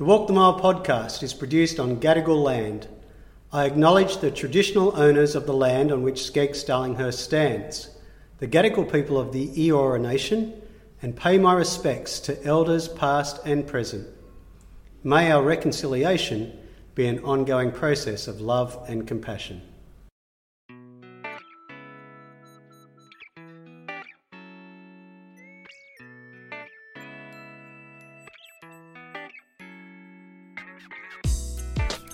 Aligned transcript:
The 0.00 0.06
Walk 0.06 0.28
the 0.28 0.32
Mile 0.32 0.58
podcast 0.58 1.22
is 1.22 1.34
produced 1.34 1.78
on 1.78 2.00
Gadigal 2.00 2.42
land. 2.42 2.88
I 3.52 3.66
acknowledge 3.66 4.16
the 4.16 4.30
traditional 4.30 4.98
owners 4.98 5.34
of 5.34 5.44
the 5.44 5.52
land 5.52 5.92
on 5.92 6.02
which 6.02 6.22
SCEGGS 6.22 6.64
Darlinghurst 6.64 7.18
stands, 7.18 7.90
the 8.38 8.48
Gadigal 8.48 8.90
people 8.90 9.18
of 9.18 9.34
the 9.34 9.48
Eora 9.48 10.00
Nation, 10.00 10.58
and 11.02 11.14
pay 11.14 11.36
my 11.36 11.52
respects 11.52 12.18
to 12.20 12.42
elders 12.46 12.88
past 12.88 13.44
and 13.44 13.66
present. 13.66 14.08
May 15.04 15.30
our 15.30 15.42
reconciliation 15.42 16.58
be 16.94 17.06
an 17.06 17.18
ongoing 17.18 17.70
process 17.70 18.26
of 18.26 18.40
love 18.40 18.82
and 18.88 19.06
compassion. 19.06 19.60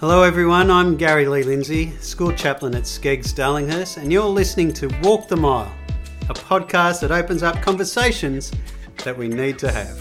Hello, 0.08 0.22
everyone. 0.22 0.70
I'm 0.70 0.96
Gary 0.96 1.26
Lee 1.26 1.42
Lindsay, 1.42 1.90
school 1.96 2.30
chaplain 2.30 2.76
at 2.76 2.84
SCEGGS 2.84 3.34
Darlinghurst, 3.34 3.96
and 3.96 4.12
you're 4.12 4.22
listening 4.22 4.72
to 4.74 4.86
Walk 5.02 5.26
the 5.26 5.36
Mile, 5.36 5.74
a 6.28 6.32
podcast 6.32 7.00
that 7.00 7.10
opens 7.10 7.42
up 7.42 7.60
conversations 7.60 8.52
that 9.02 9.18
we 9.18 9.26
need 9.26 9.58
to 9.58 9.68
have. 9.68 9.98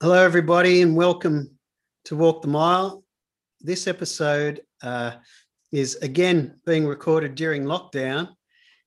Hello, 0.00 0.20
everybody, 0.20 0.82
and 0.82 0.96
welcome 0.96 1.56
to 2.06 2.16
Walk 2.16 2.42
the 2.42 2.48
Mile 2.48 3.04
this 3.62 3.86
episode 3.86 4.60
uh, 4.82 5.12
is 5.70 5.96
again 5.96 6.60
being 6.66 6.86
recorded 6.86 7.34
during 7.34 7.64
lockdown, 7.64 8.28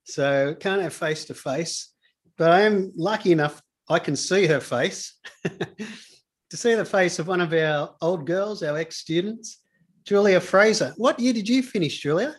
so 0.04 0.56
can't 0.60 0.82
have 0.82 0.94
face 0.94 1.26
to 1.26 1.34
face. 1.34 1.94
But 2.38 2.52
I 2.52 2.62
am 2.62 2.92
lucky 2.96 3.32
enough 3.32 3.62
I 3.90 4.00
can 4.00 4.16
see 4.16 4.48
her 4.48 4.60
face. 4.60 5.14
to 5.44 6.58
see 6.58 6.76
the 6.76 6.86
face 6.86 7.20
of 7.20 7.28
one 7.28 7.42
of 7.42 7.54
our 7.54 7.96
old 8.02 8.26
girls, 8.26 8.64
our 8.64 8.78
ex 8.78 8.98
students, 8.98 9.62
Julia 10.06 10.40
Fraser. 10.40 10.94
What 10.98 11.20
year 11.20 11.34
did 11.34 11.50
you 11.50 11.64
finish, 11.64 12.00
Julia? 12.00 12.36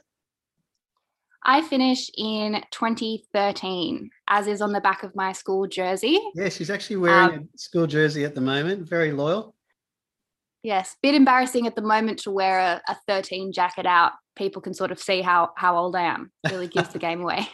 I 1.49 1.63
finished 1.63 2.13
in 2.17 2.63
2013, 2.73 4.11
as 4.29 4.47
is 4.49 4.61
on 4.61 4.73
the 4.73 4.81
back 4.81 5.03
of 5.03 5.15
my 5.15 5.33
school 5.33 5.67
jersey. 5.67 6.21
Yeah, 6.35 6.49
she's 6.49 6.71
actually 6.71 6.97
wearing 6.97 7.39
um, 7.39 7.49
a 7.55 7.59
school 7.59 7.87
jersey 7.87 8.25
at 8.25 8.35
the 8.35 8.41
moment. 8.41 8.89
Very 8.89 9.13
loyal. 9.13 9.56
Yes, 10.67 10.97
bit 11.01 11.15
embarrassing 11.15 11.69
at 11.69 11.77
the 11.77 11.81
moment 11.81 12.19
to 12.25 12.33
wear 12.33 12.59
a, 12.59 12.83
a 12.89 12.97
13 13.07 13.53
jacket 13.53 13.87
out. 13.87 14.15
People 14.35 14.61
can 14.61 14.75
sort 14.75 14.91
of 14.91 15.01
see 15.01 15.23
how 15.23 15.51
how 15.57 15.77
old 15.77 15.95
I 15.95 16.03
am. 16.03 16.33
It 16.43 16.51
really 16.51 16.67
gives 16.67 16.89
the 16.89 16.99
game 16.99 17.21
away. 17.21 17.49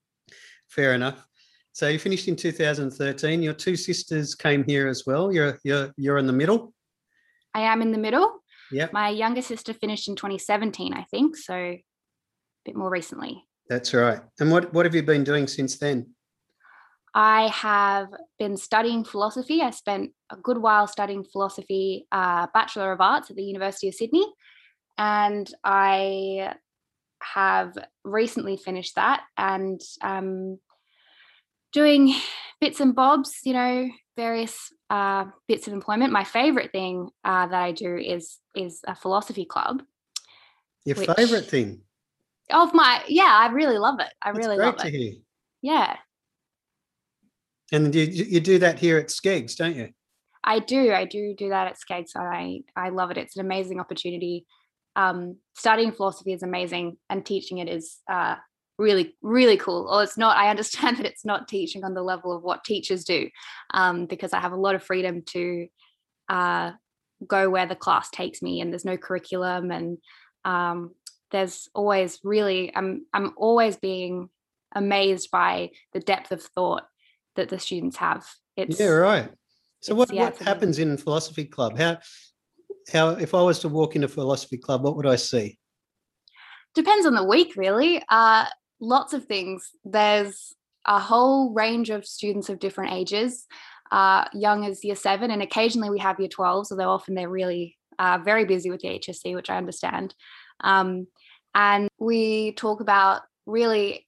Fair 0.68 0.94
enough. 0.94 1.26
So 1.72 1.88
you 1.88 1.98
finished 1.98 2.28
in 2.28 2.36
2013. 2.36 3.42
Your 3.42 3.54
two 3.54 3.74
sisters 3.74 4.36
came 4.36 4.62
here 4.62 4.86
as 4.86 5.02
well. 5.04 5.32
You're 5.32 5.58
you're 5.64 5.92
you're 5.96 6.18
in 6.18 6.28
the 6.28 6.32
middle. 6.32 6.72
I 7.54 7.62
am 7.62 7.82
in 7.82 7.90
the 7.90 7.98
middle. 7.98 8.44
Yeah. 8.70 8.86
My 8.92 9.08
younger 9.08 9.42
sister 9.42 9.74
finished 9.74 10.06
in 10.06 10.14
2017, 10.14 10.94
I 10.94 11.02
think. 11.10 11.36
So 11.36 11.54
a 11.56 11.82
bit 12.64 12.76
more 12.76 12.88
recently. 12.88 13.42
That's 13.68 13.92
right. 13.94 14.20
And 14.38 14.52
what 14.52 14.72
what 14.72 14.86
have 14.86 14.94
you 14.94 15.02
been 15.02 15.24
doing 15.24 15.48
since 15.48 15.76
then? 15.76 16.13
I 17.14 17.48
have 17.48 18.08
been 18.38 18.56
studying 18.56 19.04
philosophy. 19.04 19.62
I 19.62 19.70
spent 19.70 20.10
a 20.30 20.36
good 20.36 20.58
while 20.58 20.88
studying 20.88 21.24
philosophy, 21.24 22.06
uh, 22.10 22.48
Bachelor 22.52 22.92
of 22.92 23.00
Arts 23.00 23.30
at 23.30 23.36
the 23.36 23.44
University 23.44 23.88
of 23.88 23.94
Sydney. 23.94 24.26
And 24.98 25.48
I 25.62 26.54
have 27.22 27.76
recently 28.04 28.56
finished 28.56 28.96
that 28.96 29.22
and 29.36 29.80
um, 30.02 30.58
doing 31.72 32.14
bits 32.60 32.80
and 32.80 32.94
bobs, 32.94 33.40
you 33.44 33.52
know, 33.52 33.88
various 34.16 34.72
uh, 34.90 35.24
bits 35.46 35.66
of 35.66 35.72
employment. 35.72 36.12
My 36.12 36.24
favorite 36.24 36.72
thing 36.72 37.10
uh, 37.24 37.46
that 37.46 37.62
I 37.62 37.72
do 37.72 37.96
is 37.96 38.38
is 38.54 38.80
a 38.86 38.94
philosophy 38.94 39.44
club. 39.44 39.82
Your 40.84 40.96
which, 40.96 41.10
favorite 41.16 41.46
thing? 41.46 41.80
Of 42.50 42.74
my, 42.74 43.02
yeah, 43.08 43.30
I 43.40 43.50
really 43.52 43.78
love 43.78 44.00
it. 44.00 44.12
I 44.20 44.32
That's 44.32 44.46
really 44.46 44.58
love 44.58 44.74
it. 44.74 44.80
Great 44.80 44.92
to 44.92 44.98
hear. 44.98 45.12
Yeah. 45.62 45.96
And 47.74 47.92
you, 47.92 48.04
you 48.04 48.40
do 48.40 48.60
that 48.60 48.78
here 48.78 48.98
at 48.98 49.08
SCEGGS, 49.08 49.56
don't 49.56 49.74
you? 49.74 49.88
I 50.44 50.60
do. 50.60 50.92
I 50.92 51.06
do 51.06 51.34
do 51.36 51.48
that 51.48 51.66
at 51.66 51.76
SCEGGS. 51.76 52.10
I 52.16 52.60
I 52.76 52.90
love 52.90 53.10
it. 53.10 53.16
It's 53.18 53.36
an 53.36 53.44
amazing 53.44 53.80
opportunity. 53.80 54.46
Um, 54.94 55.38
studying 55.56 55.90
philosophy 55.90 56.32
is 56.32 56.44
amazing, 56.44 56.98
and 57.10 57.26
teaching 57.26 57.58
it 57.58 57.68
is 57.68 57.96
uh, 58.10 58.36
really 58.78 59.16
really 59.22 59.56
cool. 59.56 59.88
Or 59.90 60.04
it's 60.04 60.16
not. 60.16 60.36
I 60.36 60.50
understand 60.50 60.96
that 60.98 61.06
it's 61.06 61.24
not 61.24 61.48
teaching 61.48 61.82
on 61.82 61.94
the 61.94 62.02
level 62.02 62.36
of 62.36 62.44
what 62.44 62.62
teachers 62.62 63.04
do, 63.04 63.28
um, 63.72 64.06
because 64.06 64.32
I 64.32 64.40
have 64.40 64.52
a 64.52 64.56
lot 64.56 64.76
of 64.76 64.84
freedom 64.84 65.22
to 65.30 65.66
uh, 66.28 66.72
go 67.26 67.50
where 67.50 67.66
the 67.66 67.74
class 67.74 68.08
takes 68.10 68.40
me, 68.40 68.60
and 68.60 68.70
there's 68.70 68.84
no 68.84 68.96
curriculum, 68.96 69.72
and 69.72 69.98
um, 70.44 70.94
there's 71.32 71.68
always 71.74 72.20
really. 72.22 72.70
I'm 72.76 73.06
I'm 73.12 73.32
always 73.36 73.76
being 73.76 74.28
amazed 74.76 75.30
by 75.32 75.70
the 75.92 76.00
depth 76.00 76.30
of 76.30 76.42
thought 76.42 76.84
that 77.36 77.48
the 77.48 77.58
students 77.58 77.96
have. 77.96 78.26
It's 78.56 78.78
yeah, 78.78 78.86
right. 78.86 79.30
So 79.80 79.94
what, 79.94 80.10
what 80.12 80.38
happens 80.38 80.78
in 80.78 80.96
philosophy 80.96 81.44
club? 81.44 81.76
How 81.76 81.98
how 82.92 83.10
if 83.10 83.34
I 83.34 83.42
was 83.42 83.58
to 83.60 83.68
walk 83.68 83.96
into 83.96 84.08
philosophy 84.08 84.58
club, 84.58 84.82
what 84.82 84.96
would 84.96 85.06
I 85.06 85.16
see? 85.16 85.58
Depends 86.74 87.06
on 87.06 87.14
the 87.14 87.24
week, 87.24 87.54
really. 87.56 88.02
Uh, 88.08 88.46
lots 88.80 89.12
of 89.12 89.26
things. 89.26 89.70
There's 89.84 90.54
a 90.86 90.98
whole 90.98 91.52
range 91.52 91.90
of 91.90 92.06
students 92.06 92.48
of 92.48 92.58
different 92.58 92.92
ages, 92.92 93.46
uh, 93.90 94.24
young 94.32 94.64
as 94.66 94.84
year 94.84 94.96
seven, 94.96 95.30
and 95.30 95.42
occasionally 95.42 95.90
we 95.90 96.00
have 96.00 96.18
year 96.18 96.28
12s, 96.28 96.70
although 96.70 96.90
often 96.90 97.14
they're 97.14 97.28
really 97.28 97.76
uh, 97.98 98.18
very 98.24 98.44
busy 98.44 98.70
with 98.70 98.80
the 98.80 98.88
HSC, 98.88 99.34
which 99.34 99.50
I 99.50 99.56
understand. 99.56 100.14
Um, 100.62 101.06
and 101.54 101.88
we 101.98 102.52
talk 102.52 102.80
about 102.80 103.22
really 103.46 104.06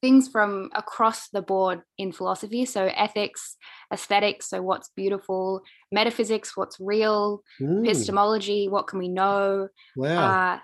things 0.00 0.28
from 0.28 0.70
across 0.74 1.28
the 1.28 1.42
board 1.42 1.82
in 1.98 2.12
philosophy. 2.12 2.64
So, 2.64 2.86
ethics, 2.86 3.56
aesthetics, 3.92 4.48
so 4.48 4.62
what's 4.62 4.90
beautiful, 4.96 5.62
metaphysics, 5.92 6.56
what's 6.56 6.78
real, 6.80 7.42
mm. 7.60 7.84
epistemology, 7.84 8.68
what 8.68 8.86
can 8.86 8.98
we 8.98 9.08
know? 9.08 9.68
Wow. 9.96 10.54
Uh, 10.54 10.58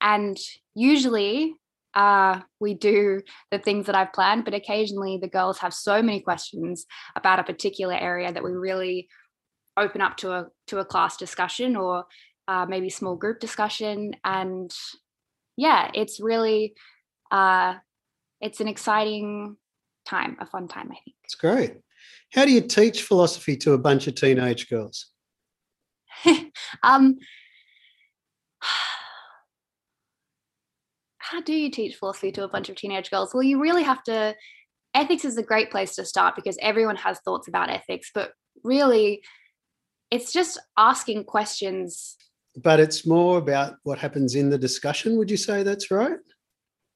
and 0.00 0.38
usually 0.74 1.54
uh, 1.94 2.40
we 2.60 2.74
do 2.74 3.22
the 3.50 3.58
things 3.58 3.86
that 3.86 3.94
I've 3.94 4.12
planned, 4.12 4.44
but 4.44 4.54
occasionally 4.54 5.18
the 5.20 5.28
girls 5.28 5.58
have 5.58 5.72
so 5.72 6.02
many 6.02 6.20
questions 6.20 6.84
about 7.16 7.40
a 7.40 7.44
particular 7.44 7.94
area 7.94 8.32
that 8.32 8.44
we 8.44 8.50
really 8.50 9.08
open 9.78 10.00
up 10.00 10.16
to 10.18 10.32
a 10.32 10.46
to 10.68 10.78
a 10.78 10.84
class 10.84 11.16
discussion 11.16 11.76
or 11.76 12.04
uh, 12.48 12.66
maybe 12.66 12.90
small 12.90 13.16
group 13.16 13.40
discussion. 13.40 14.14
And 14.24 14.70
yeah, 15.56 15.90
it's 15.94 16.20
really 16.20 16.74
uh, 17.30 17.74
it's 18.40 18.60
an 18.60 18.68
exciting 18.68 19.56
time, 20.06 20.36
a 20.40 20.46
fun 20.46 20.68
time, 20.68 20.86
I 20.90 20.96
think. 21.04 21.16
It's 21.24 21.34
great. 21.34 21.74
How 22.32 22.44
do 22.44 22.52
you 22.52 22.60
teach 22.60 23.02
philosophy 23.02 23.56
to 23.58 23.72
a 23.72 23.78
bunch 23.78 24.06
of 24.06 24.14
teenage 24.14 24.68
girls? 24.68 25.06
um, 26.82 27.16
how 31.18 31.40
do 31.40 31.52
you 31.52 31.70
teach 31.70 31.96
philosophy 31.96 32.32
to 32.32 32.44
a 32.44 32.48
bunch 32.48 32.68
of 32.68 32.76
teenage 32.76 33.10
girls? 33.10 33.32
Well, 33.34 33.42
you 33.42 33.60
really 33.60 33.82
have 33.82 34.02
to. 34.04 34.34
Ethics 34.94 35.24
is 35.24 35.36
a 35.36 35.42
great 35.42 35.70
place 35.70 35.94
to 35.96 36.04
start 36.04 36.36
because 36.36 36.56
everyone 36.62 36.96
has 36.96 37.18
thoughts 37.20 37.48
about 37.48 37.68
ethics, 37.68 38.10
but 38.14 38.32
really, 38.64 39.22
it's 40.10 40.32
just 40.32 40.58
asking 40.78 41.24
questions. 41.24 42.16
But 42.62 42.80
it's 42.80 43.06
more 43.06 43.36
about 43.36 43.74
what 43.82 43.98
happens 43.98 44.34
in 44.34 44.48
the 44.48 44.56
discussion. 44.56 45.18
Would 45.18 45.30
you 45.30 45.36
say 45.36 45.62
that's 45.62 45.90
right? 45.90 46.16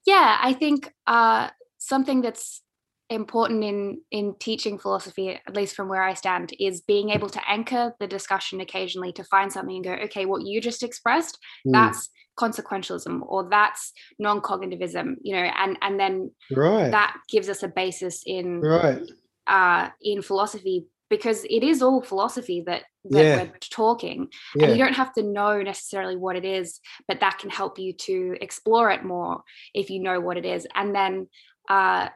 Yeah 0.07 0.39
i 0.41 0.53
think 0.53 0.93
uh, 1.07 1.49
something 1.79 2.21
that's 2.21 2.63
important 3.09 3.65
in 3.65 4.01
in 4.13 4.35
teaching 4.39 4.79
philosophy 4.79 5.31
at 5.31 5.57
least 5.57 5.75
from 5.75 5.89
where 5.89 6.03
i 6.03 6.15
stand 6.15 6.53
is 6.61 6.81
being 6.81 7.11
able 7.11 7.29
to 7.29 7.41
anchor 7.49 7.93
the 7.99 8.07
discussion 8.07 8.61
occasionally 8.61 9.13
to 9.13 9.25
find 9.25 9.53
something 9.53 9.77
and 9.77 9.85
go 9.85 9.93
okay 9.93 10.27
what 10.27 10.47
you 10.47 10.61
just 10.61 10.83
expressed 10.83 11.37
mm. 11.67 11.73
that's 11.73 12.09
consequentialism 12.39 13.21
or 13.27 13.49
that's 13.51 13.93
non-cognitivism 14.19 15.17
you 15.23 15.35
know 15.35 15.43
and 15.43 15.77
and 15.83 15.99
then 15.99 16.31
right. 16.53 16.91
that 16.91 17.17
gives 17.29 17.49
us 17.49 17.63
a 17.65 17.69
basis 17.69 18.23
in 18.25 18.61
right 18.61 19.03
uh 19.49 19.89
in 20.01 20.23
philosophy 20.23 20.87
because 21.11 21.45
it 21.45 21.63
is 21.63 21.83
all 21.83 22.01
philosophy 22.01 22.63
that, 22.65 22.85
that 23.11 23.23
yeah. 23.23 23.43
we're 23.43 23.53
talking 23.71 24.29
yeah. 24.55 24.67
and 24.67 24.79
you 24.79 24.83
don't 24.83 24.95
have 24.95 25.13
to 25.13 25.23
know 25.23 25.61
necessarily 25.61 26.17
what 26.17 26.37
it 26.37 26.45
is 26.45 26.81
but 27.07 27.21
that 27.21 27.39
can 27.39 27.51
help 27.51 27.79
you 27.79 27.93
to 27.93 28.37
explore 28.41 28.91
it 28.91 29.05
more 29.05 29.43
if 29.75 29.91
you 29.91 30.01
know 30.01 30.21
what 30.21 30.39
it 30.39 30.47
is 30.47 30.67
and 30.75 30.95
then 30.95 31.29
uh, 31.69 32.09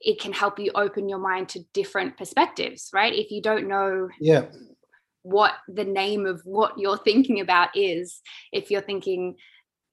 it 0.00 0.20
can 0.20 0.32
help 0.32 0.58
you 0.58 0.70
open 0.74 1.08
your 1.08 1.18
mind 1.18 1.48
to 1.48 1.60
different 1.72 2.16
perspectives 2.16 2.90
right 2.92 3.14
if 3.14 3.30
you 3.30 3.40
don't 3.40 3.68
know 3.68 4.08
yeah 4.18 4.46
what 5.22 5.52
the 5.68 5.84
name 5.84 6.26
of 6.26 6.40
what 6.44 6.78
you're 6.78 6.98
thinking 6.98 7.40
about 7.40 7.68
is 7.74 8.20
if 8.52 8.70
you're 8.70 8.80
thinking 8.80 9.36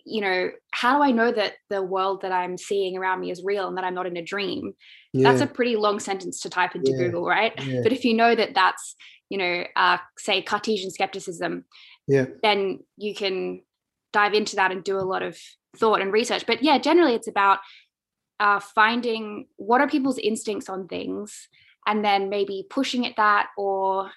you 0.06 0.22
know 0.22 0.50
how 0.72 0.98
do 0.98 1.04
i 1.04 1.12
know 1.12 1.32
that 1.32 1.54
the 1.70 1.82
world 1.82 2.22
that 2.22 2.32
i'm 2.32 2.58
seeing 2.58 2.98
around 2.98 3.20
me 3.20 3.32
is 3.32 3.44
real 3.44 3.68
and 3.68 3.78
that 3.78 3.84
i'm 3.84 3.96
not 3.96 4.06
in 4.06 4.18
a 4.18 4.22
dream 4.22 4.74
yeah. 5.14 5.30
that's 5.30 5.42
a 5.42 5.48
pretty 5.48 5.76
long 5.76 6.00
sentence 6.00 6.40
to 6.40 6.50
type 6.50 6.76
into 6.76 6.92
yeah. 6.92 6.98
google 6.98 7.26
right 7.26 7.54
yeah. 7.66 7.82
but 7.82 7.92
if 7.92 8.06
you 8.06 8.14
know 8.14 8.36
that 8.36 8.54
that's 8.54 8.96
you 9.30 9.38
know 9.38 9.64
uh, 9.76 9.98
say 10.18 10.42
cartesian 10.42 10.92
skepticism 10.92 11.66
yeah 12.08 12.26
then 12.44 12.80
you 12.98 13.16
can 13.16 13.62
dive 14.14 14.34
into 14.34 14.56
that 14.56 14.72
and 14.72 14.84
do 14.84 14.98
a 14.98 15.02
lot 15.02 15.24
of 15.24 15.38
thought 15.76 16.02
and 16.02 16.14
research 16.14 16.46
but 16.46 16.64
yeah 16.64 16.78
generally 16.78 17.16
it's 17.16 17.28
about 17.28 17.60
uh, 18.40 18.60
finding 18.60 19.48
what 19.58 19.82
are 19.82 19.88
people's 19.88 20.18
instincts 20.18 20.70
on 20.70 20.88
things 20.88 21.48
and 21.88 22.04
then 22.04 22.30
maybe 22.30 22.66
pushing 22.70 23.06
at 23.06 23.16
that 23.16 23.48
or 23.58 24.12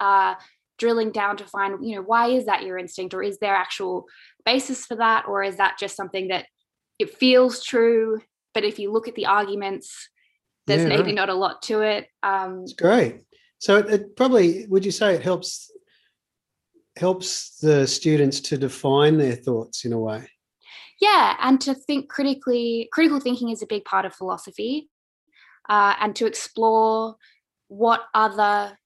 uh, 0.00 0.34
drilling 0.78 1.12
down 1.12 1.36
to 1.36 1.44
find 1.46 1.84
you 1.86 1.96
know 1.96 2.02
why 2.02 2.28
is 2.28 2.46
that 2.46 2.64
your 2.64 2.78
instinct 2.78 3.14
or 3.14 3.22
is 3.22 3.38
there 3.38 3.54
actual 3.54 4.06
basis 4.44 4.84
for 4.86 4.96
that? 4.96 5.26
Or 5.28 5.42
is 5.42 5.56
that 5.56 5.78
just 5.78 5.96
something 5.96 6.28
that 6.28 6.46
it 6.98 7.14
feels 7.14 7.62
true 7.62 8.20
but 8.52 8.64
if 8.64 8.78
you 8.78 8.92
look 8.92 9.08
at 9.08 9.14
the 9.14 9.26
arguments 9.26 10.08
there's 10.66 10.82
yeah, 10.82 10.88
maybe 10.88 11.06
right. 11.06 11.14
not 11.14 11.28
a 11.28 11.34
lot 11.34 11.60
to 11.62 11.80
it 11.80 12.06
um 12.22 12.60
it's 12.62 12.72
great. 12.72 13.22
So 13.58 13.78
it, 13.78 13.90
it 13.90 14.16
probably 14.16 14.66
would 14.66 14.84
you 14.84 14.90
say 14.90 15.14
it 15.14 15.22
helps 15.22 15.70
helps 16.96 17.58
the 17.58 17.86
students 17.86 18.38
to 18.40 18.56
define 18.56 19.18
their 19.18 19.34
thoughts 19.34 19.84
in 19.84 19.92
a 19.92 19.98
way? 19.98 20.28
Yeah 21.00 21.36
and 21.40 21.60
to 21.62 21.74
think 21.74 22.08
critically 22.08 22.88
critical 22.92 23.20
thinking 23.20 23.50
is 23.50 23.62
a 23.62 23.66
big 23.66 23.84
part 23.84 24.04
of 24.04 24.14
philosophy 24.14 24.88
uh, 25.68 25.94
and 26.00 26.14
to 26.16 26.26
explore 26.26 27.16
what 27.68 28.02
other 28.14 28.78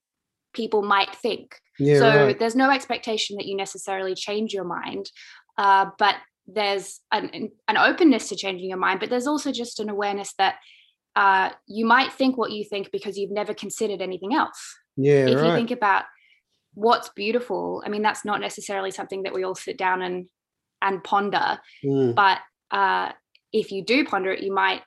people 0.53 0.81
might 0.81 1.15
think 1.15 1.55
yeah, 1.79 1.99
so 1.99 2.25
right. 2.25 2.39
there's 2.39 2.55
no 2.55 2.69
expectation 2.69 3.37
that 3.37 3.45
you 3.45 3.55
necessarily 3.55 4.15
change 4.15 4.53
your 4.53 4.63
mind 4.63 5.09
uh, 5.57 5.87
but 5.97 6.15
there's 6.47 6.99
an, 7.11 7.51
an 7.67 7.77
openness 7.77 8.29
to 8.29 8.35
changing 8.35 8.69
your 8.69 8.77
mind 8.77 8.99
but 8.99 9.09
there's 9.09 9.27
also 9.27 9.51
just 9.51 9.79
an 9.79 9.89
awareness 9.89 10.33
that 10.37 10.55
uh, 11.15 11.49
you 11.67 11.85
might 11.85 12.13
think 12.13 12.37
what 12.37 12.51
you 12.51 12.63
think 12.63 12.91
because 12.91 13.17
you've 13.17 13.31
never 13.31 13.53
considered 13.53 14.01
anything 14.01 14.33
else 14.33 14.77
yeah 14.97 15.25
if 15.25 15.37
right. 15.37 15.47
you 15.47 15.55
think 15.55 15.71
about 15.71 16.03
what's 16.73 17.09
beautiful 17.09 17.83
i 17.85 17.89
mean 17.89 18.01
that's 18.01 18.23
not 18.23 18.39
necessarily 18.39 18.91
something 18.91 19.23
that 19.23 19.33
we 19.33 19.43
all 19.43 19.55
sit 19.55 19.77
down 19.77 20.01
and 20.01 20.27
and 20.81 21.03
ponder 21.03 21.59
mm. 21.83 22.15
but 22.15 22.39
uh, 22.71 23.11
if 23.51 23.71
you 23.71 23.83
do 23.83 24.05
ponder 24.05 24.31
it 24.31 24.43
you 24.43 24.53
might 24.53 24.81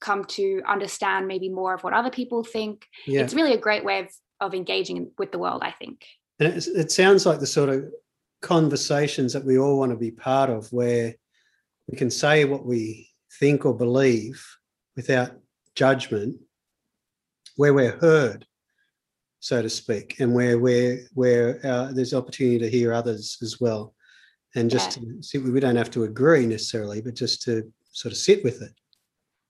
come 0.00 0.24
to 0.24 0.60
understand 0.68 1.28
maybe 1.28 1.48
more 1.48 1.74
of 1.74 1.84
what 1.84 1.92
other 1.92 2.10
people 2.10 2.42
think 2.42 2.86
yeah. 3.06 3.20
it's 3.20 3.34
really 3.34 3.54
a 3.54 3.58
great 3.58 3.84
way 3.84 4.00
of, 4.00 4.08
of 4.40 4.54
engaging 4.54 5.10
with 5.16 5.30
the 5.30 5.38
world 5.38 5.62
i 5.64 5.70
think 5.70 6.04
and 6.44 6.56
it, 6.56 6.66
it 6.68 6.92
sounds 6.92 7.24
like 7.24 7.38
the 7.38 7.46
sort 7.46 7.68
of 7.68 7.84
conversations 8.40 9.32
that 9.32 9.44
we 9.44 9.58
all 9.58 9.78
want 9.78 9.92
to 9.92 9.96
be 9.96 10.10
part 10.10 10.50
of 10.50 10.72
where 10.72 11.14
we 11.88 11.96
can 11.96 12.10
say 12.10 12.44
what 12.44 12.66
we 12.66 13.08
think 13.38 13.64
or 13.64 13.76
believe 13.76 14.44
without 14.96 15.30
judgment 15.74 16.36
where 17.56 17.72
we're 17.72 17.96
heard 17.98 18.44
so 19.38 19.62
to 19.62 19.70
speak 19.70 20.16
and 20.18 20.34
where 20.34 20.58
where 20.58 20.98
where 21.14 21.60
uh, 21.64 21.92
there's 21.92 22.14
opportunity 22.14 22.58
to 22.58 22.70
hear 22.70 22.92
others 22.92 23.38
as 23.42 23.60
well 23.60 23.94
and 24.54 24.70
just 24.70 24.96
yeah. 24.96 25.04
to 25.04 25.22
sit 25.22 25.42
we 25.42 25.60
don't 25.60 25.76
have 25.76 25.90
to 25.90 26.04
agree 26.04 26.44
necessarily 26.44 27.00
but 27.00 27.14
just 27.14 27.42
to 27.42 27.72
sort 27.92 28.12
of 28.12 28.18
sit 28.18 28.42
with 28.42 28.60
it 28.62 28.72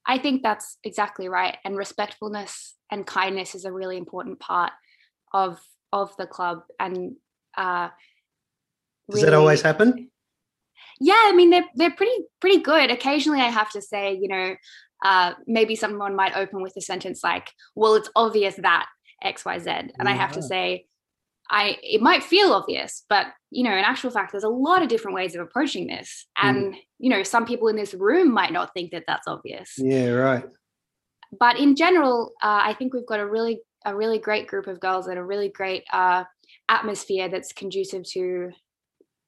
i 0.05 0.17
think 0.17 0.43
that's 0.43 0.77
exactly 0.83 1.27
right 1.27 1.57
and 1.65 1.75
respectfulness 1.75 2.75
and 2.91 3.07
kindness 3.07 3.55
is 3.55 3.65
a 3.65 3.71
really 3.71 3.97
important 3.97 4.39
part 4.39 4.71
of 5.33 5.59
of 5.93 6.13
the 6.17 6.25
club 6.25 6.63
and 6.79 7.15
uh 7.55 7.87
does 9.09 9.21
that 9.21 9.33
always 9.33 9.61
happen 9.61 10.09
yeah 10.99 11.21
i 11.27 11.33
mean 11.33 11.51
they're 11.51 11.69
they're 11.75 11.91
pretty 11.95 12.25
pretty 12.41 12.59
good 12.59 12.89
occasionally 12.89 13.39
i 13.39 13.49
have 13.49 13.69
to 13.69 13.81
say 13.81 14.13
you 14.13 14.27
know 14.27 14.55
uh 15.05 15.33
maybe 15.45 15.75
someone 15.75 16.15
might 16.15 16.35
open 16.35 16.61
with 16.61 16.73
a 16.75 16.81
sentence 16.81 17.23
like 17.23 17.51
well 17.75 17.93
it's 17.93 18.09
obvious 18.15 18.55
that 18.55 18.87
xyz 19.23 19.67
and 19.67 19.91
yeah. 20.03 20.09
i 20.09 20.13
have 20.13 20.31
to 20.31 20.41
say 20.41 20.85
i 21.51 21.77
it 21.83 22.01
might 22.01 22.23
feel 22.23 22.53
obvious 22.53 23.03
but 23.07 23.27
you 23.51 23.63
know 23.63 23.71
in 23.71 23.83
actual 23.83 24.09
fact 24.09 24.31
there's 24.31 24.43
a 24.43 24.49
lot 24.49 24.81
of 24.81 24.89
different 24.89 25.13
ways 25.13 25.35
of 25.35 25.41
approaching 25.41 25.85
this 25.85 26.25
mm. 26.37 26.49
and 26.49 26.73
mm. 26.73 26.77
you 26.97 27.09
know 27.09 27.21
some 27.21 27.45
people 27.45 27.67
in 27.67 27.75
this 27.75 27.93
room 27.93 28.33
might 28.33 28.51
not 28.51 28.73
think 28.73 28.91
that 28.91 29.03
that's 29.05 29.27
obvious 29.27 29.73
yeah 29.77 30.09
right 30.09 30.45
but 31.39 31.59
in 31.59 31.75
general 31.75 32.31
uh, 32.41 32.61
i 32.63 32.73
think 32.73 32.93
we've 32.93 33.05
got 33.05 33.19
a 33.19 33.27
really 33.27 33.59
a 33.85 33.95
really 33.95 34.19
great 34.19 34.47
group 34.47 34.67
of 34.67 34.79
girls 34.79 35.07
and 35.07 35.17
a 35.17 35.23
really 35.23 35.49
great 35.49 35.83
uh, 35.91 36.23
atmosphere 36.69 37.29
that's 37.29 37.53
conducive 37.53 38.03
to 38.11 38.51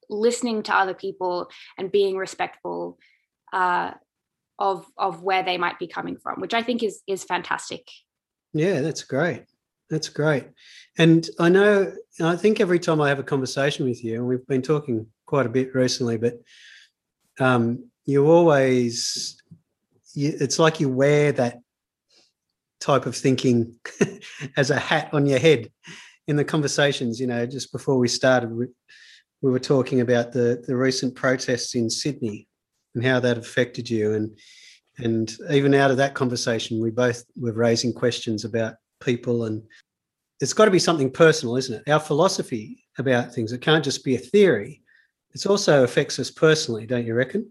listening 0.09 0.63
to 0.63 0.75
other 0.75 0.93
people 0.93 1.49
and 1.77 1.91
being 1.91 2.15
respectful 2.15 2.97
uh, 3.53 3.91
of 4.59 4.85
of 4.97 5.21
where 5.21 5.43
they 5.43 5.57
might 5.57 5.79
be 5.79 5.87
coming 5.87 6.17
from, 6.17 6.39
which 6.39 6.53
I 6.53 6.61
think 6.61 6.83
is 6.83 7.01
is 7.07 7.23
fantastic. 7.23 7.87
Yeah, 8.53 8.81
that's 8.81 9.03
great. 9.03 9.43
That's 9.89 10.09
great. 10.09 10.45
And 10.97 11.27
I 11.39 11.49
know 11.49 11.93
I 12.21 12.35
think 12.35 12.59
every 12.59 12.79
time 12.79 13.01
I 13.01 13.09
have 13.09 13.19
a 13.19 13.23
conversation 13.23 13.85
with 13.85 14.03
you, 14.03 14.15
and 14.15 14.27
we've 14.27 14.47
been 14.47 14.61
talking 14.61 15.07
quite 15.25 15.45
a 15.45 15.49
bit 15.49 15.75
recently, 15.75 16.17
but 16.17 16.35
um, 17.39 17.89
you 18.05 18.27
always 18.27 19.41
you, 20.13 20.35
it's 20.39 20.59
like 20.59 20.79
you 20.79 20.89
wear 20.89 21.31
that 21.33 21.59
type 22.79 23.05
of 23.05 23.15
thinking 23.15 23.75
as 24.57 24.69
a 24.69 24.79
hat 24.79 25.09
on 25.13 25.25
your 25.25 25.39
head 25.39 25.71
in 26.27 26.35
the 26.35 26.43
conversations 26.43 27.19
you 27.19 27.27
know 27.27 27.45
just 27.45 27.71
before 27.71 27.97
we 27.97 28.07
started 28.07 28.51
we, 28.51 28.65
we 29.41 29.51
were 29.51 29.59
talking 29.59 30.01
about 30.01 30.31
the 30.31 30.63
the 30.67 30.75
recent 30.75 31.15
protests 31.15 31.75
in 31.75 31.89
sydney 31.89 32.47
and 32.95 33.05
how 33.05 33.19
that 33.19 33.37
affected 33.37 33.89
you. 33.89 34.13
And 34.13 34.37
and 34.97 35.35
even 35.51 35.73
out 35.73 35.91
of 35.91 35.97
that 35.97 36.15
conversation 36.15 36.81
we 36.81 36.89
both 36.89 37.23
were 37.35 37.51
raising 37.51 37.93
questions 37.93 38.45
about 38.45 38.75
people. 39.01 39.43
And 39.43 39.61
it's 40.39 40.53
got 40.53 40.65
to 40.65 40.71
be 40.71 40.79
something 40.79 41.11
personal 41.11 41.57
isn't 41.57 41.81
it? 41.85 41.91
Our 41.91 41.99
philosophy 41.99 42.83
about 42.97 43.33
things 43.33 43.51
it 43.51 43.61
can't 43.61 43.83
just 43.83 44.03
be 44.03 44.15
a 44.15 44.19
theory. 44.19 44.81
It 45.33 45.45
also 45.45 45.83
affects 45.83 46.17
us 46.17 46.31
personally 46.31 46.85
don't 46.87 47.05
you 47.05 47.13
reckon 47.13 47.49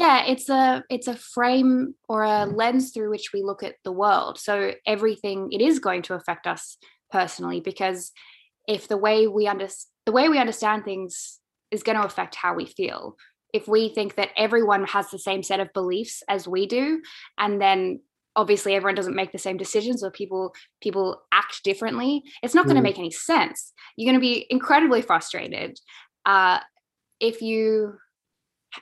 yeah 0.00 0.24
it's 0.24 0.48
a 0.48 0.82
it's 0.88 1.08
a 1.08 1.14
frame 1.14 1.94
or 2.08 2.22
a 2.22 2.46
lens 2.46 2.90
through 2.90 3.10
which 3.10 3.32
we 3.34 3.42
look 3.42 3.62
at 3.62 3.74
the 3.84 3.92
world. 3.92 4.38
So 4.38 4.72
everything 4.86 5.48
it 5.52 5.60
is 5.60 5.78
going 5.78 6.02
to 6.02 6.14
affect 6.14 6.46
us 6.46 6.78
personally 7.10 7.60
because 7.60 8.10
if 8.66 8.88
the 8.88 8.96
way 8.96 9.26
we 9.26 9.46
under 9.46 9.68
the 10.06 10.12
way 10.12 10.28
we 10.28 10.38
understand 10.38 10.84
things 10.84 11.38
is 11.70 11.82
going 11.82 11.98
to 11.98 12.04
affect 12.04 12.34
how 12.34 12.54
we 12.54 12.64
feel. 12.64 13.16
If 13.52 13.68
we 13.68 13.90
think 13.90 14.14
that 14.14 14.30
everyone 14.36 14.84
has 14.86 15.10
the 15.10 15.18
same 15.18 15.42
set 15.42 15.60
of 15.60 15.72
beliefs 15.74 16.22
as 16.28 16.48
we 16.48 16.66
do 16.66 17.02
and 17.36 17.60
then 17.60 18.00
obviously 18.36 18.74
everyone 18.74 18.94
doesn't 18.94 19.16
make 19.16 19.32
the 19.32 19.38
same 19.38 19.58
decisions 19.58 20.02
or 20.02 20.10
people 20.10 20.54
people 20.80 21.20
act 21.32 21.64
differently 21.64 22.22
it's 22.44 22.54
not 22.54 22.64
going 22.64 22.76
to 22.76 22.80
mm. 22.80 22.84
make 22.84 22.98
any 22.98 23.10
sense. 23.10 23.74
You're 23.96 24.10
going 24.10 24.20
to 24.20 24.26
be 24.26 24.46
incredibly 24.48 25.02
frustrated. 25.02 25.78
Uh, 26.24 26.60
if 27.20 27.42
you 27.42 27.98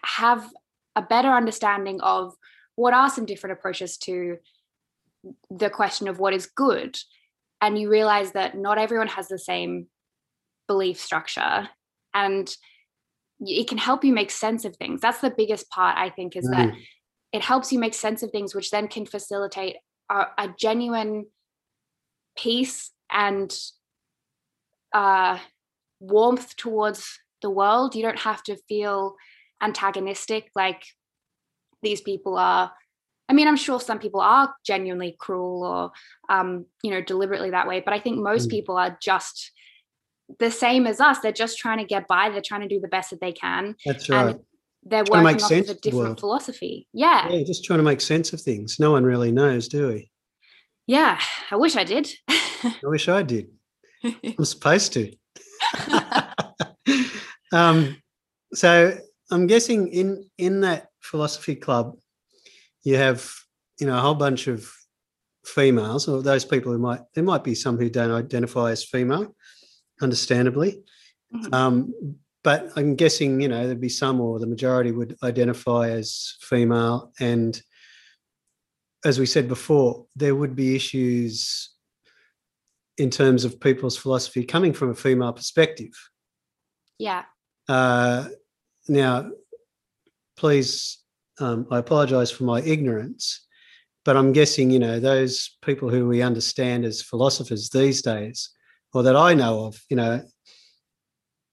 have 0.05 0.49
a 0.97 1.03
better 1.03 1.29
understanding 1.29 2.01
of 2.01 2.35
what 2.77 2.95
are 2.95 3.11
some 3.11 3.27
different 3.27 3.59
approaches 3.59 3.97
to 3.99 4.39
the 5.51 5.71
question 5.71 6.09
of 6.09 6.19
what 6.19 6.35
is 6.35 6.47
good. 6.47 6.97
And 7.61 7.79
you 7.79 7.91
realize 7.91 8.33
that 8.33 8.57
not 8.57 8.79
everyone 8.79 9.09
has 9.09 9.29
the 9.29 9.39
same 9.39 9.89
belief 10.67 11.01
structure 11.01 11.69
and 12.15 12.55
it 13.41 13.69
can 13.69 13.79
help 13.79 14.05
you 14.05 14.13
make 14.13 14.31
sense 14.31 14.65
of 14.65 14.77
things. 14.77 15.01
That's 15.01 15.21
the 15.21 15.31
biggest 15.31 15.71
part 15.71 15.97
i 15.97 16.11
think 16.11 16.37
is 16.37 16.47
mm. 16.49 16.57
that 16.57 16.75
it 17.33 17.43
helps 17.43 17.73
you 17.73 17.79
make 17.79 17.95
sense 17.95 18.23
of 18.23 18.31
things 18.31 18.55
which 18.55 18.71
then 18.71 18.89
can 18.89 19.07
facilitate 19.07 19.77
a, 20.11 20.27
a 20.39 20.49
genuine 20.59 21.27
peace 22.37 22.91
and 23.11 23.57
uh, 24.95 25.39
warmth 26.01 26.57
towards 26.57 27.19
the 27.43 27.51
world. 27.51 27.95
You 27.95 28.03
don't 28.03 28.21
have 28.21 28.43
to 28.45 28.57
feel 28.69 29.17
antagonistic 29.63 30.51
like 30.55 30.83
these 31.83 32.01
people 32.01 32.37
are 32.37 32.73
i 33.29 33.33
mean 33.33 33.49
i'm 33.49 33.57
sure 33.57 33.81
some 33.81 33.99
people 33.99 34.21
are 34.21 34.55
genuinely 34.65 35.17
cruel 35.19 35.65
or 35.65 35.93
um, 36.35 36.67
you 36.83 36.91
know 36.91 37.01
deliberately 37.01 37.51
that 37.51 37.69
way 37.69 37.81
but 37.81 37.95
i 37.95 38.01
think 38.01 38.19
most 38.19 38.49
mm. 38.49 38.51
people 38.51 38.77
are 38.77 38.97
just 39.03 39.53
the 40.39 40.51
same 40.51 40.87
as 40.87 41.01
us. 41.01 41.21
They're 41.21 41.33
just 41.33 41.59
trying 41.59 41.79
to 41.79 41.85
get 41.85 42.07
by. 42.07 42.31
They're 42.31 42.43
trying 42.43 42.61
to 42.63 42.69
do 42.69 42.81
the 42.81 42.89
best 42.89 43.11
that 43.11 43.21
they 43.21 43.33
can. 43.33 43.75
That's 43.85 44.09
right. 44.09 44.37
they're 44.85 45.05
trying 45.05 45.25
working 45.25 45.43
off 45.43 45.51
of 45.51 45.69
a 45.71 45.75
different 45.75 46.21
philosophy. 46.21 46.87
Yeah. 46.93 47.29
Yeah 47.31 47.43
just 47.45 47.65
trying 47.65 47.79
to 47.79 47.85
make 47.85 48.01
sense 48.01 48.33
of 48.33 48.41
things. 48.41 48.79
No 48.79 48.93
one 48.93 49.05
really 49.05 49.33
knows 49.33 49.69
do 49.69 49.89
we? 49.89 50.11
Yeah. 50.87 51.19
I 51.51 51.57
wish 51.57 51.77
i 51.77 51.85
did. 51.85 52.09
I 52.29 52.75
wish 52.83 53.09
i 53.09 53.23
did. 53.23 53.49
I'm 54.05 54.45
supposed 54.45 54.93
to. 54.95 55.13
Um 57.51 57.97
so 58.53 58.99
I'm 59.31 59.47
guessing 59.47 59.89
in 59.89 60.29
in 60.39 60.61
that 60.61 60.89
philosophy 61.01 61.55
club, 61.55 61.97
you 62.83 62.97
have 62.97 63.31
you 63.81 63.87
know 63.87 63.97
a 63.97 64.01
whole 64.01 64.15
bunch 64.15 64.47
of 64.47 64.71
females 65.45 66.09
or 66.09 66.23
those 66.23 66.45
people 66.45 66.73
who 66.73 66.79
might 66.79 67.01
there 67.15 67.25
might 67.25 67.45
be 67.45 67.55
some 67.55 67.79
who 67.79 67.89
don't 67.91 68.11
identify 68.11 68.71
as 68.71 68.85
female, 68.85 69.35
understandably. 70.03 70.83
Mhm. 71.35 71.55
Um, 71.55 71.95
but 72.45 72.71
I'm 72.77 72.95
guessing, 72.95 73.41
you 73.41 73.49
know, 73.49 73.67
there'd 73.67 73.81
be 73.81 73.89
some 73.89 74.21
or 74.21 74.39
the 74.39 74.47
majority 74.47 74.93
would 74.93 75.17
identify 75.23 75.91
as 75.91 76.37
female. 76.41 77.13
And 77.21 77.61
as 79.05 79.19
we 79.19 79.27
said 79.27 79.49
before, 79.49 80.07
there 80.17 80.35
would 80.35 80.55
be 80.55 80.75
issues 80.75 81.71
in 82.97 83.11
terms 83.11 83.45
of 83.45 83.61
people's 83.61 83.97
philosophy 83.97 84.45
coming 84.45 84.73
from 84.73 84.91
a 84.91 84.95
female 84.95 85.33
perspective. 85.33 85.93
yeah. 86.99 87.25
Uh, 87.69 88.29
now, 88.89 89.31
please, 90.37 90.99
um, 91.41 91.67
I 91.71 91.79
apologize 91.79 92.31
for 92.31 92.45
my 92.45 92.61
ignorance, 92.63 93.47
but 94.05 94.17
I'm 94.17 94.33
guessing, 94.33 94.71
you 94.71 94.79
know, 94.79 95.01
those 95.01 95.57
people 95.63 95.91
who 95.91 96.09
we 96.09 96.23
understand 96.23 96.85
as 96.85 97.03
philosophers 97.03 97.71
these 97.71 98.03
days, 98.03 98.51
or 98.95 99.03
that 99.03 99.17
I 99.17 99.35
know 99.35 99.67
of, 99.67 99.81
you 99.91 99.97
know, 99.97 100.23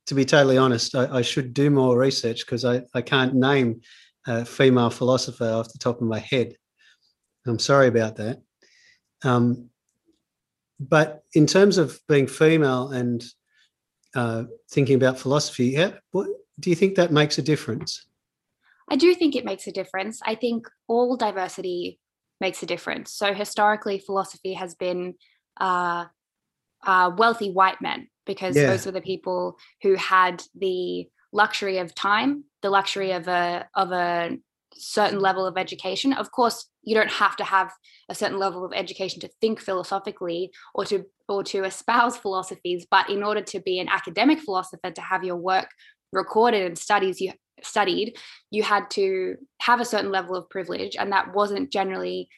to 0.08 0.16
be 0.16 0.26
totally 0.26 0.58
honest, 0.58 0.96
I, 0.96 1.18
I 1.18 1.22
should 1.22 1.54
do 1.54 1.70
more 1.70 1.98
research 1.98 2.46
because 2.46 2.64
I, 2.64 2.84
I 2.94 3.02
can't 3.02 3.34
name 3.34 3.82
a 4.28 4.46
female 4.46 4.90
philosopher 4.90 5.46
off 5.46 5.72
the 5.72 5.80
top 5.80 6.02
of 6.02 6.08
my 6.08 6.20
head. 6.20 6.56
I'm 7.46 7.60
sorry 7.60 7.88
about 7.88 8.16
that. 8.18 8.42
Um, 9.24 9.70
but 10.80 11.24
in 11.34 11.48
terms 11.48 11.78
of 11.78 12.00
being 12.08 12.28
female 12.28 12.90
and 12.90 13.24
uh, 14.16 14.44
thinking 14.72 14.96
about 14.96 15.20
philosophy, 15.20 15.76
how, 15.76 15.94
what, 16.12 16.28
do 16.60 16.70
you 16.70 16.76
think 16.76 16.96
that 16.96 17.12
makes 17.12 17.38
a 17.38 17.42
difference? 17.42 18.06
I 18.90 18.96
do 18.96 19.14
think 19.16 19.36
it 19.36 19.46
makes 19.46 19.68
a 19.68 19.72
difference. 19.72 20.20
I 20.24 20.36
think 20.36 20.68
all 20.88 21.18
diversity 21.18 22.00
makes 22.40 22.62
a 22.62 22.66
difference. 22.66 23.14
So 23.14 23.34
historically, 23.34 24.00
philosophy 24.00 24.54
has 24.54 24.76
been 24.76 25.16
uh, 25.60 26.06
uh, 26.86 27.12
wealthy 27.18 27.52
white 27.52 27.82
men 27.82 28.08
because 28.26 28.56
Yeah. 28.56 28.68
those 28.68 28.86
were 28.86 28.92
the 28.92 29.02
people 29.02 29.58
who 29.82 29.96
had 29.96 30.44
the 30.54 31.10
luxury 31.32 31.80
of 31.80 31.96
time, 31.96 32.46
the 32.62 32.70
luxury 32.70 33.12
of 33.12 33.28
a 33.28 33.68
of 33.76 33.92
a 33.92 34.38
certain 34.78 35.20
level 35.20 35.46
of 35.46 35.58
education. 35.58 36.12
Of 36.14 36.32
course, 36.32 36.70
you 36.84 36.96
don't 36.96 37.12
have 37.12 37.36
to 37.38 37.44
have 37.44 37.72
a 38.10 38.16
certain 38.16 38.38
level 38.38 38.66
of 38.66 38.74
education 38.74 39.22
to 39.22 39.30
think 39.42 39.62
philosophically 39.62 40.52
or 40.74 40.86
to 40.86 41.06
or 41.28 41.44
to 41.44 41.64
espouse 41.64 42.18
philosophies, 42.18 42.86
but 42.90 43.10
in 43.10 43.24
order 43.24 43.42
to 43.42 43.60
be 43.62 43.80
an 43.80 43.90
academic 43.90 44.40
philosopher, 44.40 44.92
to 44.92 45.02
have 45.02 45.24
your 45.24 45.38
work 45.38 45.70
recorded 46.16 46.66
and 46.66 46.78
studies 46.78 47.22
you 47.22 47.34
studied, 47.64 48.18
you 48.52 48.64
had 48.64 48.90
to 48.92 49.36
have 49.62 49.80
a 49.80 49.86
certain 49.86 50.12
level 50.12 50.36
of 50.36 50.50
privilege, 50.50 50.96
and 50.96 51.12
that 51.12 51.34
wasn't 51.34 51.72
generally 51.72 52.30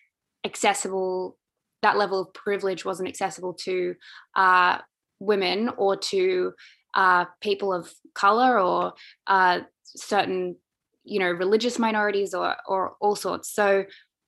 accessible. 0.46 1.38
That 1.82 1.98
level 1.98 2.22
of 2.22 2.34
privilege 2.34 2.86
wasn't 2.86 3.10
accessible 3.10 3.54
to 3.66 3.96
uh, 4.36 4.80
women 5.20 5.70
or 5.78 5.96
to 5.96 6.54
uh, 6.94 7.26
people 7.42 7.74
of 7.74 7.92
color 8.16 8.60
or 8.60 8.94
uh, 9.28 9.62
certain, 9.84 10.56
you 11.04 11.20
know, 11.20 11.32
religious 11.32 11.78
minorities 11.80 12.34
or 12.34 12.56
or 12.68 12.96
all 13.00 13.16
sorts. 13.16 13.54
So 13.54 13.86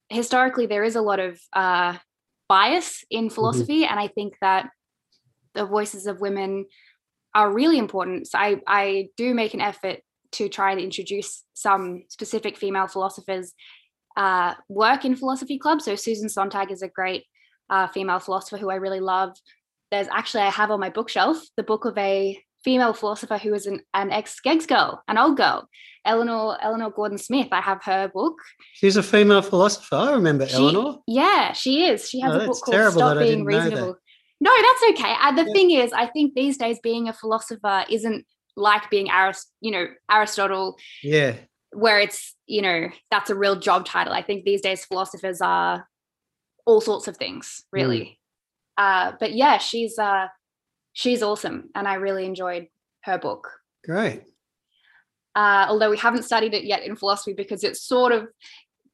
historically, 0.10 0.68
there 0.68 0.84
is 0.84 0.96
a 0.96 1.02
lot 1.02 1.20
of 1.20 1.40
uh, 1.54 1.98
bias 2.48 3.04
in 3.10 3.30
philosophy, 3.30 3.86
and 3.86 4.00
I 4.00 4.08
think 4.08 4.36
that 4.42 4.70
the 5.54 5.66
voices 5.66 6.06
of 6.08 6.22
women 6.22 6.66
are 7.36 7.52
really 7.52 7.78
important. 7.78 8.28
So 8.28 8.38
I 8.38 8.62
I 8.68 9.10
do 9.18 9.34
make 9.34 9.54
an 9.54 9.62
effort 9.62 10.00
to 10.34 10.50
try 10.50 10.72
and 10.72 10.80
introduce 10.80 11.44
some 11.54 12.04
specific 12.10 12.58
female 12.58 12.88
philosophers 12.88 13.54
uh, 14.18 14.54
work 14.68 15.06
in 15.06 15.16
philosophy 15.16 15.58
clubs. 15.58 15.86
So 15.86 15.96
Susan 15.96 16.30
Sontag 16.30 16.72
is 16.72 16.82
a 16.82 16.88
great 16.88 17.26
uh, 17.70 17.88
female 17.88 18.20
philosopher 18.20 18.58
who 18.58 18.70
I 18.70 18.76
really 18.76 19.00
love. 19.00 19.36
There's 19.92 20.08
actually 20.12 20.44
I 20.44 20.50
have 20.50 20.72
on 20.72 20.80
my 20.80 20.90
bookshelf 20.90 21.38
the 21.58 21.64
book 21.64 21.86
of 21.86 21.98
a 21.98 22.40
female 22.64 22.94
philosopher 22.94 23.38
who 23.38 23.54
is 23.54 23.66
an, 23.66 23.80
an 23.94 24.12
ex-SCEGGS 24.12 24.68
girl, 24.68 25.02
an 25.08 25.18
old 25.18 25.38
girl, 25.38 25.68
Eleanor 26.06 26.58
Eleanor 26.62 26.92
Gordon 26.92 27.18
Smith. 27.18 27.48
I 27.52 27.62
have 27.62 27.84
her 27.86 28.08
book. 28.10 28.36
She's 28.74 28.98
a 28.98 29.04
female 29.04 29.42
philosopher. 29.42 29.96
I 29.96 30.12
remember 30.12 30.48
She- 30.48 30.56
Eleanor. 30.56 30.98
Yeah, 31.08 31.54
she 31.54 31.86
is. 31.86 32.10
She 32.10 32.20
has 32.20 32.34
Oh, 32.34 32.40
a 32.40 32.46
book 32.46 32.62
called 32.62 32.94
Stop 32.94 33.18
Being 33.20 33.30
didn't 33.30 33.46
know 33.46 33.52
that. 33.58 33.64
Reasonable. 33.70 33.96
No, 34.42 34.52
that's 34.62 35.00
okay. 35.02 35.14
Uh, 35.20 35.32
the 35.34 35.44
Yeah. 35.46 35.54
thing 35.54 35.72
is, 35.72 35.92
I 35.94 36.06
think 36.08 36.34
these 36.34 36.58
days 36.58 36.80
being 36.82 37.10
a 37.10 37.14
philosopher 37.14 37.86
isn't 37.90 38.26
like 38.56 38.90
being 38.90 39.10
Arist- 39.10 39.52
you 39.62 39.72
know, 39.72 39.88
Aristotle 40.12 40.78
Yeah. 41.04 41.36
where 41.72 42.00
it's 42.00 42.36
you 42.48 42.62
know 42.64 42.90
that's 43.12 43.30
a 43.30 43.36
real 43.36 43.56
job 43.56 43.86
title 43.86 44.12
i 44.12 44.24
think 44.24 44.44
these 44.44 44.60
days 44.60 44.84
philosophers 44.86 45.40
are 45.40 45.88
all 46.66 46.82
sorts 46.82 47.08
of 47.08 47.16
things 47.16 47.64
really 47.72 48.20
uh 48.80 49.12
but 49.20 49.34
yeah 49.34 49.60
she's 49.60 50.00
uh 50.00 50.26
she's 50.94 51.22
awesome 51.22 51.70
and 51.76 51.88
i 51.88 51.94
really 51.94 52.26
enjoyed 52.26 52.68
her 53.04 53.20
book 53.20 53.48
Great. 53.86 54.24
uh 55.36 55.68
although 55.70 55.92
we 55.92 55.98
haven't 55.98 56.24
studied 56.24 56.56
it 56.56 56.64
yet 56.64 56.82
in 56.84 56.96
philosophy 56.96 57.34
because 57.34 57.64
it 57.64 57.78
sort 57.78 58.12
of 58.12 58.28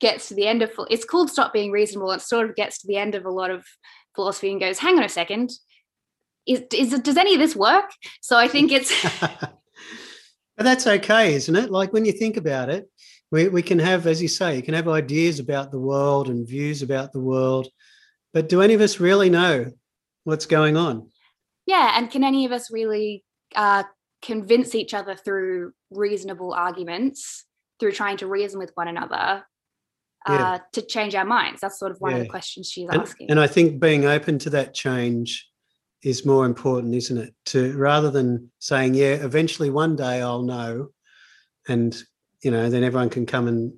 gets 0.01 0.27
to 0.27 0.33
the 0.33 0.45
end 0.45 0.61
of 0.61 0.69
it's 0.89 1.05
called 1.05 1.29
stop 1.29 1.53
being 1.53 1.71
reasonable 1.71 2.11
it 2.11 2.21
sort 2.21 2.49
of 2.49 2.57
gets 2.57 2.79
to 2.79 2.87
the 2.87 2.97
end 2.97 3.15
of 3.15 3.23
a 3.25 3.31
lot 3.31 3.49
of 3.51 3.65
philosophy 4.15 4.51
and 4.51 4.59
goes 4.59 4.79
hang 4.79 4.97
on 4.97 5.03
a 5.03 5.09
second 5.09 5.51
is, 6.47 6.61
is 6.73 6.99
does 6.99 7.17
any 7.17 7.33
of 7.33 7.39
this 7.39 7.55
work 7.55 7.91
so 8.21 8.37
i 8.37 8.47
think 8.47 8.71
it's 8.71 8.91
but 9.19 10.63
that's 10.63 10.87
okay, 10.87 11.33
isn't 11.33 11.55
it? 11.55 11.69
Like 11.69 11.91
when 11.91 12.05
you 12.05 12.13
think 12.13 12.37
about 12.37 12.69
it, 12.69 12.89
we, 13.29 13.49
we 13.49 13.61
can 13.61 13.79
have, 13.79 14.07
as 14.07 14.21
you 14.21 14.29
say, 14.29 14.55
you 14.55 14.63
can 14.63 14.73
have 14.73 14.87
ideas 14.87 15.39
about 15.39 15.71
the 15.71 15.79
world 15.79 16.29
and 16.29 16.47
views 16.47 16.81
about 16.81 17.11
the 17.11 17.19
world, 17.19 17.67
but 18.33 18.47
do 18.47 18.61
any 18.61 18.73
of 18.73 18.79
us 18.79 18.99
really 18.99 19.29
know 19.29 19.73
what's 20.23 20.45
going 20.45 20.77
on? 20.77 21.09
yeah 21.65 21.93
and 21.97 22.11
can 22.11 22.23
any 22.23 22.45
of 22.45 22.51
us 22.51 22.71
really 22.71 23.23
uh, 23.55 23.83
convince 24.21 24.75
each 24.75 24.93
other 24.93 25.15
through 25.15 25.73
reasonable 25.91 26.53
arguments 26.53 27.45
through 27.79 27.91
trying 27.91 28.17
to 28.17 28.27
reason 28.27 28.59
with 28.59 28.71
one 28.75 28.87
another 28.87 29.43
Yeah. 30.27 30.59
to 30.73 30.81
change 30.81 31.13
our 31.15 31.25
minds 31.25 31.61
that's 31.61 31.77
sort 31.79 31.91
of 31.91 31.97
one 31.99 32.13
of 32.13 32.19
the 32.19 32.27
questions 32.27 32.69
she's 32.69 32.89
And, 32.89 33.01
asking 33.01 33.29
and 33.29 33.39
I 33.39 33.47
think 33.47 33.79
being 33.79 34.05
open 34.05 34.39
to 34.39 34.49
that 34.51 34.73
change 34.73 35.47
is 36.03 36.25
more 36.25 36.45
important, 36.45 36.93
isn't 36.95 37.17
it? 37.17 37.33
To 37.47 37.75
rather 37.77 38.11
than 38.11 38.51
saying, 38.59 38.93
yeah, 38.95 39.13
eventually 39.25 39.69
one 39.71 39.95
day 39.95 40.21
I'll 40.21 40.43
know, 40.43 40.89
and 41.67 41.95
you 42.43 42.51
know, 42.51 42.69
then 42.69 42.83
everyone 42.83 43.09
can 43.09 43.25
come 43.25 43.47
and 43.47 43.73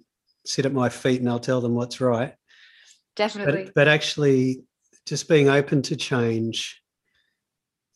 sit 0.45 0.65
at 0.65 0.73
my 0.73 0.89
feet 0.89 1.19
and 1.21 1.29
I'll 1.29 1.39
tell 1.39 1.61
them 1.61 1.73
what's 1.75 2.01
right. 2.01 2.33
definitely 3.15 3.65
But 3.65 3.73
but 3.75 3.87
actually 3.87 4.63
just 5.05 5.27
being 5.29 5.47
open 5.49 5.81
to 5.83 5.95
change 5.95 6.81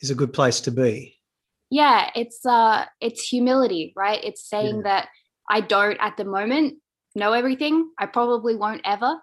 is 0.01 0.11
a 0.11 0.15
good 0.15 0.33
place 0.33 0.61
to 0.61 0.71
be. 0.71 1.17
yeah 1.69 2.09
it's 2.15 2.45
uh 2.45 2.85
it's 2.99 3.21
humility 3.27 3.93
right 3.95 4.23
it's 4.23 4.43
saying 4.49 4.83
that 4.83 5.07
i 5.49 5.61
don't 5.61 5.97
at 6.01 6.17
the 6.17 6.25
moment 6.25 6.75
know 7.15 7.33
everything. 7.33 7.89
I 7.97 8.05
probably 8.05 8.55
won't 8.55 8.81
ever. 8.85 9.15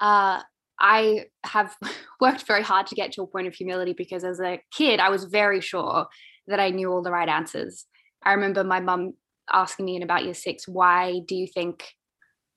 Uh 0.00 0.40
i 0.82 1.26
have 1.44 1.76
worked 2.20 2.46
very 2.46 2.62
hard 2.62 2.86
to 2.86 2.94
get 2.94 3.12
to 3.12 3.22
a 3.22 3.26
point 3.26 3.46
of 3.46 3.54
humility 3.54 3.92
because 3.92 4.24
as 4.24 4.40
a 4.40 4.58
kid 4.72 4.98
i 4.98 5.10
was 5.10 5.24
very 5.24 5.60
sure 5.60 6.06
that 6.46 6.58
i 6.58 6.70
knew 6.70 6.90
all 6.90 7.02
the 7.02 7.10
right 7.10 7.28
answers. 7.28 7.84
I 8.24 8.32
remember 8.32 8.64
my 8.64 8.80
mum 8.80 9.12
asking 9.52 9.84
me 9.84 9.96
in 9.96 10.02
about 10.02 10.24
year 10.24 10.34
six 10.34 10.66
why 10.66 11.20
do 11.28 11.34
you 11.34 11.46
think 11.46 11.84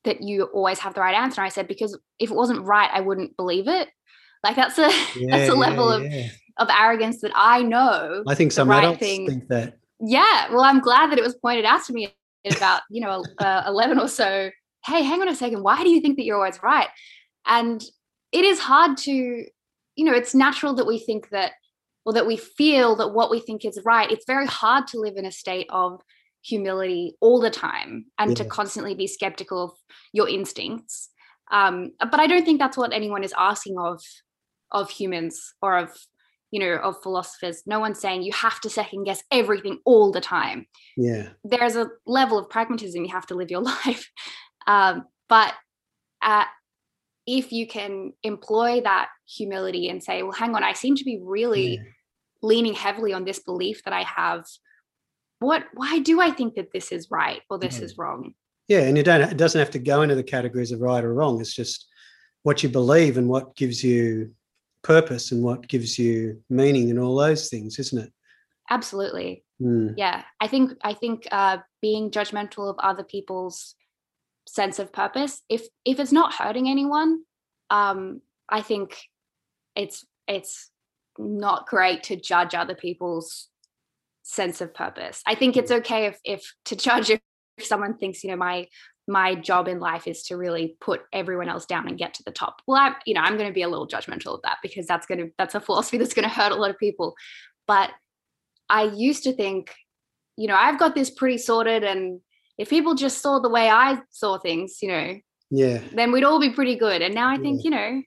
that 0.05 0.21
you 0.21 0.43
always 0.45 0.79
have 0.79 0.93
the 0.93 1.01
right 1.01 1.15
answer? 1.15 1.41
And 1.41 1.45
i 1.45 1.49
said 1.49 1.67
because 1.67 1.97
if 2.19 2.31
it 2.31 2.35
wasn't 2.35 2.65
right 2.65 2.89
i 2.93 3.01
wouldn't 3.01 3.35
believe 3.37 3.67
it. 3.67 3.89
Like 4.43 4.55
that's 4.55 4.77
a 4.77 4.87
that's 5.29 5.49
a 5.49 5.53
Yeah, 5.53 5.53
level 5.53 5.89
yeah, 6.03 6.25
of 6.27 6.31
of 6.57 6.67
arrogance 6.69 7.21
that 7.21 7.31
i 7.35 7.61
know 7.61 8.23
I 8.27 8.35
think 8.35 8.51
some 8.51 8.69
right 8.69 8.83
adults 8.83 8.99
thing. 8.99 9.27
think 9.27 9.47
that. 9.49 9.77
yeah 9.99 10.49
well 10.51 10.61
i'm 10.63 10.79
glad 10.79 11.11
that 11.11 11.17
it 11.17 11.23
was 11.23 11.35
pointed 11.35 11.65
out 11.65 11.83
to 11.85 11.93
me 11.93 12.13
at 12.45 12.55
about 12.57 12.81
you 12.89 13.01
know 13.01 13.23
uh, 13.39 13.63
11 13.67 13.99
or 13.99 14.07
so 14.07 14.49
hey 14.85 15.03
hang 15.03 15.21
on 15.21 15.29
a 15.29 15.35
second 15.35 15.63
why 15.63 15.83
do 15.83 15.89
you 15.89 16.01
think 16.01 16.17
that 16.17 16.23
you're 16.23 16.37
always 16.37 16.61
right? 16.61 16.89
And 17.45 17.83
it 18.31 18.45
is 18.45 18.59
hard 18.59 18.97
to 18.97 19.11
you 19.11 20.05
know 20.05 20.13
it's 20.13 20.35
natural 20.35 20.73
that 20.75 20.87
we 20.87 20.99
think 20.99 21.29
that 21.29 21.53
or 22.05 22.13
that 22.13 22.27
we 22.27 22.37
feel 22.37 22.95
that 22.97 23.13
what 23.13 23.31
we 23.31 23.39
think 23.39 23.63
is 23.63 23.79
right. 23.85 24.11
It's 24.11 24.25
very 24.25 24.45
hard 24.45 24.87
to 24.87 24.99
live 24.99 25.15
in 25.15 25.25
a 25.25 25.31
state 25.31 25.67
of 25.69 26.01
humility 26.41 27.15
all 27.21 27.39
the 27.39 27.49
time 27.49 28.05
and 28.19 28.35
to 28.35 28.43
constantly 28.43 28.93
be 28.93 29.07
skeptical 29.07 29.63
of 29.63 29.71
your 30.11 30.27
instincts. 30.27 31.09
Um, 31.51 31.91
but 31.99 32.19
i 32.19 32.27
don't 32.27 32.45
think 32.45 32.59
that's 32.59 32.77
what 32.77 32.93
anyone 32.93 33.23
is 33.23 33.33
asking 33.37 33.77
of 33.77 34.01
of 34.71 34.89
humans 34.89 35.53
or 35.61 35.77
of 35.77 35.95
you 36.51 36.59
know 36.59 36.75
of 36.75 37.01
philosophers. 37.01 37.63
No 37.65 37.79
one's 37.79 37.99
saying 37.99 38.23
you 38.23 38.33
have 38.33 38.59
to 38.61 38.69
second 38.69 39.05
guess 39.05 39.23
everything 39.31 39.79
all 39.85 40.11
the 40.11 40.21
time. 40.21 40.67
Yeah. 40.97 41.29
there's 41.43 41.75
a 41.75 41.89
level 42.05 42.37
of 42.37 42.49
pragmatism 42.49 43.03
you 43.03 43.11
have 43.11 43.27
to 43.27 43.35
live 43.35 43.51
your 43.51 43.61
life 43.85 44.09
um, 44.67 45.05
but 45.29 45.53
uh, 46.21 46.45
if 47.25 47.51
you 47.51 47.67
can 47.67 48.13
employ 48.23 48.81
that 48.81 49.09
humility 49.27 49.89
and 49.89 50.03
say 50.03 50.23
well 50.23 50.31
hang 50.31 50.55
on 50.55 50.63
i 50.63 50.73
seem 50.73 50.95
to 50.95 51.05
be 51.05 51.19
really 51.21 51.75
yeah. 51.75 51.81
leaning 52.41 52.73
heavily 52.73 53.13
on 53.13 53.23
this 53.25 53.39
belief 53.39 53.83
that 53.83 53.93
i 53.93 54.03
have 54.03 54.45
what 55.39 55.63
why 55.73 55.99
do 55.99 56.19
i 56.21 56.29
think 56.31 56.55
that 56.55 56.71
this 56.73 56.91
is 56.91 57.09
right 57.11 57.41
or 57.49 57.57
this 57.57 57.79
Mm. 57.79 57.83
is 57.83 57.97
wrong 57.97 58.33
Yeah, 58.67 58.83
and 58.87 58.95
you 58.97 59.03
don't. 59.03 59.21
It 59.21 59.37
doesn't 59.37 59.59
have 59.59 59.71
to 59.71 59.79
go 59.79 60.01
into 60.03 60.15
the 60.15 60.23
categories 60.23 60.71
of 60.71 60.79
right 60.79 61.03
or 61.03 61.13
wrong. 61.13 61.41
It's 61.41 61.53
just 61.53 61.85
what 62.43 62.63
you 62.63 62.69
believe 62.69 63.17
and 63.17 63.27
what 63.27 63.55
gives 63.57 63.83
you 63.83 64.31
purpose 64.83 65.33
and 65.33 65.43
what 65.43 65.67
gives 65.67 65.99
you 65.99 66.41
meaning 66.49 66.89
and 66.89 66.97
all 66.97 67.15
those 67.17 67.49
things, 67.49 67.77
isn't 67.79 68.03
it? 68.05 68.13
absolutely 68.69 69.43
Mm, 69.61 69.93
yeah 69.97 70.23
i 70.39 70.47
think 70.47 70.71
i 70.83 70.93
think 70.93 71.27
uh 71.31 71.57
being 71.81 72.09
judgmental 72.09 72.69
of 72.69 72.75
other 72.79 73.03
people's 73.03 73.75
sense 74.47 74.79
of 74.79 74.91
purpose. 74.93 75.41
If 75.49 75.63
if 75.85 75.99
it's 75.99 76.11
not 76.11 76.33
hurting 76.33 76.69
anyone 76.69 77.23
um 77.69 78.21
i 78.49 78.61
think 78.61 78.97
it's 79.75 80.05
it's 80.27 80.69
not 81.17 81.67
great 81.67 82.03
to 82.03 82.15
judge 82.15 82.53
other 82.55 82.75
people's 82.75 83.49
sense 84.23 84.61
of 84.61 84.73
purpose. 84.73 85.21
I 85.27 85.35
think 85.35 85.57
it's 85.57 85.71
okay 85.71 86.05
if 86.05 86.19
if 86.23 86.53
to 86.65 86.75
judge 86.75 87.09
if, 87.09 87.19
someone 87.59 87.95
thinks 87.95 88.23
you 88.23 88.31
know 88.31 88.35
my 88.35 88.67
my 89.07 89.35
job 89.35 89.67
in 89.67 89.79
life 89.79 90.07
is 90.07 90.23
to 90.23 90.35
really 90.35 90.75
put 90.81 91.01
everyone 91.13 91.49
else 91.49 91.67
down 91.67 91.87
and 91.87 91.99
get 91.99 92.15
to 92.15 92.23
the 92.23 92.31
top. 92.31 92.61
Well 92.65 92.81
i 92.81 92.95
you 93.05 93.13
know 93.13 93.21
i'm 93.21 93.37
going 93.37 93.49
to 93.49 93.53
be 93.53 93.61
a 93.61 93.69
little 93.69 93.87
judgmental 93.87 94.33
of 94.33 94.41
that 94.41 94.57
because 94.63 94.87
that's 94.87 95.05
going 95.05 95.19
to 95.19 95.31
that's 95.37 95.53
a 95.53 95.59
philosophy 95.59 95.97
that's 95.99 96.15
going 96.15 96.27
to 96.27 96.33
hurt 96.33 96.51
a 96.51 96.55
lot 96.55 96.71
of 96.71 96.79
people. 96.79 97.15
But 97.67 97.91
i 98.69 98.83
used 98.83 99.23
to 99.23 99.33
think 99.33 99.75
you 100.37 100.47
know 100.47 100.55
i've 100.55 100.79
got 100.79 100.95
this 100.95 101.11
pretty 101.11 101.37
sorted 101.37 101.83
and 101.83 102.21
if 102.57 102.69
people 102.69 102.93
just 102.95 103.21
saw 103.21 103.39
the 103.39 103.49
way 103.49 103.69
i 103.69 103.97
saw 104.09 104.37
things 104.37 104.77
you 104.81 104.87
know 104.89 105.15
yeah. 105.51 105.79
then 105.93 106.11
we'd 106.11 106.23
all 106.23 106.39
be 106.39 106.49
pretty 106.49 106.75
good 106.75 107.01
and 107.01 107.13
now 107.13 107.29
i 107.29 107.37
think 107.37 107.63
Yeah. 107.63 107.69
you 107.69 107.69
know 107.71 108.01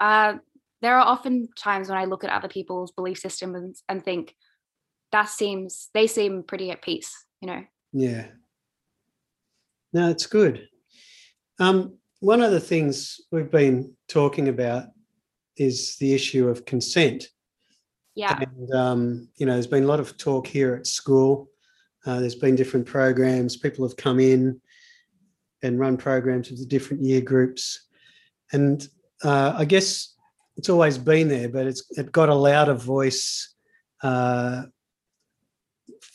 uh 0.00 0.34
there 0.80 0.96
are 0.98 1.06
often 1.06 1.48
times 1.56 1.88
when 1.88 1.98
i 1.98 2.04
look 2.04 2.24
at 2.24 2.30
other 2.30 2.48
people's 2.48 2.92
belief 2.92 3.18
systems 3.18 3.56
and, 3.56 3.76
and 3.88 4.04
think 4.04 4.34
that 5.12 5.28
seems 5.28 5.90
they 5.94 6.06
seem 6.06 6.42
pretty 6.42 6.70
at 6.70 6.82
peace 6.82 7.12
you 7.40 7.48
know 7.48 7.62
Yeah. 7.92 8.26
No, 9.94 10.08
it's 10.08 10.26
good. 10.26 10.68
Um, 11.58 11.98
one 12.20 12.40
of 12.40 12.50
the 12.50 12.60
things 12.60 13.20
we've 13.30 13.50
been 13.50 13.94
talking 14.08 14.48
about 14.48 14.84
is 15.58 15.96
the 15.98 16.14
issue 16.14 16.48
of 16.48 16.64
consent. 16.64 17.28
yeah 18.14 18.38
And, 18.40 18.70
um, 18.74 19.28
you 19.36 19.44
know, 19.44 19.52
there's 19.52 19.66
been 19.66 19.84
a 19.84 19.86
lot 19.86 20.00
of 20.00 20.16
talk 20.16 20.46
here 20.46 20.74
at 20.74 20.86
school. 20.86 21.50
Uh, 22.04 22.20
there's 22.20 22.34
been 22.34 22.56
different 22.56 22.86
programs. 22.86 23.56
People 23.56 23.86
have 23.86 23.96
come 23.96 24.18
in 24.20 24.60
and 25.62 25.78
run 25.78 25.96
programs 25.96 26.50
with 26.50 26.58
the 26.58 26.66
different 26.66 27.02
year 27.02 27.20
groups. 27.20 27.86
And 28.52 28.86
uh, 29.22 29.54
I 29.56 29.64
guess 29.64 30.14
it's 30.56 30.68
always 30.68 30.98
been 30.98 31.28
there, 31.28 31.48
but 31.48 31.66
it's 31.66 31.84
it 31.90 32.12
got 32.12 32.28
a 32.28 32.34
louder 32.34 32.74
voice. 32.74 33.54
Uh, 34.02 34.64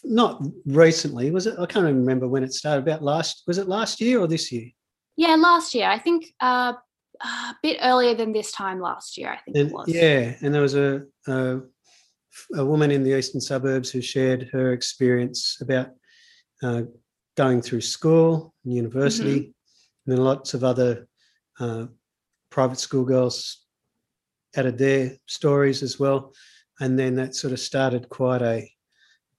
not 0.04 0.44
recently, 0.66 1.32
was 1.32 1.48
it? 1.48 1.56
I 1.58 1.66
can't 1.66 1.86
even 1.86 2.00
remember 2.00 2.28
when 2.28 2.44
it 2.44 2.54
started. 2.54 2.84
About 2.88 3.02
last, 3.04 3.44
was 3.48 3.58
it 3.58 3.68
last 3.68 4.02
year 4.02 4.20
or 4.20 4.28
this 4.28 4.52
year? 4.52 4.70
yeah 5.18 5.36
last 5.36 5.74
year 5.74 5.90
i 5.90 6.00
think 6.00 6.34
uh 6.40 6.74
a 7.22 7.56
bit 7.64 7.78
earlier 7.82 8.14
than 8.14 8.32
this 8.32 8.52
time 8.52 8.80
last 8.80 9.18
year 9.18 9.30
i 9.30 9.38
think 9.38 9.58
And 9.58 9.70
it 9.70 9.74
was 9.74 9.88
yeah, 9.90 10.36
and 10.42 10.54
there 10.54 10.62
was 10.62 10.76
a, 10.76 11.04
a 11.28 11.62
a 12.56 12.66
woman 12.66 12.92
in 12.92 13.04
the 13.04 13.18
eastern 13.18 13.42
suburbs 13.42 13.90
who 13.90 14.02
shared 14.02 14.50
her 14.52 14.74
experience 14.74 15.58
about 15.62 15.90
uh, 16.64 16.84
going 17.36 17.62
through 17.62 17.82
school 17.82 18.54
and 18.66 18.74
university, 18.74 19.38
and 20.06 20.18
then 20.18 20.24
lots 20.24 20.54
of 20.54 20.64
other 20.64 21.08
uh, 21.60 21.86
private 22.50 22.80
school 22.80 23.04
girls 23.06 23.64
added 24.56 24.78
their 24.78 25.18
stories 25.28 25.84
as 25.84 26.00
well, 26.00 26.34
and 26.80 26.98
then 26.98 27.16
that 27.16 27.36
sort 27.36 27.54
of 27.54 27.60
started 27.60 28.10
quite 28.10 28.42
a 28.42 28.70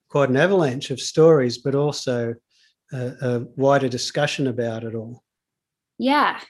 quite 0.08 0.28
an 0.30 0.36
avalanche 0.36 0.90
of 0.90 1.00
stories, 1.00 1.58
but 1.58 1.74
also 1.74 2.34
a, 2.92 2.98
a 3.20 3.40
wider 3.56 3.88
discussion 3.88 4.46
about 4.46 4.84
it 4.84 4.94
all. 4.94 5.22
yeah 5.98 6.40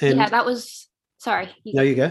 And 0.00 0.18
yeah 0.18 0.28
that 0.28 0.44
was 0.46 0.88
sorry 1.18 1.48
you- 1.64 1.72
there 1.74 1.84
you 1.84 1.94
go. 1.94 2.10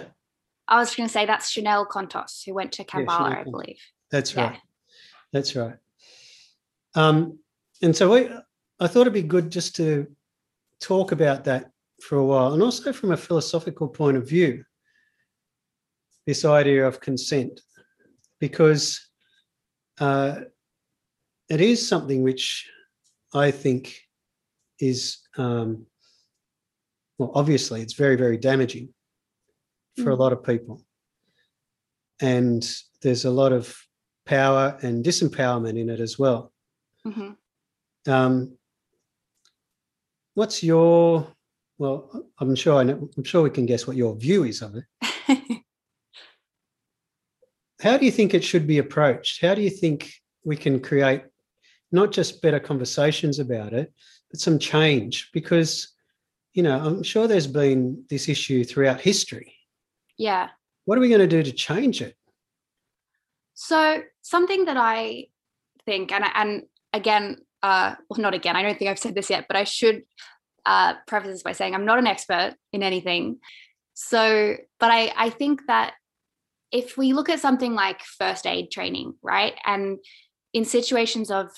I 0.67 0.77
was 0.77 0.95
going 0.95 1.07
to 1.07 1.13
say 1.13 1.25
that's 1.25 1.49
chanel 1.49 1.85
contos 1.85 2.43
who 2.45 2.53
went 2.53 2.71
to 2.73 2.83
Kambala 2.83 3.17
Chanel 3.17 3.39
i 3.39 3.43
believe 3.43 3.79
That's 4.11 4.33
Yeah. 4.35 4.49
right. 4.49 4.59
That's 5.31 5.55
right. 5.55 5.77
Um, 6.95 7.39
and 7.81 7.95
so 7.95 8.13
we, 8.13 8.29
I 8.79 8.87
thought 8.87 9.01
it'd 9.01 9.13
be 9.13 9.23
good 9.23 9.49
just 9.49 9.75
to 9.77 10.07
talk 10.79 11.11
about 11.11 11.45
that 11.45 11.71
for 12.01 12.17
a 12.17 12.23
while, 12.25 12.53
and 12.53 12.61
also 12.61 12.93
from 12.93 13.11
a 13.11 13.17
philosophical 13.17 13.87
point 13.87 14.17
of 14.17 14.27
view, 14.27 14.63
this 16.27 16.45
idea 16.45 16.85
of 16.87 16.99
consent, 16.99 17.61
because 18.39 19.09
uh, 19.99 20.41
it 21.49 21.61
is 21.61 21.85
something 21.87 22.21
which 22.21 22.69
I 23.33 23.49
think 23.51 23.99
is, 24.79 25.17
um, 25.37 25.87
well, 27.17 27.31
obviously, 27.33 27.81
it's 27.81 27.93
very, 27.93 28.15
very 28.15 28.37
damaging 28.37 28.93
for 29.97 30.11
a 30.11 30.15
Mm. 30.15 30.19
lot 30.19 30.33
of 30.33 30.43
people. 30.43 30.83
And 32.19 32.67
there's 33.01 33.25
a 33.25 33.31
lot 33.31 33.51
of 33.51 33.75
power 34.25 34.77
and 34.81 35.03
disempowerment 35.03 35.77
in 35.77 35.89
it 35.89 35.99
as 35.99 36.17
well. 36.17 36.53
Mhm. 37.05 37.37
Um, 38.07 38.57
what's 40.33 40.63
your 40.63 41.27
well? 41.77 42.29
I'm 42.39 42.55
sure 42.55 42.75
I 42.79 42.83
know, 42.83 43.09
I'm 43.17 43.23
sure 43.23 43.41
we 43.43 43.49
can 43.49 43.65
guess 43.65 43.85
what 43.87 43.97
your 43.97 44.15
view 44.15 44.43
is 44.45 44.61
of 44.61 44.75
it. 44.75 44.85
How 47.81 47.97
do 47.97 48.05
you 48.05 48.11
think 48.11 48.33
it 48.33 48.43
should 48.43 48.65
be 48.67 48.77
approached? 48.77 49.41
How 49.41 49.55
do 49.55 49.61
you 49.61 49.69
think 49.69 50.13
we 50.45 50.55
can 50.55 50.79
create 50.79 51.23
not 51.91 52.11
just 52.11 52.41
better 52.41 52.59
conversations 52.59 53.39
about 53.39 53.73
it, 53.73 53.93
but 54.31 54.39
some 54.39 54.57
change? 54.59 55.29
Because 55.33 55.89
you 56.53 56.61
know, 56.61 56.77
I'm 56.79 57.01
sure 57.01 57.27
there's 57.27 57.47
been 57.47 58.05
this 58.11 58.29
issue 58.29 58.63
throughout 58.63 59.01
history. 59.01 59.55
Yeah 60.17 60.49
What 60.85 60.97
are 60.97 61.01
we 61.01 61.09
going 61.09 61.21
to 61.21 61.27
do 61.27 61.43
to 61.43 61.51
change 61.51 62.01
it? 62.01 62.15
So 63.53 64.01
something 64.21 64.65
that 64.65 64.77
I 64.77 65.27
think, 65.85 66.11
and 66.11 66.25
and 66.33 66.63
again, 66.91 67.37
uh, 67.61 67.95
well, 68.09 68.19
not 68.19 68.33
again. 68.33 68.55
I 68.55 68.63
don't 68.63 68.77
think 68.77 68.89
I've 68.89 68.99
said 68.99 69.15
this 69.15 69.29
yet, 69.29 69.45
but 69.47 69.55
I 69.55 69.63
should 69.63 70.03
uh, 70.65 70.95
preface 71.07 71.31
this 71.31 71.43
by 71.43 71.53
saying 71.53 71.73
I'm 71.73 71.85
not 71.85 71.99
an 71.99 72.07
expert 72.07 72.55
in 72.71 72.83
anything. 72.83 73.37
So, 73.93 74.55
but 74.79 74.91
I 74.91 75.13
I 75.15 75.29
think 75.29 75.67
that 75.67 75.93
if 76.71 76.97
we 76.97 77.13
look 77.13 77.29
at 77.29 77.39
something 77.39 77.73
like 77.73 78.01
first 78.01 78.47
aid 78.47 78.71
training, 78.71 79.13
right, 79.21 79.53
and 79.65 79.99
in 80.51 80.65
situations 80.65 81.31
of 81.31 81.51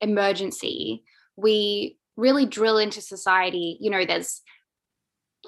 emergency, 0.00 1.02
we 1.36 1.98
really 2.16 2.46
drill 2.46 2.78
into 2.78 3.00
society. 3.00 3.76
You 3.80 3.90
know, 3.90 4.06
there's 4.06 4.42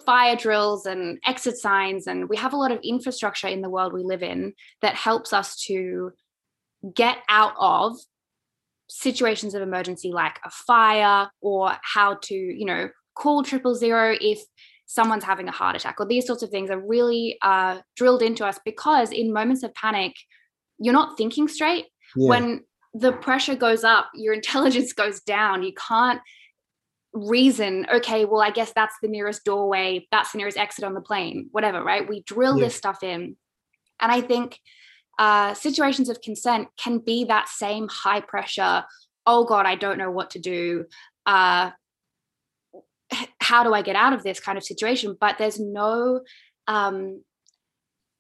fire 0.05 0.37
drills 0.37 0.87
and 0.87 1.19
exit 1.27 1.57
signs 1.57 2.07
and 2.07 2.29
we 2.29 2.37
have 2.37 2.53
a 2.53 2.57
lot 2.57 2.73
of 2.73 2.79
infrastructure 2.83 3.49
in 3.49 3.61
the 3.63 3.71
world 3.71 3.93
we 3.93 4.03
live 4.03 4.23
in 4.23 4.53
that 4.83 4.95
helps 4.95 5.33
us 5.33 5.57
to 5.65 6.11
get 6.95 7.19
out 7.29 7.55
of 7.59 7.97
situations 8.89 9.55
of 9.55 9.63
emergency 9.63 10.13
like 10.13 10.39
a 10.45 10.51
fire 10.51 11.31
or 11.41 11.73
how 11.83 12.15
to 12.23 12.35
you 12.35 12.65
know 12.65 12.89
call 13.15 13.43
triple 13.43 13.75
zero 13.75 14.17
if 14.21 14.41
someone's 14.87 15.25
having 15.25 15.49
a 15.49 15.53
heart 15.53 15.77
attack 15.77 15.97
or 15.99 16.07
these 16.07 16.27
sorts 16.27 16.43
of 16.43 16.49
things 16.49 16.71
are 16.71 16.81
really 16.81 17.37
uh, 17.43 17.79
drilled 17.97 18.23
into 18.23 18.45
us 18.47 18.59
because 18.65 19.13
in 19.13 19.33
moments 19.33 19.63
of 19.63 19.75
panic 19.75 20.15
you're 20.79 20.95
not 20.95 21.17
thinking 21.19 21.49
straight 21.49 21.87
Yeah. 22.17 22.29
when 22.31 22.65
the 22.95 23.13
pressure 23.13 23.55
goes 23.55 23.85
up 23.85 24.09
your 24.15 24.33
intelligence 24.41 24.93
goes 24.93 25.21
down 25.21 25.63
you 25.63 25.73
can't 25.75 26.21
reason 27.27 27.87
okay 27.93 28.25
well 28.25 28.41
i 28.43 28.51
guess 28.51 28.73
that's 28.75 28.95
the 29.03 29.09
nearest 29.09 29.45
doorway 29.45 30.07
that's 30.11 30.33
the 30.33 30.39
nearest 30.39 30.57
exit 30.57 30.85
on 30.85 30.95
the 30.95 31.01
plane 31.01 31.49
whatever 31.53 31.83
right? 31.83 32.09
We 32.09 32.23
drill 32.23 32.59
Yeah. 32.59 32.65
this 32.67 32.75
stuff 32.77 33.03
in. 33.03 33.37
And 34.01 34.13
i 34.13 34.21
think 34.21 34.59
uh, 35.19 35.53
situations 35.55 36.09
of 36.09 36.21
consent 36.21 36.69
can 36.77 36.99
be 36.99 37.25
that 37.25 37.49
same 37.49 37.89
high 37.89 38.21
pressure 38.21 38.85
oh 39.27 39.45
god 39.45 39.67
i 39.67 39.75
don't 39.75 39.99
know 39.99 40.11
what 40.11 40.31
to 40.31 40.39
do 40.39 40.85
uh, 41.27 41.71
how 43.41 43.65
do 43.65 43.75
i 43.75 43.83
get 43.83 43.97
out 43.97 44.13
of 44.13 44.23
this 44.23 44.41
kind 44.41 44.59
of 44.59 44.65
situation? 44.65 45.17
But 45.21 45.39
there's 45.39 45.59
no 45.59 46.21
um, 46.67 47.23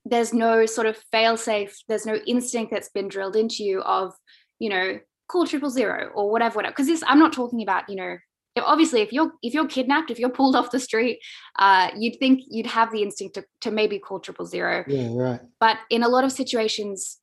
there's 0.05 0.33
no 0.33 0.65
sort 0.67 0.87
of 0.87 0.97
fail 1.13 1.37
safe 1.37 1.77
there's 1.89 2.07
no 2.07 2.17
instinct 2.27 2.73
that's 2.73 2.89
been 2.89 3.09
drilled 3.09 3.37
into 3.37 3.63
you 3.63 3.81
of 3.83 4.15
you 4.59 4.71
know 4.71 4.99
call 5.29 5.47
triple 5.47 5.69
zero 5.69 6.11
or 6.15 6.31
whatever 6.31 6.57
whatever 6.57 6.73
because 6.73 6.87
this 6.87 7.03
i'm 7.07 7.19
not 7.19 7.33
talking 7.35 7.63
about 7.63 7.89
you 7.91 7.97
know 7.97 8.17
obviously 8.65 9.01
if 9.01 9.13
you're 9.13 9.33
if 9.43 9.55
you're 9.55 9.67
kidnapped 9.67 10.11
if 10.11 10.19
you're 10.19 10.31
pulled 10.31 10.57
off 10.57 10.71
the 10.71 10.81
street 10.81 11.19
uh 11.59 11.89
you'd 11.97 12.19
think 12.19 12.43
you'd 12.49 12.67
have 12.67 12.91
the 12.93 13.03
instinct 13.03 13.35
to, 13.35 13.45
to 13.61 13.71
maybe 13.71 13.99
call 13.99 14.21
triple 14.21 14.47
zero 14.47 14.85
yeah, 14.89 15.09
right. 15.15 15.41
but 15.61 15.77
in 15.91 16.03
a 16.03 16.09
lot 16.09 16.25
of 16.25 16.33
situations 16.33 17.19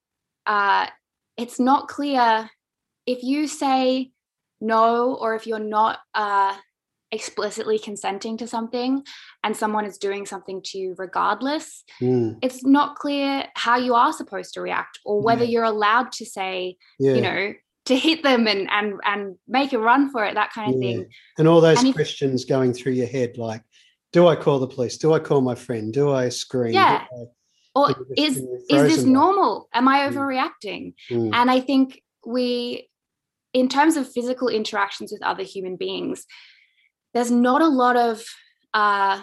uh 0.46 0.88
it's 1.38 1.60
not 1.60 1.88
clear 1.88 2.50
if 3.06 3.24
you 3.24 3.48
say 3.48 4.12
no 4.62 5.16
or 5.16 5.36
if 5.36 5.46
you're 5.48 5.60
not 5.60 6.00
uh 6.14 6.56
explicitly 7.12 7.78
consenting 7.80 8.36
to 8.36 8.48
something 8.48 9.04
and 9.44 9.56
someone 9.56 9.86
is 9.86 9.98
doing 9.98 10.26
something 10.26 10.62
to 10.64 10.78
you 10.78 10.96
regardless 10.98 11.84
Mm, 12.02 12.40
it's 12.42 12.66
not 12.66 12.96
clear 12.98 13.46
how 13.56 13.78
you 13.78 13.94
are 13.96 14.12
supposed 14.12 14.54
to 14.56 14.62
react 14.62 15.00
or 15.06 15.22
whether 15.22 15.44
Yeah. 15.44 15.50
you're 15.52 15.64
allowed 15.64 16.12
to 16.14 16.26
say 16.26 16.78
yeah. 17.00 17.14
you 17.14 17.22
know 17.22 17.54
to 17.86 17.96
hit 17.96 18.24
them 18.24 18.48
and 18.48 18.70
and 18.72 18.94
and 19.04 19.36
make 19.48 19.74
a 19.74 19.80
run 19.80 20.12
for 20.12 20.26
it 20.26 20.34
that 20.36 20.52
kind 20.52 20.74
of 20.74 20.82
Yeah. 20.82 20.90
thing 20.90 21.10
And 21.38 21.48
all 21.48 21.62
those 21.62 21.80
And 21.80 21.90
if- 21.90 21.96
questions 21.96 22.46
going 22.46 22.74
through 22.74 22.94
your 22.94 23.08
head, 23.08 23.38
like, 23.38 23.62
do 24.12 24.28
I 24.28 24.36
call 24.36 24.60
the 24.60 24.68
police? 24.68 24.98
Do 24.98 25.14
I 25.14 25.20
call 25.20 25.42
my 25.42 25.56
friend? 25.56 25.94
Do 25.94 26.12
I 26.12 26.30
scream? 26.30 26.74
Yeah. 26.74 27.06
I- 27.12 27.26
or 27.78 27.90
is 28.16 28.38
is 28.38 28.44
this 28.70 28.98
life. 29.00 29.06
normal 29.06 29.68
am 29.74 29.88
i 29.90 30.00
Mm. 30.00 30.14
overreacting 30.14 30.94
Mm, 31.12 31.32
and 31.36 31.52
i 31.52 31.60
think 31.60 32.02
we 32.26 32.90
in 33.52 33.68
terms 33.68 33.98
of 33.98 34.10
physical 34.10 34.48
interactions 34.48 35.12
with 35.12 35.22
other 35.22 35.44
human 35.44 35.76
beings 35.76 36.26
there's 37.14 37.32
not 37.32 37.62
a 37.62 37.68
lot 37.68 37.98
of 37.98 38.24
uh 38.74 39.22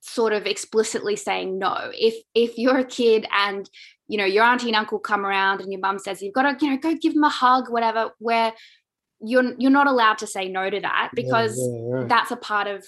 sort 0.00 0.32
of 0.32 0.44
explicitly 0.46 1.14
saying 1.14 1.56
no 1.56 1.92
if 1.94 2.16
if 2.34 2.58
you're 2.58 2.78
a 2.78 2.84
kid 2.84 3.26
and 3.30 3.70
you 4.08 4.18
know 4.18 4.24
your 4.24 4.44
auntie 4.44 4.68
and 4.68 4.76
uncle 4.76 4.98
come 4.98 5.24
around 5.26 5.60
and 5.60 5.72
your 5.72 5.80
mum 5.80 5.98
says 5.98 6.22
you've 6.22 6.34
got 6.34 6.42
to 6.58 6.64
you 6.64 6.70
know 6.72 6.78
go 6.78 6.94
give 6.94 7.14
them 7.14 7.24
a 7.24 7.28
hug 7.28 7.70
whatever 7.70 8.10
where 8.18 8.52
you're 9.20 9.54
you're 9.58 9.70
not 9.70 9.86
allowed 9.86 10.18
to 10.18 10.26
say 10.26 10.48
no 10.48 10.68
to 10.70 10.80
that 10.80 11.10
yeah, 11.12 11.14
because 11.14 11.58
yeah, 11.58 12.04
that's 12.08 12.30
a 12.30 12.36
part 12.36 12.66
of 12.66 12.84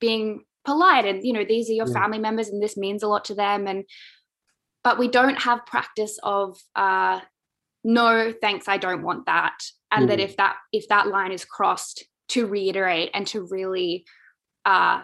being 0.00 0.44
polite 0.64 1.04
and 1.06 1.24
you 1.24 1.32
know 1.32 1.44
these 1.44 1.70
are 1.70 1.74
your 1.74 1.86
Yeah. 1.86 1.94
family 1.94 2.18
members 2.18 2.48
and 2.48 2.62
this 2.62 2.76
means 2.76 3.02
a 3.02 3.08
lot 3.08 3.24
to 3.26 3.34
them 3.34 3.66
and 3.66 3.84
but 4.84 4.98
we 4.98 5.08
don't 5.08 5.40
have 5.42 5.64
practice 5.66 6.18
of 6.22 6.58
uh 6.76 7.20
no 7.84 8.32
thanks 8.40 8.68
i 8.68 8.76
don't 8.76 9.02
want 9.02 9.26
that 9.26 9.54
and 9.90 10.10
that 10.10 10.18
Mhm. 10.18 10.24
if 10.24 10.36
that 10.36 10.56
if 10.72 10.88
that 10.88 11.06
line 11.06 11.32
is 11.32 11.44
crossed 11.44 12.04
to 12.28 12.46
reiterate 12.46 13.10
and 13.14 13.26
to 13.28 13.46
really 13.50 14.04
uh 14.66 15.02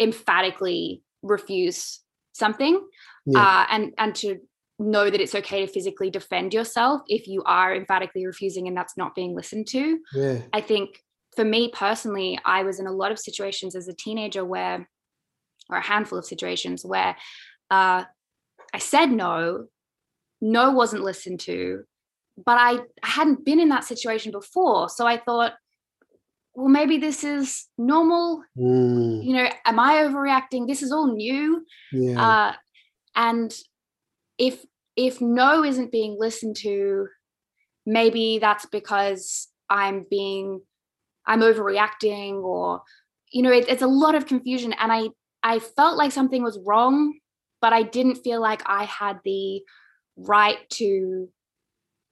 emphatically 0.00 1.02
refuse 1.22 2.00
something 2.32 2.80
Yeah. 3.26 3.40
uh 3.40 3.66
and 3.70 3.94
and 3.98 4.14
to 4.16 4.38
know 4.78 5.10
that 5.10 5.20
it's 5.20 5.34
okay 5.34 5.66
to 5.66 5.72
physically 5.72 6.10
defend 6.10 6.54
yourself 6.54 7.02
if 7.08 7.26
you 7.26 7.42
are 7.44 7.74
emphatically 7.74 8.24
refusing 8.26 8.68
and 8.68 8.76
that's 8.76 8.96
not 8.96 9.14
being 9.14 9.34
listened 9.34 9.66
to 9.66 9.98
yeah. 10.14 10.38
I 10.52 10.60
think 10.60 11.02
for 11.36 11.44
me 11.44 11.70
personally, 11.72 12.36
I 12.44 12.64
was 12.64 12.80
in 12.80 12.88
a 12.88 12.92
lot 12.92 13.12
of 13.12 13.18
situations 13.20 13.76
as 13.76 13.86
a 13.86 13.94
teenager 13.94 14.44
where, 14.44 14.88
or 15.70 15.76
a 15.78 15.80
handful 15.80 16.18
of 16.18 16.24
situations 16.24 16.84
where 16.84 17.16
uh, 17.70 18.02
I 18.74 18.78
said 18.78 19.12
no, 19.12 19.66
no 20.40 20.72
wasn't 20.72 21.04
listened 21.04 21.38
to, 21.40 21.84
but 22.44 22.58
I 22.58 22.80
hadn't 23.04 23.44
been 23.44 23.60
in 23.60 23.68
that 23.68 23.84
situation 23.84 24.32
before. 24.32 24.88
So 24.88 25.06
I 25.06 25.16
thought, 25.18 25.52
well, 26.56 26.66
maybe 26.68 26.98
this 26.98 27.22
is 27.22 27.66
normal. 27.78 28.42
Mm, 28.58 29.24
You 29.24 29.34
know, 29.34 29.48
am 29.64 29.78
I 29.78 30.02
overreacting? 30.02 30.66
This 30.66 30.82
is 30.82 30.90
all 30.90 31.14
new. 31.14 31.64
yeah. 31.92 32.20
Uh, 32.20 32.52
and 33.14 33.56
if 34.38 34.64
if 34.96 35.20
no 35.20 35.62
isn't 35.64 35.92
being 35.92 36.16
listened 36.18 36.56
to, 36.56 37.06
maybe 37.86 38.38
that's 38.40 38.66
because 38.66 39.48
I'm 39.70 40.06
being 40.10 40.60
I'm 41.26 41.40
overreacting 41.40 42.42
or 42.42 42.82
you 43.32 43.42
know 43.42 43.52
it, 43.52 43.68
it's 43.68 43.82
a 43.82 43.86
lot 43.86 44.14
of 44.14 44.26
confusion. 44.26 44.72
And 44.78 44.92
I 44.92 45.08
I 45.42 45.58
felt 45.58 45.96
like 45.96 46.12
something 46.12 46.42
was 46.42 46.58
wrong, 46.64 47.14
but 47.60 47.72
I 47.72 47.82
didn't 47.82 48.16
feel 48.16 48.40
like 48.40 48.62
I 48.66 48.84
had 48.84 49.18
the 49.24 49.62
right 50.16 50.58
to 50.70 51.28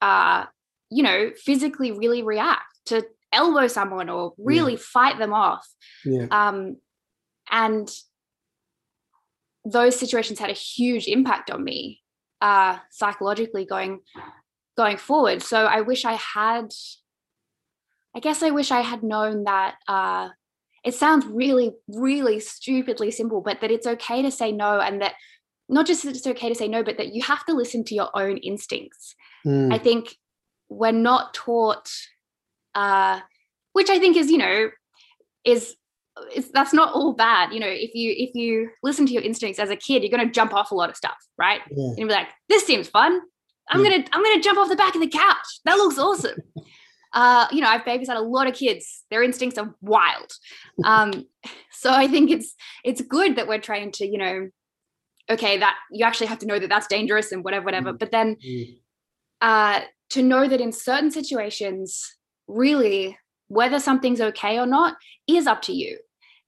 uh 0.01 0.45
you 0.91 1.03
know 1.03 1.31
physically 1.37 1.91
really 1.91 2.23
react 2.23 2.65
to 2.87 3.05
elbow 3.33 3.67
someone 3.67 4.09
or 4.09 4.35
really 4.39 4.77
fight 4.77 5.19
them 5.19 5.33
off. 5.33 5.67
Yeah. 6.05 6.27
um, 6.31 6.77
and 7.51 7.89
those 9.65 9.99
situations 9.99 10.39
had 10.39 10.51
a 10.51 10.55
huge 10.55 11.07
impact 11.09 11.51
on 11.51 11.62
me 11.62 12.01
uh, 12.40 12.79
psychologically 12.90 13.64
going 13.64 14.01
going 14.77 14.96
forward. 14.96 15.42
So 15.42 15.64
i 15.66 15.81
wish 15.81 16.05
i 16.05 16.14
had 16.14 16.72
i 18.14 18.20
guess 18.20 18.42
i 18.42 18.51
wish 18.51 18.70
i 18.70 18.81
had 18.81 19.03
known 19.03 19.44
that 19.44 19.77
uh, 19.88 20.29
it 20.85 20.94
sounds 20.94 21.27
really 21.27 21.72
really 21.88 22.40
stupidly 22.40 23.11
simple 23.11 23.40
but 23.40 23.61
that 23.61 23.70
it's 23.70 23.87
okay 23.87 24.22
to 24.22 24.31
say 24.31 24.53
no 24.53 24.81
and 24.81 25.01
that 25.03 25.14
not 25.68 25.87
just 25.87 26.05
that 26.05 26.16
it's 26.16 26.27
okay 26.27 26.49
to 26.49 26.55
say 26.55 26.68
no 26.68 26.83
but 26.83 26.96
that 26.99 27.14
you 27.14 27.22
have 27.22 27.44
to 27.46 27.53
listen 27.53 27.85
to 27.85 27.94
your 27.94 28.11
own 28.14 28.37
instincts. 28.38 29.14
Mm, 29.46 29.72
I 29.72 29.79
think 29.79 30.16
we're 30.68 30.92
not 30.92 31.35
taught, 31.35 31.90
uh, 32.75 33.20
which 33.72 33.90
I 33.90 33.99
think 33.99 34.16
is, 34.16 34.31
you 34.31 34.38
know, 34.38 34.70
is 35.44 35.77
is 36.35 36.50
that's 36.50 36.72
not 36.72 36.92
all 36.94 37.12
bad. 37.12 37.52
You 37.52 37.61
know, 37.61 37.68
if 37.68 37.94
you 37.94 38.14
if 38.16 38.35
you 38.35 38.70
listen 38.83 39.07
to 39.07 39.12
your 39.12 39.22
instincts 39.22 39.59
as 39.59 39.70
a 39.70 39.76
kid, 39.76 40.02
you're 40.02 40.11
going 40.16 40.26
to 40.26 40.33
jump 40.33 40.55
off 40.55 40.70
a 40.70 40.74
lot 40.74 40.90
of 40.90 40.96
stuff, 40.96 41.16
right? 41.37 41.61
yeah. 41.70 41.88
And 41.98 42.09
be 42.09 42.14
like, 42.14 42.29
"This 42.48 42.64
seems 42.64 42.88
fun. 42.88 43.20
I'm 43.70 43.83
Yeah. 43.85 43.90
gonna 43.90 44.05
I'm 44.12 44.22
gonna 44.22 44.40
jump 44.42 44.59
off 44.59 44.68
the 44.68 44.76
back 44.76 44.94
of 44.94 45.00
the 45.00 45.09
couch. 45.09 45.46
That 45.64 45.76
looks 45.76 45.98
awesome." 45.98 46.38
uh, 47.12 47.46
you 47.52 47.61
know, 47.61 47.68
I've 47.68 47.83
babysat 47.83 48.16
a 48.16 48.20
lot 48.20 48.46
of 48.46 48.55
kids. 48.55 49.05
Their 49.11 49.22
instincts 49.22 49.59
are 49.59 49.74
wild. 49.81 50.33
Um, 50.85 51.26
so 51.72 51.90
I 51.92 52.07
think 52.09 52.31
it's 52.31 52.55
it's 52.85 53.00
good 53.02 53.37
that 53.37 53.46
we're 53.48 53.61
trained 53.61 53.94
to, 53.94 54.07
you 54.07 54.18
know, 54.18 54.48
okay, 55.29 55.59
that 55.59 55.76
you 55.90 56.05
actually 56.05 56.29
have 56.29 56.38
to 56.40 56.46
know 56.46 56.59
that 56.59 56.68
that's 56.68 56.87
dangerous 56.87 57.33
and 57.33 57.44
whatever, 57.44 57.64
whatever. 57.64 57.92
But 57.92 58.11
then 58.11 58.37
Mm, 58.37 58.79
uh, 59.40 59.81
to 60.11 60.22
know 60.22 60.48
that 60.48 60.61
in 60.61 60.72
certain 60.72 61.11
situations, 61.11 62.16
really, 62.46 63.18
whether 63.48 63.79
something's 63.81 64.20
okay 64.20 64.59
or 64.59 64.66
not 64.66 64.96
is 65.26 65.46
up 65.46 65.62
to 65.62 65.72
you. 65.72 65.98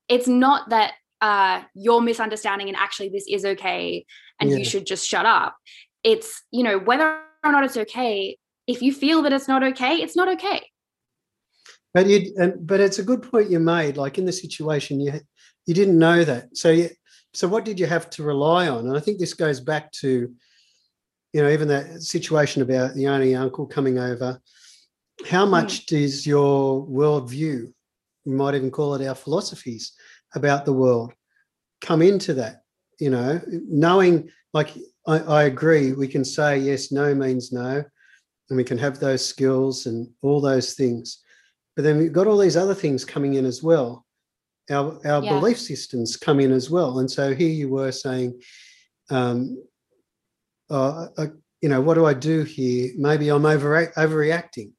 It's 0.08 0.28
not 0.28 0.70
that 0.70 0.94
uh, 1.20 1.62
you're 1.74 2.00
misunderstanding 2.00 2.68
and 2.68 2.76
actually 2.76 3.08
this 3.10 3.26
is 3.28 3.44
okay 3.44 4.06
and 4.40 4.50
Yeah. 4.50 4.56
you 4.58 4.64
should 4.64 4.86
just 4.86 5.06
shut 5.06 5.26
up. 5.26 5.56
It's, 6.04 6.42
you 6.50 6.62
know, 6.62 6.78
whether 6.78 7.20
or 7.44 7.52
not 7.52 7.64
it's 7.64 7.76
okay, 7.76 8.38
if 8.66 8.82
you 8.82 8.92
feel 8.92 9.22
that 9.22 9.32
it's 9.32 9.48
not 9.48 9.62
okay, 9.62 9.96
it's 9.96 10.16
not 10.16 10.28
okay. 10.28 10.70
But 11.94 12.06
you, 12.06 12.34
and, 12.36 12.66
but 12.66 12.80
it's 12.80 12.98
a 12.98 13.02
good 13.02 13.22
point 13.22 13.50
you 13.50 13.58
made. 13.58 13.96
Like 13.96 14.18
in 14.18 14.26
the 14.26 14.32
situation, 14.32 15.00
you 15.00 15.20
you 15.66 15.74
didn't 15.74 15.98
know 15.98 16.22
that. 16.24 16.56
So 16.56 16.70
you, 16.70 16.90
so 17.34 17.48
what 17.48 17.64
did 17.64 17.80
you 17.80 17.86
have 17.86 18.08
to 18.10 18.22
rely 18.22 18.68
on? 18.68 18.86
And 18.86 18.96
I 18.96 19.00
think 19.00 19.18
this 19.18 19.34
goes 19.34 19.60
back 19.60 19.90
to, 19.92 20.32
you 21.32 21.42
know, 21.42 21.50
even 21.50 21.68
that 21.68 22.02
situation 22.02 22.62
about 22.62 22.94
the 22.94 23.08
only 23.08 23.34
uncle 23.34 23.66
coming 23.66 23.98
over. 23.98 24.40
How 25.26 25.44
much 25.44 25.86
does 25.86 26.26
your 26.26 26.86
worldview, 26.86 27.72
you 28.28 28.36
might 28.36 28.54
even 28.54 28.70
call 28.70 28.94
it 28.94 29.06
our 29.06 29.14
philosophies 29.14 29.92
about 30.34 30.66
the 30.66 30.72
world, 30.72 31.14
come 31.80 32.02
into 32.02 32.34
that? 32.34 32.62
You 33.00 33.10
know, 33.10 33.40
knowing 33.48 34.28
like 34.52 34.70
I, 35.06 35.18
I 35.20 35.42
agree, 35.44 35.92
we 35.92 36.08
can 36.08 36.24
say 36.24 36.58
yes, 36.58 36.92
no 36.92 37.14
means 37.14 37.52
no, 37.52 37.82
and 38.50 38.56
we 38.56 38.64
can 38.64 38.76
have 38.78 38.98
those 38.98 39.24
skills 39.24 39.86
and 39.86 40.08
all 40.20 40.40
those 40.40 40.74
things. 40.74 41.22
But 41.74 41.84
then 41.84 41.96
we've 41.96 42.12
got 42.12 42.26
all 42.26 42.38
these 42.38 42.56
other 42.56 42.74
things 42.74 43.04
coming 43.04 43.34
in 43.34 43.46
as 43.46 43.62
well. 43.62 44.04
Our, 44.70 45.00
our 45.06 45.22
Yeah. 45.22 45.28
belief 45.28 45.58
systems 45.58 46.16
come 46.16 46.40
in 46.40 46.52
as 46.52 46.68
well. 46.68 46.98
And 46.98 47.10
so 47.10 47.34
here 47.34 47.48
you 47.48 47.70
were 47.70 47.92
saying, 47.92 48.42
um, 49.10 49.62
uh, 50.68 51.06
uh, 51.16 51.26
you 51.62 51.68
know, 51.70 51.80
what 51.80 51.94
do 51.94 52.04
I 52.04 52.12
do 52.12 52.42
here? 52.42 52.92
Maybe 52.98 53.30
I'm 53.30 53.46
over, 53.46 53.86
overreacting. 53.96 54.72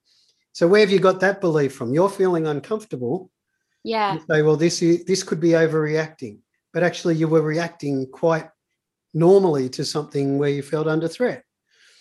So 0.51 0.67
where 0.67 0.81
have 0.81 0.91
you 0.91 0.99
got 0.99 1.21
that 1.21 1.41
belief 1.41 1.73
from? 1.73 1.93
You're 1.93 2.09
feeling 2.09 2.45
uncomfortable. 2.45 3.31
Yeah. 3.83 4.15
You 4.15 4.21
say, 4.29 4.41
well, 4.41 4.57
this 4.57 4.81
is, 4.81 5.05
this 5.05 5.23
could 5.23 5.39
be 5.39 5.49
overreacting, 5.49 6.39
but 6.73 6.83
actually 6.83 7.15
you 7.15 7.27
were 7.27 7.41
reacting 7.41 8.07
quite 8.11 8.49
normally 9.13 9.69
to 9.69 9.85
something 9.85 10.37
where 10.37 10.49
you 10.49 10.61
felt 10.61 10.87
under 10.87 11.07
threat. 11.07 11.43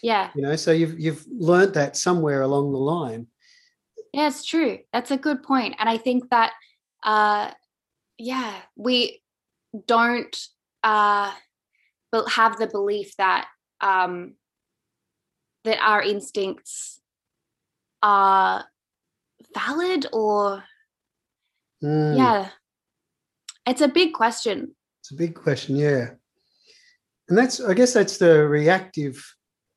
Yeah. 0.03 0.31
You 0.35 0.43
know, 0.43 0.57
so 0.57 0.73
you've 0.73 0.99
you've 0.99 1.25
learned 1.29 1.75
that 1.75 1.97
somewhere 1.97 2.43
along 2.43 2.73
the 2.73 2.79
line. 2.79 3.27
Yeah, 4.12 4.29
it's 4.29 4.45
true. 4.45 4.79
That's 4.93 5.11
a 5.11 5.17
good 5.17 5.43
point. 5.43 5.77
And 5.79 5.88
I 5.88 5.97
think 5.99 6.31
that 6.31 6.53
uh 7.03 7.51
yeah, 8.19 8.55
we 8.77 9.23
don't 9.87 10.37
uh 10.85 11.33
but 12.12 12.29
have 12.31 12.59
the 12.59 12.67
belief 12.67 13.17
that 13.17 13.49
um 13.81 14.35
that 15.64 15.79
our 15.83 16.03
instincts 16.03 17.01
are 18.03 18.64
valid 19.55 20.07
or 20.12 20.62
Mm, 21.83 22.17
yeah. 22.17 22.49
It's 23.67 23.81
a 23.81 23.88
big 23.88 24.12
question. 24.14 24.75
It's 25.01 25.12
a 25.12 25.17
big 25.17 25.35
question, 25.35 25.77
yeah. 25.77 26.11
And 27.29 27.37
that's 27.37 27.61
I 27.61 27.75
guess 27.75 27.93
that's 27.93 28.19
the 28.19 28.47
reactive, 28.49 29.23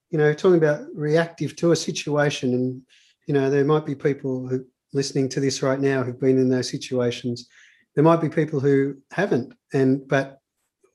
you 0.10 0.18
know, 0.18 0.34
talking 0.34 0.58
about 0.58 0.82
reactive 0.94 1.56
to 1.58 1.72
a 1.72 1.76
situation. 1.76 2.54
And, 2.54 2.82
you 3.28 3.34
know, 3.34 3.50
there 3.50 3.66
might 3.66 3.86
be 3.86 3.96
people 3.96 4.48
who 4.48 4.66
listening 4.94 5.30
to 5.30 5.40
this 5.40 5.62
right 5.62 5.80
now 5.80 6.04
who've 6.04 6.20
been 6.20 6.38
in 6.38 6.50
those 6.50 6.70
situations. 6.70 7.48
There 7.96 8.04
might 8.04 8.22
be 8.22 8.30
people 8.30 8.60
who 8.60 8.96
haven't 9.12 9.54
and 9.74 10.08
but 10.08 10.40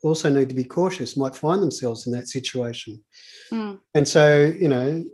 also 0.02 0.28
need 0.30 0.48
to 0.48 0.54
be 0.54 0.64
cautious, 0.64 1.16
might 1.16 1.34
find 1.34 1.62
themselves 1.62 2.06
in 2.06 2.12
that 2.12 2.28
situation. 2.28 3.02
Mm. 3.52 3.78
And 3.94 4.06
so, 4.06 4.44
you 4.58 4.68
know, 4.68 5.04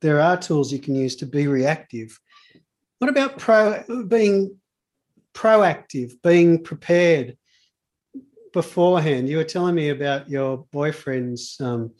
there 0.00 0.20
are 0.20 0.36
tools 0.36 0.72
you 0.72 0.78
can 0.78 0.94
use 0.94 1.16
to 1.16 1.26
be 1.26 1.46
reactive. 1.46 2.18
What 2.98 3.10
about 3.10 3.38
pro 3.38 3.82
being 4.08 4.59
proactive, 5.34 6.12
being 6.22 6.62
prepared 6.62 7.36
beforehand? 8.52 9.28
You 9.28 9.38
were 9.38 9.44
telling 9.44 9.74
me 9.74 9.90
about 9.90 10.28
your 10.28 10.66
boyfriend's 10.72 11.56
um, 11.60 11.92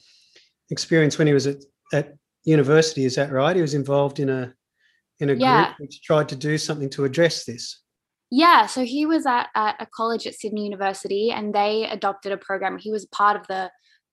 experience 0.70 1.18
when 1.18 1.26
he 1.26 1.32
was 1.34 1.46
at, 1.46 1.58
at 1.92 2.14
university. 2.44 3.04
Is 3.04 3.16
that 3.16 3.32
right? 3.32 3.56
He 3.56 3.62
was 3.62 3.74
involved 3.74 4.20
in 4.20 4.28
a 4.28 4.54
in 5.18 5.28
a 5.30 5.34
Yeah. 5.34 5.64
group 5.66 5.80
which 5.80 6.02
tried 6.02 6.28
to 6.30 6.36
do 6.36 6.56
something 6.56 6.88
to 6.90 7.04
address 7.04 7.44
this. 7.44 7.82
Yeah, 8.30 8.66
so 8.66 8.84
he 8.84 9.04
was 9.06 9.26
at, 9.26 9.48
at 9.54 9.76
a 9.80 9.86
college 9.86 10.26
at 10.26 10.34
Sydney 10.34 10.64
University 10.64 11.30
and 11.30 11.54
they 11.54 11.86
adopted 11.86 12.32
a 12.32 12.38
program. 12.38 12.78
He 12.78 12.90
was 12.90 13.04
part 13.06 13.36
of 13.36 13.46
the 13.48 13.70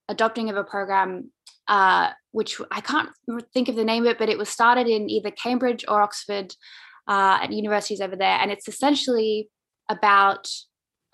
adopting 0.08 0.50
of 0.50 0.56
a 0.56 0.64
program 0.64 1.30
uh, 1.68 2.10
which 2.32 2.60
I 2.70 2.80
can't 2.80 3.10
think 3.54 3.68
of 3.68 3.76
the 3.76 3.84
name 3.84 4.04
of 4.04 4.10
it, 4.10 4.18
but 4.18 4.28
it 4.28 4.38
was 4.38 4.48
started 4.48 4.86
in 4.86 5.08
either 5.08 5.30
Cambridge 5.30 5.84
or 5.86 6.02
Oxford 6.02 6.54
uh, 7.08 7.38
at 7.42 7.52
universities 7.52 8.00
over 8.00 8.16
there. 8.16 8.38
And 8.40 8.50
it's 8.50 8.68
essentially 8.68 9.48
about 9.88 10.48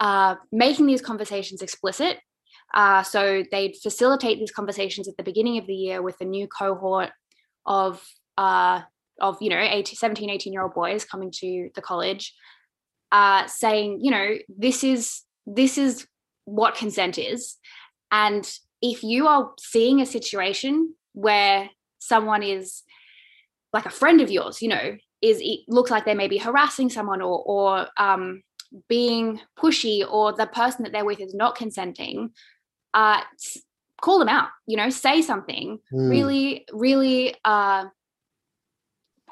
uh, 0.00 0.34
making 0.52 0.86
these 0.86 1.00
conversations 1.00 1.62
explicit. 1.62 2.18
Uh, 2.74 3.02
so 3.02 3.44
they'd 3.50 3.76
facilitate 3.82 4.38
these 4.38 4.50
conversations 4.50 5.08
at 5.08 5.16
the 5.16 5.22
beginning 5.22 5.58
of 5.58 5.66
the 5.66 5.74
year 5.74 6.02
with 6.02 6.16
a 6.20 6.24
new 6.24 6.48
cohort 6.48 7.10
of 7.66 8.04
uh, 8.36 8.82
of 9.20 9.38
you 9.40 9.48
know 9.48 9.58
18, 9.60 9.94
17 9.94 10.28
18 10.28 10.52
year 10.52 10.62
old 10.62 10.74
boys 10.74 11.04
coming 11.04 11.30
to 11.30 11.70
the 11.76 11.80
college 11.80 12.34
uh, 13.12 13.46
saying 13.46 14.00
you 14.02 14.10
know 14.10 14.34
this 14.48 14.82
is 14.82 15.22
this 15.46 15.78
is 15.78 16.04
what 16.46 16.74
consent 16.74 17.16
is 17.16 17.56
and 18.10 18.58
if 18.82 19.02
you 19.02 19.28
are 19.28 19.52
seeing 19.58 20.00
a 20.00 20.06
situation 20.06 20.94
where 21.14 21.70
someone 22.00 22.42
is 22.42 22.82
like 23.72 23.86
a 23.86 23.90
friend 23.90 24.20
of 24.20 24.30
yours, 24.30 24.60
you 24.60 24.68
know, 24.68 24.96
is 25.24 25.40
it 25.40 25.60
looks 25.68 25.90
like 25.90 26.04
they 26.04 26.14
may 26.14 26.28
be 26.28 26.38
harassing 26.38 26.90
someone 26.90 27.22
or 27.22 27.42
or 27.46 27.88
um, 27.96 28.42
being 28.88 29.40
pushy 29.58 30.04
or 30.08 30.32
the 30.32 30.46
person 30.46 30.82
that 30.82 30.92
they're 30.92 31.04
with 31.04 31.20
is 31.20 31.34
not 31.34 31.56
consenting, 31.56 32.30
uh, 32.92 33.22
call 34.02 34.18
them 34.18 34.28
out. 34.28 34.48
You 34.66 34.76
know, 34.76 34.90
say 34.90 35.22
something. 35.22 35.78
Mm. 35.92 36.10
Really, 36.10 36.66
really 36.72 37.34
uh, 37.44 37.86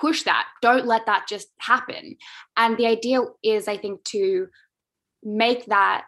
push 0.01 0.23
that. 0.23 0.47
Don't 0.63 0.87
let 0.87 1.07
that 1.07 1.27
just 1.29 1.49
happen. 1.59 2.17
And 2.57 2.79
the 2.79 2.87
idea 2.87 3.21
is, 3.45 3.69
I 3.69 3.77
think, 3.77 4.03
to 4.05 4.49
make 5.23 5.67
that 5.67 6.05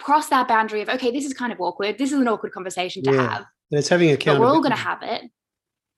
cross 0.00 0.28
that 0.28 0.46
boundary 0.46 0.82
of 0.82 0.88
okay, 0.88 1.10
this 1.10 1.24
is 1.24 1.34
kind 1.34 1.52
of 1.52 1.60
awkward. 1.60 1.98
This 1.98 2.12
is 2.12 2.20
an 2.20 2.28
awkward 2.28 2.52
conversation 2.52 3.02
to 3.02 3.12
yeah. 3.12 3.28
have. 3.28 3.44
And 3.72 3.80
it's 3.80 3.88
having 3.88 4.10
accountability. 4.10 4.38
But 4.38 4.40
we're 4.40 4.54
all 4.54 4.62
going 4.62 4.70
to 4.70 4.76
have 4.76 5.02
it. 5.02 5.30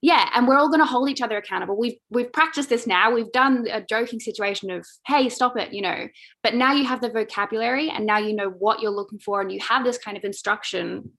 Yeah, 0.01 0.31
and 0.35 0.47
we're 0.47 0.57
all 0.57 0.69
going 0.69 0.81
to 0.81 0.87
hold 0.87 1.11
each 1.11 1.23
other 1.23 1.37
accountable. 1.37 1.77
We've 1.77 1.97
we've 2.09 2.33
practiced 2.33 2.69
this 2.69 2.87
now. 2.87 3.13
We've 3.13 3.33
done 3.33 3.67
a 3.71 3.81
joking 3.81 4.21
situation 4.21 4.71
of 4.71 4.87
hey, 5.07 5.29
stop 5.29 5.57
it, 5.57 5.73
you 5.73 5.83
know. 5.83 6.07
But 6.43 6.55
now 6.55 6.73
you 6.73 6.85
have 6.85 7.01
the 7.01 7.11
vocabulary, 7.11 7.91
and 7.91 8.07
now 8.07 8.19
you 8.19 8.35
know 8.35 8.49
what 8.49 8.81
you're 8.81 8.93
looking 8.93 9.19
for, 9.19 9.41
and 9.41 9.51
you 9.51 9.59
have 9.61 9.85
this 9.85 9.99
kind 9.99 10.17
of 10.17 10.23
instruction. 10.23 11.13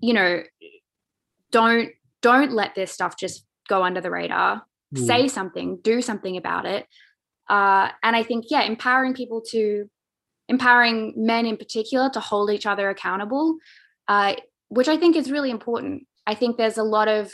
You 0.00 0.12
know, 0.12 0.42
don't 1.50 1.90
don't 2.20 2.52
let 2.52 2.74
this 2.74 2.92
stuff 2.92 3.16
just 3.16 3.46
go 3.68 3.82
under 3.82 4.02
the 4.02 4.10
radar. 4.10 4.64
Mm. 4.94 5.06
Say 5.06 5.28
something, 5.28 5.78
do 5.82 6.02
something 6.02 6.36
about 6.36 6.66
it. 6.66 6.86
Uh, 7.48 7.88
and 8.02 8.14
I 8.14 8.22
think 8.22 8.46
yeah, 8.50 8.62
empowering 8.62 9.14
people 9.14 9.40
to 9.50 9.88
empowering 10.48 11.14
men 11.16 11.46
in 11.46 11.56
particular 11.56 12.10
to 12.10 12.20
hold 12.20 12.50
each 12.50 12.66
other 12.66 12.90
accountable, 12.90 13.56
uh, 14.08 14.34
which 14.68 14.88
I 14.88 14.96
think 14.96 15.16
is 15.16 15.30
really 15.30 15.50
important. 15.50 16.06
I 16.26 16.34
think 16.34 16.56
there's 16.56 16.78
a 16.78 16.82
lot 16.82 17.08
of 17.08 17.32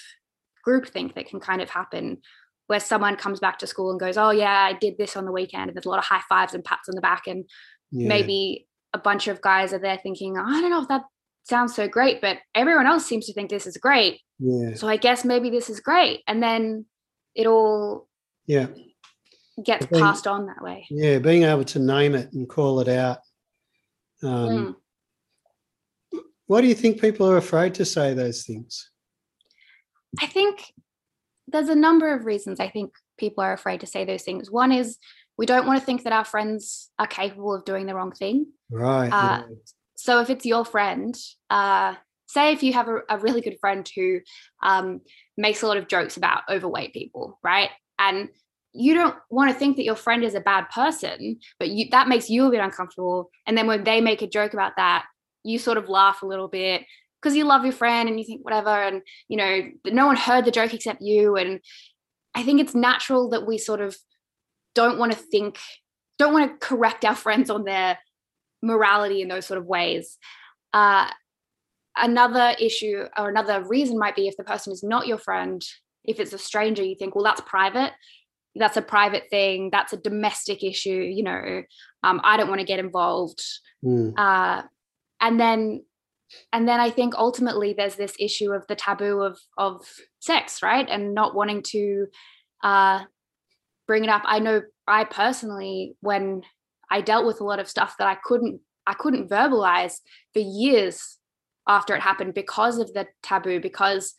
groupthink 0.66 1.14
that 1.14 1.26
can 1.26 1.40
kind 1.40 1.60
of 1.62 1.70
happen 1.70 2.18
where 2.66 2.80
someone 2.80 3.16
comes 3.16 3.40
back 3.40 3.58
to 3.58 3.66
school 3.66 3.90
and 3.90 4.00
goes, 4.00 4.16
Oh, 4.16 4.30
yeah, 4.30 4.62
I 4.70 4.72
did 4.72 4.96
this 4.98 5.16
on 5.16 5.24
the 5.24 5.32
weekend. 5.32 5.68
And 5.68 5.76
there's 5.76 5.86
a 5.86 5.90
lot 5.90 5.98
of 5.98 6.04
high 6.04 6.22
fives 6.28 6.54
and 6.54 6.64
pats 6.64 6.88
on 6.88 6.94
the 6.94 7.00
back. 7.00 7.26
And 7.26 7.44
yeah. 7.90 8.08
maybe 8.08 8.66
a 8.92 8.98
bunch 8.98 9.28
of 9.28 9.40
guys 9.40 9.72
are 9.72 9.78
there 9.78 9.98
thinking, 10.02 10.38
I 10.38 10.60
don't 10.60 10.70
know 10.70 10.82
if 10.82 10.88
that 10.88 11.02
sounds 11.44 11.74
so 11.74 11.88
great, 11.88 12.20
but 12.20 12.38
everyone 12.54 12.86
else 12.86 13.04
seems 13.04 13.26
to 13.26 13.34
think 13.34 13.50
this 13.50 13.66
is 13.66 13.76
great. 13.76 14.20
Yeah. 14.38 14.74
So 14.74 14.88
I 14.88 14.96
guess 14.96 15.24
maybe 15.24 15.50
this 15.50 15.68
is 15.68 15.80
great. 15.80 16.22
And 16.26 16.42
then 16.42 16.86
it 17.34 17.46
all 17.46 18.08
yeah 18.46 18.66
gets 19.62 19.86
being, 19.86 20.02
passed 20.02 20.26
on 20.26 20.46
that 20.46 20.62
way. 20.62 20.86
Yeah, 20.90 21.18
being 21.18 21.44
able 21.44 21.64
to 21.64 21.78
name 21.78 22.14
it 22.14 22.32
and 22.32 22.48
call 22.48 22.80
it 22.80 22.88
out. 22.88 23.18
Um, 24.22 24.76
mm. 26.12 26.20
Why 26.46 26.60
do 26.60 26.66
you 26.66 26.74
think 26.74 27.00
people 27.00 27.28
are 27.28 27.36
afraid 27.36 27.74
to 27.74 27.84
say 27.84 28.14
those 28.14 28.44
things? 28.44 28.90
I 30.20 30.26
think 30.26 30.72
there's 31.48 31.68
a 31.68 31.74
number 31.74 32.14
of 32.14 32.24
reasons 32.24 32.60
I 32.60 32.68
think 32.68 32.92
people 33.18 33.44
are 33.44 33.52
afraid 33.52 33.80
to 33.80 33.86
say 33.86 34.04
those 34.04 34.22
things. 34.22 34.50
One 34.50 34.72
is 34.72 34.98
we 35.36 35.46
don't 35.46 35.66
want 35.66 35.78
to 35.80 35.84
think 35.84 36.04
that 36.04 36.12
our 36.12 36.24
friends 36.24 36.90
are 36.98 37.06
capable 37.06 37.54
of 37.54 37.64
doing 37.64 37.86
the 37.86 37.94
wrong 37.94 38.12
thing. 38.12 38.46
Right. 38.70 39.10
Uh. 39.10 39.42
So 39.96 40.20
if 40.20 40.30
it's 40.30 40.46
your 40.46 40.64
friend, 40.64 41.14
uh, 41.50 41.94
say 42.26 42.52
if 42.52 42.62
you 42.62 42.72
have 42.72 42.88
a, 42.88 43.00
a 43.08 43.18
really 43.18 43.40
good 43.40 43.58
friend 43.60 43.88
who 43.94 44.20
um, 44.62 45.00
makes 45.36 45.62
a 45.62 45.66
lot 45.66 45.76
of 45.76 45.88
jokes 45.88 46.16
about 46.16 46.42
overweight 46.48 46.92
people, 46.92 47.38
right? 47.42 47.70
And 47.98 48.28
you 48.72 48.94
don't 48.94 49.16
want 49.30 49.52
to 49.52 49.58
think 49.58 49.76
that 49.76 49.84
your 49.84 49.94
friend 49.94 50.24
is 50.24 50.34
a 50.34 50.40
bad 50.40 50.68
person, 50.70 51.38
but 51.58 51.68
you, 51.68 51.86
that 51.90 52.08
makes 52.08 52.28
you 52.28 52.46
a 52.46 52.50
bit 52.50 52.60
uncomfortable. 52.60 53.30
And 53.46 53.56
then 53.56 53.66
when 53.66 53.84
they 53.84 54.00
make 54.00 54.20
a 54.20 54.26
joke 54.26 54.52
about 54.52 54.72
that, 54.76 55.06
you 55.44 55.58
sort 55.58 55.78
of 55.78 55.88
laugh 55.88 56.22
a 56.22 56.26
little 56.26 56.48
bit 56.48 56.82
because 57.24 57.36
you 57.36 57.44
love 57.44 57.64
your 57.64 57.72
friend 57.72 58.06
and 58.06 58.20
you 58.20 58.26
think 58.26 58.44
whatever. 58.44 58.68
And, 58.68 59.00
you 59.28 59.38
know, 59.38 59.62
no 59.86 60.06
one 60.06 60.16
heard 60.16 60.44
the 60.44 60.50
joke 60.50 60.74
except 60.74 61.00
you. 61.00 61.36
And 61.36 61.60
I 62.34 62.42
think 62.42 62.60
it's 62.60 62.74
natural 62.74 63.30
that 63.30 63.46
we 63.46 63.56
sort 63.56 63.80
of 63.80 63.96
don't 64.74 64.98
want 64.98 65.12
to 65.12 65.18
think, 65.18 65.58
don't 66.18 66.34
want 66.34 66.60
to 66.60 66.66
correct 66.66 67.02
our 67.02 67.14
friends 67.14 67.48
on 67.48 67.64
their 67.64 67.98
morality 68.62 69.22
in 69.22 69.28
those 69.28 69.46
sort 69.46 69.56
of 69.58 69.64
ways. 69.64 70.18
Uh, 70.74 71.08
another 71.96 72.54
issue 72.60 73.06
or 73.16 73.30
another 73.30 73.64
reason 73.64 73.98
might 73.98 74.16
be 74.16 74.28
if 74.28 74.36
the 74.36 74.44
person 74.44 74.70
is 74.70 74.82
not 74.82 75.06
your 75.06 75.18
friend, 75.18 75.64
if 76.04 76.20
it's 76.20 76.34
a 76.34 76.38
stranger, 76.38 76.82
you 76.82 76.94
think, 76.94 77.14
well, 77.14 77.24
that's 77.24 77.40
private 77.40 77.92
that's 78.56 78.76
a 78.76 78.82
private 78.82 79.24
thing 79.30 79.68
that's 79.72 79.92
a 79.92 79.96
domestic 79.96 80.62
issue 80.62 80.92
you 80.92 81.24
know 81.24 81.64
um, 82.04 82.20
i 82.22 82.36
don't 82.36 82.48
want 82.48 82.60
to 82.60 82.64
get 82.64 82.78
involved 82.78 83.42
mm. 83.84 84.16
uh, 84.16 84.62
and 85.20 85.40
then 85.40 85.82
and 86.52 86.68
then 86.68 86.80
i 86.80 86.90
think 86.90 87.14
ultimately 87.16 87.72
there's 87.72 87.96
this 87.96 88.14
issue 88.18 88.52
of 88.52 88.66
the 88.66 88.76
taboo 88.76 89.20
of 89.20 89.38
of 89.58 89.86
sex 90.20 90.62
right 90.62 90.88
and 90.88 91.14
not 91.14 91.34
wanting 91.34 91.62
to 91.62 92.06
uh, 92.62 93.00
bring 93.86 94.04
it 94.04 94.10
up 94.10 94.22
i 94.24 94.38
know 94.38 94.62
i 94.86 95.04
personally 95.04 95.94
when 96.00 96.42
i 96.90 97.00
dealt 97.00 97.26
with 97.26 97.40
a 97.40 97.44
lot 97.44 97.58
of 97.58 97.68
stuff 97.68 97.94
that 97.98 98.08
i 98.08 98.16
couldn't 98.24 98.60
i 98.86 98.94
couldn't 98.94 99.28
verbalize 99.28 99.96
for 100.32 100.40
years 100.40 101.18
after 101.68 101.94
it 101.94 102.00
happened 102.00 102.34
because 102.34 102.78
of 102.78 102.92
the 102.92 103.06
taboo 103.22 103.60
because 103.60 104.14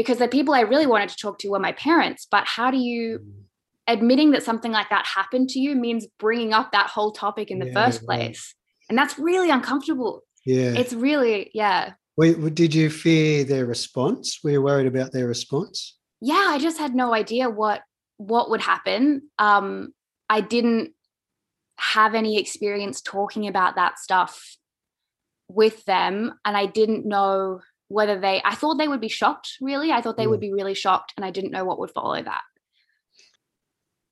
because 0.00 0.18
the 0.18 0.28
people 0.28 0.54
I 0.54 0.60
really 0.60 0.86
wanted 0.86 1.10
to 1.10 1.16
talk 1.16 1.38
to 1.40 1.50
were 1.50 1.58
my 1.58 1.72
parents. 1.72 2.26
But 2.30 2.46
how 2.46 2.70
do 2.70 2.78
you, 2.78 3.18
mm. 3.18 3.32
admitting 3.86 4.30
that 4.30 4.42
something 4.42 4.72
like 4.72 4.88
that 4.88 5.06
happened 5.06 5.50
to 5.50 5.58
you 5.58 5.76
means 5.76 6.06
bringing 6.18 6.54
up 6.54 6.72
that 6.72 6.86
whole 6.86 7.12
topic 7.12 7.50
in 7.50 7.58
the 7.58 7.66
yeah, 7.66 7.74
first 7.74 8.04
place. 8.04 8.54
And 8.88 8.96
that's 8.96 9.18
really 9.18 9.50
uncomfortable. 9.50 10.22
Yeah. 10.44 10.72
It's 10.72 10.92
really, 10.92 11.50
yeah. 11.54 11.92
Wait, 12.16 12.54
did 12.54 12.74
you 12.74 12.90
fear 12.90 13.44
their 13.44 13.66
response? 13.66 14.40
Were 14.42 14.50
you 14.50 14.62
worried 14.62 14.86
about 14.86 15.12
their 15.12 15.26
response? 15.26 15.96
Yeah, 16.20 16.46
I 16.48 16.58
just 16.58 16.78
had 16.78 16.94
no 16.94 17.14
idea 17.14 17.48
what 17.48 17.82
what 18.18 18.50
would 18.50 18.60
happen. 18.60 19.22
Um, 19.38 19.94
I 20.28 20.42
didn't 20.42 20.92
have 21.78 22.14
any 22.14 22.38
experience 22.38 23.00
talking 23.00 23.46
about 23.46 23.76
that 23.76 23.98
stuff 23.98 24.56
with 25.48 25.82
them, 25.86 26.34
and 26.44 26.56
I 26.56 26.66
didn't 26.66 27.06
know 27.06 27.62
whether 27.90 28.18
they 28.18 28.40
i 28.44 28.54
thought 28.54 28.78
they 28.78 28.88
would 28.88 29.00
be 29.00 29.08
shocked 29.08 29.56
really 29.60 29.92
i 29.92 30.00
thought 30.00 30.16
they 30.16 30.22
yeah. 30.22 30.28
would 30.28 30.40
be 30.40 30.52
really 30.52 30.74
shocked 30.74 31.12
and 31.16 31.26
i 31.26 31.30
didn't 31.30 31.50
know 31.50 31.64
what 31.64 31.78
would 31.78 31.90
follow 31.90 32.22
that 32.22 32.42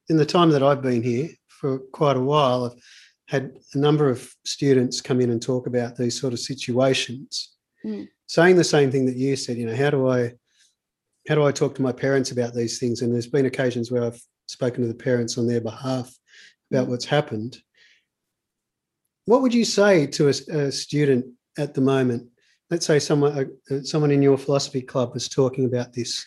in 0.09 0.17
the 0.17 0.27
time 0.27 0.51
that 0.51 0.63
i've 0.63 0.83
been 0.83 1.03
here 1.03 1.29
for 1.47 1.79
quite 1.93 2.17
a 2.17 2.21
while 2.21 2.65
i've 2.65 2.83
had 3.29 3.59
a 3.75 3.79
number 3.79 4.09
of 4.09 4.35
students 4.45 5.01
come 5.01 5.21
in 5.21 5.31
and 5.31 5.41
talk 5.41 5.67
about 5.67 5.97
these 5.97 6.19
sort 6.19 6.33
of 6.33 6.41
situations 6.41 7.57
mm. 7.85 8.09
saying 8.27 8.57
the 8.57 8.65
same 8.65 8.91
thing 8.91 9.07
that 9.07 9.17
you 9.17 9.37
said 9.37 9.57
you 9.57 9.67
know 9.67 9.77
how 9.77 9.91
do 9.91 10.09
i 10.09 10.33
how 11.29 11.35
do 11.35 11.45
i 11.45 11.53
talk 11.53 11.75
to 11.75 11.83
my 11.83 11.93
parents 11.93 12.31
about 12.31 12.55
these 12.55 12.79
things 12.79 13.03
and 13.03 13.13
there's 13.13 13.27
been 13.27 13.47
occasions 13.47 13.91
where 13.91 14.05
i've 14.05 14.21
spoken 14.47 14.83
to 14.83 14.89
the 14.89 14.95
parents 14.95 15.39
on 15.39 15.47
their 15.47 15.61
behalf 15.61 16.13
about 16.71 16.87
mm. 16.87 16.91
what's 16.91 17.05
happened 17.05 17.59
what 19.27 19.43
would 19.43 19.55
you 19.55 19.65
say 19.65 20.07
to 20.07 20.27
a, 20.27 20.57
a 20.59 20.73
student 20.73 21.25
at 21.59 21.75
the 21.75 21.81
moment 21.81 22.27
let's 22.71 22.87
say 22.87 22.99
someone 22.99 23.51
uh, 23.71 23.83
someone 23.83 24.11
in 24.11 24.23
your 24.23 24.39
philosophy 24.39 24.81
club 24.81 25.13
was 25.13 25.29
talking 25.29 25.67
about 25.67 25.93
this 25.93 26.27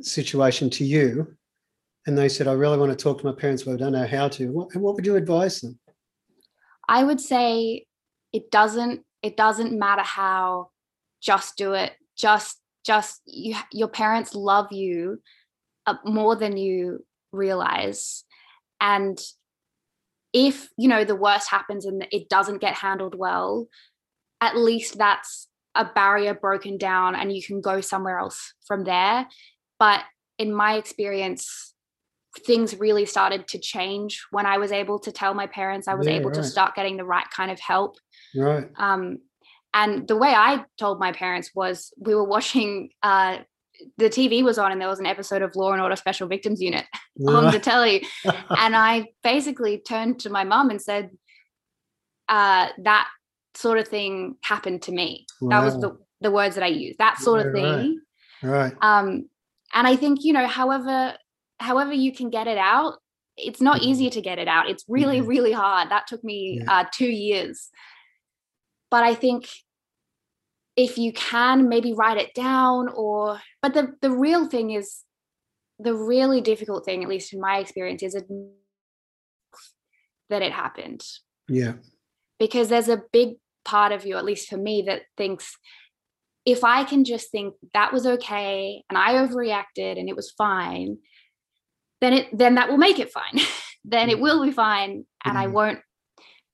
situation 0.00 0.70
to 0.70 0.84
you 0.84 1.36
and 2.06 2.16
they 2.16 2.28
said 2.28 2.48
i 2.48 2.52
really 2.52 2.78
want 2.78 2.90
to 2.90 3.02
talk 3.02 3.18
to 3.18 3.26
my 3.26 3.32
parents 3.32 3.62
but 3.62 3.74
i 3.74 3.76
don't 3.76 3.92
know 3.92 4.06
how 4.06 4.28
to. 4.28 4.50
What, 4.50 4.74
what 4.76 4.94
would 4.94 5.06
you 5.06 5.16
advise 5.16 5.60
them? 5.60 5.78
I 6.88 7.04
would 7.04 7.20
say 7.20 7.86
it 8.32 8.50
doesn't 8.50 9.02
it 9.22 9.36
doesn't 9.36 9.78
matter 9.78 10.02
how 10.02 10.70
just 11.22 11.56
do 11.56 11.72
it. 11.72 11.92
Just 12.16 12.60
just 12.84 13.20
you 13.26 13.56
your 13.72 13.88
parents 13.88 14.34
love 14.34 14.72
you 14.72 15.22
uh, 15.86 15.96
more 16.04 16.36
than 16.36 16.56
you 16.56 17.04
realize. 17.32 18.24
And 18.80 19.18
if 20.32 20.68
you 20.76 20.88
know 20.88 21.04
the 21.04 21.16
worst 21.16 21.48
happens 21.48 21.86
and 21.86 22.06
it 22.10 22.28
doesn't 22.28 22.60
get 22.60 22.74
handled 22.74 23.14
well 23.14 23.68
at 24.40 24.56
least 24.56 24.98
that's 24.98 25.48
a 25.74 25.84
barrier 25.84 26.34
broken 26.34 26.76
down 26.76 27.14
and 27.14 27.34
you 27.34 27.42
can 27.42 27.60
go 27.60 27.80
somewhere 27.80 28.18
else 28.18 28.52
from 28.66 28.84
there. 28.84 29.26
But 29.78 30.02
in 30.38 30.52
my 30.52 30.74
experience, 30.74 31.73
things 32.46 32.78
really 32.78 33.06
started 33.06 33.46
to 33.48 33.58
change 33.58 34.24
when 34.30 34.46
I 34.46 34.58
was 34.58 34.72
able 34.72 34.98
to 35.00 35.12
tell 35.12 35.34
my 35.34 35.46
parents 35.46 35.88
I 35.88 35.94
was 35.94 36.06
yeah, 36.06 36.14
able 36.14 36.30
right. 36.30 36.34
to 36.34 36.44
start 36.44 36.74
getting 36.74 36.96
the 36.96 37.04
right 37.04 37.26
kind 37.30 37.50
of 37.50 37.60
help. 37.60 37.96
Right. 38.34 38.66
Um, 38.76 39.18
and 39.72 40.06
the 40.06 40.16
way 40.16 40.32
I 40.34 40.64
told 40.78 41.00
my 41.00 41.12
parents 41.12 41.50
was 41.54 41.92
we 41.98 42.14
were 42.14 42.24
watching, 42.24 42.90
uh, 43.02 43.38
the 43.98 44.08
TV 44.08 44.44
was 44.44 44.58
on 44.58 44.70
and 44.70 44.80
there 44.80 44.88
was 44.88 45.00
an 45.00 45.06
episode 45.06 45.42
of 45.42 45.56
Law 45.56 45.72
and 45.72 45.82
Order 45.82 45.96
Special 45.96 46.28
Victims 46.28 46.60
Unit 46.60 46.84
on 47.26 47.50
the 47.50 47.58
telly. 47.58 48.06
and 48.24 48.76
I 48.76 49.08
basically 49.22 49.78
turned 49.78 50.20
to 50.20 50.30
my 50.30 50.44
mum 50.44 50.70
and 50.70 50.80
said, 50.80 51.10
uh, 52.28 52.68
that 52.84 53.08
sort 53.54 53.78
of 53.78 53.88
thing 53.88 54.36
happened 54.42 54.82
to 54.82 54.92
me. 54.92 55.26
That 55.42 55.62
was 55.62 55.78
the, 55.80 55.98
the 56.20 56.30
words 56.30 56.54
that 56.54 56.64
I 56.64 56.68
used, 56.68 56.98
that 56.98 57.18
sort 57.18 57.46
of 57.46 57.52
thing. 57.52 58.00
Right. 58.42 58.72
right. 58.72 58.74
Um, 58.80 59.28
and 59.74 59.86
I 59.88 59.96
think, 59.96 60.22
you 60.22 60.32
know, 60.32 60.46
however, 60.46 61.14
however 61.58 61.92
you 61.92 62.12
can 62.12 62.30
get 62.30 62.46
it 62.46 62.58
out, 62.58 62.94
it's 63.36 63.60
not 63.60 63.80
mm-hmm. 63.80 63.90
easy 63.90 64.10
to 64.10 64.20
get 64.20 64.38
it 64.38 64.48
out. 64.48 64.68
It's 64.68 64.84
really, 64.88 65.18
mm-hmm. 65.18 65.28
really 65.28 65.52
hard. 65.52 65.90
That 65.90 66.06
took 66.06 66.22
me 66.22 66.60
yeah. 66.62 66.80
uh, 66.80 66.84
two 66.92 67.10
years. 67.10 67.70
But 68.90 69.02
I 69.02 69.14
think 69.14 69.48
if 70.76 70.98
you 70.98 71.12
can 71.12 71.68
maybe 71.68 71.92
write 71.92 72.18
it 72.18 72.34
down 72.34 72.88
or 72.88 73.40
but 73.62 73.74
the 73.74 73.94
the 74.00 74.10
real 74.10 74.48
thing 74.48 74.70
is 74.70 75.02
the 75.78 75.94
really 75.94 76.40
difficult 76.40 76.84
thing 76.84 77.02
at 77.02 77.08
least 77.08 77.32
in 77.32 77.40
my 77.40 77.58
experience 77.58 78.02
is 78.02 78.14
that 80.30 80.42
it 80.42 80.52
happened 80.52 81.02
yeah 81.48 81.74
because 82.38 82.68
there's 82.68 82.88
a 82.88 83.02
big 83.12 83.36
part 83.64 83.92
of 83.92 84.04
you 84.04 84.16
at 84.16 84.24
least 84.24 84.48
for 84.48 84.56
me 84.56 84.82
that 84.86 85.02
thinks 85.16 85.56
if 86.44 86.64
i 86.64 86.84
can 86.84 87.04
just 87.04 87.30
think 87.30 87.54
that 87.72 87.92
was 87.92 88.06
okay 88.06 88.82
and 88.88 88.98
i 88.98 89.14
overreacted 89.14 89.98
and 89.98 90.08
it 90.08 90.16
was 90.16 90.30
fine 90.32 90.98
then 92.04 92.12
it 92.12 92.28
then 92.36 92.54
that 92.56 92.68
will 92.68 92.76
make 92.76 92.98
it 92.98 93.10
fine 93.10 93.40
then 93.84 94.10
it 94.10 94.18
mm. 94.18 94.20
will 94.20 94.44
be 94.44 94.52
fine 94.52 95.04
and 95.24 95.38
i 95.38 95.46
mm. 95.46 95.52
won't 95.52 95.78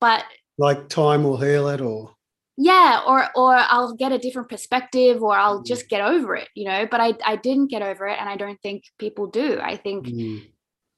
but 0.01 0.25
like 0.59 0.89
time 0.89 1.25
will 1.25 1.37
heal 1.37 1.69
it 1.69 1.81
or 1.81 2.15
yeah 2.57 3.03
or 3.07 3.27
or 3.35 3.57
i'll 3.57 3.95
get 3.95 4.13
a 4.13 4.19
different 4.19 4.49
perspective 4.49 5.23
or 5.23 5.37
i'll 5.37 5.61
mm. 5.61 5.67
just 5.67 5.89
get 5.89 6.01
over 6.01 6.37
it 6.37 6.49
you 6.55 6.65
know 6.65 6.87
but 6.91 7.01
i 7.01 7.15
i 7.25 7.37
didn't 7.37 7.71
get 7.71 7.83
over 7.83 8.07
it 8.07 8.19
and 8.19 8.29
i 8.29 8.37
don't 8.37 8.61
think 8.63 8.85
people 8.99 9.27
do 9.27 9.59
i 9.61 9.77
think 9.77 10.07
mm. 10.07 10.43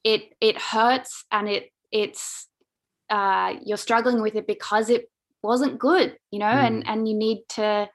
it 0.03 0.23
it 0.39 0.57
hurts 0.57 1.25
and 1.31 1.49
it 1.49 1.69
it's 1.91 2.47
uh 3.09 3.53
you're 3.63 3.77
struggling 3.77 4.21
with 4.21 4.35
it 4.35 4.47
because 4.47 4.89
it 4.89 5.09
wasn't 5.41 5.79
good 5.79 6.15
you 6.31 6.39
know 6.39 6.45
mm. 6.45 6.67
and 6.67 6.87
and 6.87 7.07
you 7.07 7.15
need 7.15 7.43
to 7.49 7.89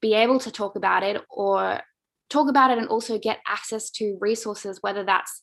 be 0.00 0.14
able 0.14 0.38
to 0.38 0.50
talk 0.50 0.76
about 0.76 1.02
it 1.02 1.22
or 1.30 1.80
talk 2.30 2.48
about 2.48 2.70
it 2.70 2.78
and 2.78 2.88
also 2.88 3.18
get 3.18 3.38
access 3.46 3.90
to 3.90 4.16
resources 4.20 4.78
whether 4.82 5.04
that's 5.04 5.42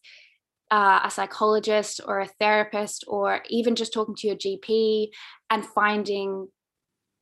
uh, 0.71 1.01
a 1.03 1.11
psychologist 1.11 2.01
or 2.05 2.19
a 2.19 2.27
therapist 2.39 3.03
or 3.07 3.41
even 3.49 3.75
just 3.75 3.93
talking 3.93 4.15
to 4.15 4.27
your 4.27 4.35
gp 4.35 5.09
and 5.49 5.65
finding 5.65 6.47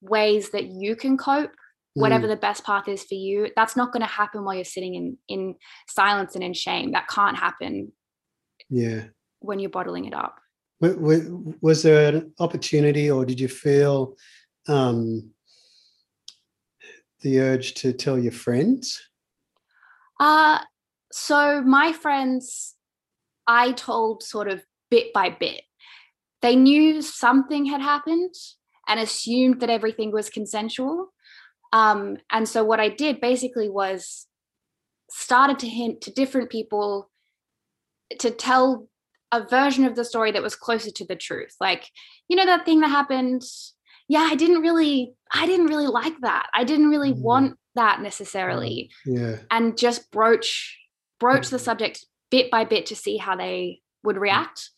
ways 0.01 0.51
that 0.51 0.65
you 0.65 0.95
can 0.95 1.17
cope 1.17 1.51
whatever 1.93 2.25
mm. 2.25 2.29
the 2.29 2.37
best 2.37 2.63
path 2.63 2.87
is 2.87 3.03
for 3.03 3.15
you 3.15 3.49
that's 3.55 3.75
not 3.75 3.91
going 3.91 4.01
to 4.01 4.07
happen 4.07 4.43
while 4.43 4.55
you're 4.55 4.63
sitting 4.63 4.95
in 4.95 5.17
in 5.27 5.55
silence 5.89 6.35
and 6.35 6.43
in 6.43 6.53
shame. 6.53 6.91
That 6.91 7.07
can't 7.07 7.37
happen 7.37 7.91
yeah. 8.69 9.05
when 9.39 9.59
you're 9.59 9.69
bottling 9.69 10.05
it 10.05 10.13
up. 10.13 10.37
Was 10.79 11.83
there 11.83 12.15
an 12.15 12.33
opportunity 12.39 13.11
or 13.11 13.25
did 13.25 13.39
you 13.39 13.47
feel 13.47 14.15
um, 14.67 15.31
the 17.21 17.39
urge 17.39 17.75
to 17.75 17.93
tell 17.93 18.17
your 18.17 18.31
friends 18.31 18.99
uh 20.21 20.59
so 21.11 21.61
my 21.61 21.91
friends 21.91 22.75
i 23.47 23.73
told 23.73 24.23
sort 24.23 24.47
of 24.47 24.63
bit 24.89 25.11
by 25.13 25.29
bit 25.29 25.63
they 26.41 26.55
knew 26.55 27.01
something 27.01 27.65
had 27.65 27.81
happened 27.81 28.33
and 28.87 28.99
assumed 28.99 29.61
that 29.61 29.69
everything 29.69 30.11
was 30.11 30.29
consensual. 30.29 31.13
Um, 31.71 32.17
and 32.31 32.47
so 32.47 32.63
what 32.63 32.79
I 32.79 32.89
did 32.89 33.21
basically 33.21 33.69
was 33.69 34.27
started 35.09 35.59
to 35.59 35.67
hint 35.67 36.01
to 36.01 36.11
different 36.11 36.49
people 36.49 37.09
to 38.19 38.31
tell 38.31 38.87
a 39.31 39.45
version 39.47 39.85
of 39.85 39.95
the 39.95 40.03
story 40.03 40.31
that 40.31 40.43
was 40.43 40.55
closer 40.55 40.91
to 40.91 41.05
the 41.05 41.15
truth. 41.15 41.55
Like, 41.61 41.89
you 42.27 42.35
know, 42.35 42.45
that 42.45 42.65
thing 42.65 42.81
that 42.81 42.89
happened. 42.89 43.43
Yeah, 44.09 44.27
I 44.29 44.35
didn't 44.35 44.61
really, 44.61 45.13
I 45.33 45.45
didn't 45.45 45.67
really 45.67 45.87
like 45.87 46.19
that. 46.21 46.47
I 46.53 46.65
didn't 46.65 46.89
really 46.89 47.13
mm. 47.13 47.21
want 47.21 47.57
that 47.75 48.01
necessarily. 48.01 48.89
Yeah. 49.05 49.37
And 49.49 49.77
just 49.77 50.11
broach 50.11 50.77
broach 51.19 51.47
mm. 51.47 51.51
the 51.51 51.59
subject 51.59 52.05
bit 52.29 52.51
by 52.51 52.65
bit 52.65 52.87
to 52.87 52.95
see 52.95 53.17
how 53.17 53.35
they 53.35 53.81
would 54.03 54.17
react. 54.17 54.69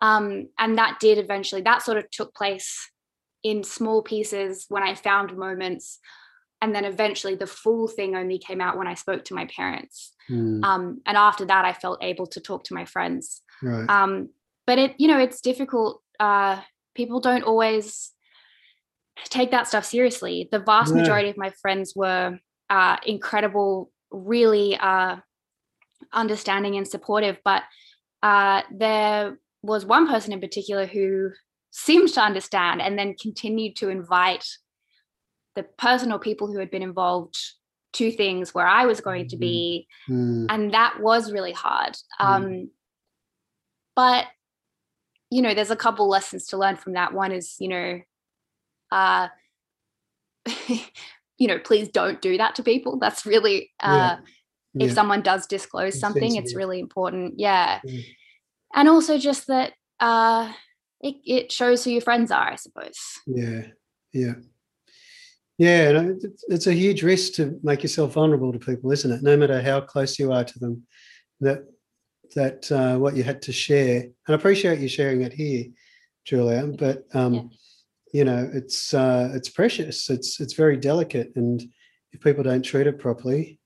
Um, 0.00 0.48
and 0.58 0.78
that 0.78 0.98
did 0.98 1.18
eventually, 1.18 1.62
that 1.62 1.82
sort 1.82 1.98
of 1.98 2.10
took 2.10 2.34
place 2.34 2.90
in 3.44 3.62
small 3.62 4.02
pieces 4.02 4.66
when 4.68 4.82
I 4.82 4.94
found 4.94 5.36
moments. 5.36 6.00
And 6.60 6.74
then 6.74 6.84
eventually 6.84 7.34
the 7.34 7.46
full 7.46 7.88
thing 7.88 8.16
only 8.16 8.38
came 8.38 8.60
out 8.60 8.78
when 8.78 8.86
I 8.86 8.94
spoke 8.94 9.24
to 9.26 9.34
my 9.34 9.46
parents. 9.46 10.14
Mm. 10.30 10.64
Um, 10.64 11.00
and 11.06 11.16
after 11.16 11.44
that, 11.44 11.64
I 11.64 11.72
felt 11.72 12.02
able 12.02 12.26
to 12.28 12.40
talk 12.40 12.64
to 12.64 12.74
my 12.74 12.84
friends. 12.84 13.42
Right. 13.62 13.88
Um, 13.88 14.30
but 14.66 14.78
it, 14.78 14.94
you 14.98 15.08
know, 15.08 15.18
it's 15.18 15.40
difficult. 15.40 16.02
Uh, 16.20 16.60
people 16.94 17.20
don't 17.20 17.42
always 17.42 18.12
take 19.24 19.50
that 19.50 19.68
stuff 19.68 19.84
seriously. 19.84 20.48
The 20.50 20.58
vast 20.58 20.94
yeah. 20.94 21.00
majority 21.00 21.28
of 21.28 21.36
my 21.36 21.50
friends 21.60 21.94
were 21.94 22.38
uh, 22.70 22.96
incredible, 23.06 23.90
really 24.10 24.76
uh, 24.76 25.16
understanding 26.12 26.76
and 26.76 26.86
supportive. 26.86 27.38
But 27.44 27.62
uh, 28.22 28.62
there 28.70 29.38
was 29.62 29.84
one 29.84 30.08
person 30.08 30.32
in 30.32 30.40
particular 30.40 30.86
who 30.86 31.30
seemed 31.70 32.08
to 32.10 32.20
understand 32.20 32.82
and 32.82 32.98
then 32.98 33.14
continued 33.20 33.76
to 33.76 33.88
invite 33.88 34.46
the 35.54 35.62
person 35.62 36.12
or 36.12 36.18
people 36.18 36.46
who 36.46 36.58
had 36.58 36.70
been 36.70 36.82
involved 36.82 37.38
to 37.94 38.10
things 38.10 38.54
where 38.54 38.66
I 38.66 38.86
was 38.86 39.00
going 39.00 39.28
to 39.28 39.36
be. 39.36 39.86
Mm. 40.08 40.46
And 40.48 40.72
that 40.72 41.00
was 41.00 41.30
really 41.30 41.52
hard. 41.52 41.94
Mm. 42.20 42.26
Um, 42.26 42.70
but, 43.94 44.26
you 45.30 45.42
know, 45.42 45.52
there's 45.52 45.70
a 45.70 45.76
couple 45.76 46.08
lessons 46.08 46.46
to 46.48 46.56
learn 46.56 46.76
from 46.76 46.94
that. 46.94 47.12
One 47.12 47.32
is, 47.32 47.56
you 47.58 47.68
know, 47.68 48.00
uh, 48.92 49.28
you 51.38 51.48
know, 51.48 51.58
please 51.58 51.88
don't 51.88 52.20
do 52.20 52.36
that 52.38 52.54
to 52.56 52.62
people. 52.62 52.98
That's 52.98 53.26
really, 53.26 53.70
uh, 53.80 54.18
yeah. 54.18 54.18
Yeah. 54.74 54.86
if 54.86 54.92
someone 54.92 55.22
does 55.22 55.46
disclose 55.46 55.98
something, 55.98 56.36
it's 56.36 56.54
really 56.54 56.78
important. 56.78 57.34
Yeah. 57.38 57.80
Mm. 57.86 58.04
And 58.74 58.88
also 58.88 59.18
just 59.18 59.48
that, 59.48 59.72
uh, 60.00 60.52
it, 61.00 61.16
it 61.24 61.52
shows 61.52 61.84
who 61.84 61.90
your 61.90 62.00
friends 62.00 62.30
are, 62.30 62.52
I 62.52 62.56
suppose. 62.56 62.98
Yeah, 63.26 63.62
yeah. 64.12 64.34
Yeah, 65.58 66.10
it's 66.48 66.66
a 66.66 66.72
huge 66.72 67.02
risk 67.02 67.34
to 67.34 67.58
make 67.62 67.82
yourself 67.82 68.14
vulnerable 68.14 68.52
to 68.52 68.58
people, 68.58 68.90
isn't 68.90 69.10
it? 69.10 69.22
No 69.22 69.36
matter 69.36 69.60
how 69.60 69.80
close 69.80 70.18
you 70.18 70.32
are 70.32 70.44
to 70.44 70.58
them, 70.58 70.86
that 71.40 71.64
that 72.34 72.72
uh, 72.72 72.98
what 72.98 73.14
you 73.14 73.22
had 73.22 73.42
to 73.42 73.52
share, 73.52 74.00
and 74.00 74.12
I 74.28 74.34
appreciate 74.34 74.80
you 74.80 74.88
sharing 74.88 75.20
it 75.20 75.32
here, 75.32 75.66
Julia. 76.24 76.66
But 76.66 77.04
um, 77.14 77.34
yeah. 77.34 77.42
You 78.12 78.24
know, 78.24 78.48
it's 78.52 78.92
uh, 78.92 79.30
it's 79.34 79.48
precious. 79.48 80.10
It's 80.10 80.40
it's 80.40 80.54
very 80.54 80.76
delicate, 80.76 81.32
and 81.34 81.62
if 82.12 82.20
people 82.20 82.44
don't 82.44 82.62
treat 82.62 82.86
it 82.86 82.98
properly, 82.98 83.58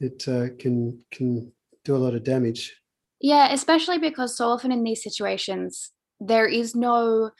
it 0.00 0.26
uh, 0.28 0.48
can 0.58 1.00
can 1.12 1.52
do 1.84 1.94
a 1.94 1.98
lot 1.98 2.14
of 2.14 2.24
damage. 2.24 2.76
Yeah, 3.20 3.52
especially 3.52 3.98
because 3.98 4.36
so 4.36 4.48
often 4.48 4.72
in 4.72 4.82
these 4.82 5.02
situations, 5.02 5.92
there 6.20 6.46
is 6.46 6.74
no 6.74 7.30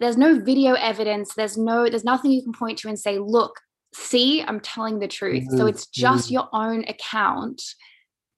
there's 0.00 0.16
no 0.16 0.38
video 0.38 0.74
evidence 0.74 1.34
there's 1.34 1.58
no 1.58 1.88
there's 1.88 2.04
nothing 2.04 2.30
you 2.30 2.42
can 2.42 2.52
point 2.52 2.78
to 2.78 2.88
and 2.88 2.98
say 2.98 3.18
look 3.18 3.58
see 3.94 4.42
i'm 4.42 4.60
telling 4.60 4.98
the 4.98 5.08
truth 5.08 5.44
mm-hmm. 5.44 5.56
so 5.56 5.66
it's 5.66 5.86
just 5.86 6.26
mm-hmm. 6.26 6.34
your 6.34 6.48
own 6.52 6.84
account 6.88 7.60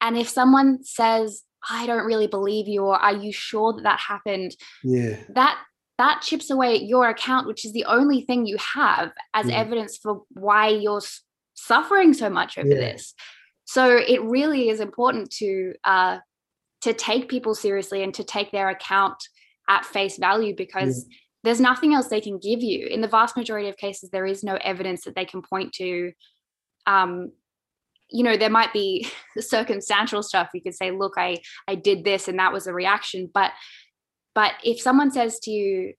and 0.00 0.16
if 0.16 0.28
someone 0.28 0.82
says 0.82 1.42
i 1.68 1.86
don't 1.86 2.06
really 2.06 2.26
believe 2.26 2.66
you 2.66 2.82
or 2.82 2.96
are 2.96 3.14
you 3.14 3.32
sure 3.32 3.74
that 3.74 3.82
that 3.82 4.00
happened 4.00 4.56
yeah 4.82 5.16
that 5.28 5.58
that 6.00 6.22
chips 6.22 6.50
away 6.50 6.74
at 6.74 6.82
your 6.82 7.08
account 7.08 7.46
which 7.46 7.64
is 7.64 7.72
the 7.72 7.84
only 7.84 8.22
thing 8.22 8.46
you 8.46 8.56
have 8.74 9.12
as 9.34 9.46
yeah. 9.46 9.56
evidence 9.56 9.96
for 9.96 10.22
why 10.30 10.68
you're 10.68 11.02
suffering 11.54 12.12
so 12.12 12.28
much 12.28 12.58
over 12.58 12.68
yeah. 12.68 12.74
this 12.74 13.14
so 13.70 13.96
it 13.96 14.20
really 14.24 14.68
is 14.68 14.80
important 14.80 15.30
to 15.30 15.74
uh, 15.84 16.18
to 16.80 16.92
take 16.92 17.28
people 17.28 17.54
seriously 17.54 18.02
and 18.02 18.12
to 18.14 18.24
take 18.24 18.50
their 18.50 18.68
account 18.68 19.22
at 19.68 19.84
face 19.84 20.18
value 20.18 20.56
because 20.56 21.06
yeah. 21.08 21.16
there's 21.44 21.60
nothing 21.60 21.94
else 21.94 22.08
they 22.08 22.20
can 22.20 22.40
give 22.40 22.62
you. 22.62 22.88
In 22.88 23.00
the 23.00 23.06
vast 23.06 23.36
majority 23.36 23.68
of 23.68 23.76
cases, 23.76 24.10
there 24.10 24.26
is 24.26 24.42
no 24.42 24.58
evidence 24.62 25.04
that 25.04 25.14
they 25.14 25.24
can 25.24 25.40
point 25.40 25.72
to. 25.74 26.12
Um, 26.86 27.30
you 28.10 28.24
know, 28.24 28.36
there 28.36 28.50
might 28.50 28.72
be 28.72 29.06
circumstantial 29.38 30.24
stuff. 30.24 30.48
You 30.52 30.62
could 30.62 30.74
say, 30.74 30.90
"Look, 30.90 31.14
I 31.16 31.38
I 31.68 31.76
did 31.76 32.02
this, 32.02 32.26
and 32.26 32.40
that 32.40 32.52
was 32.52 32.66
a 32.66 32.74
reaction." 32.74 33.30
But 33.32 33.52
but 34.34 34.52
if 34.64 34.80
someone 34.80 35.10
says 35.10 35.38
to 35.40 35.50
you, 35.50 35.94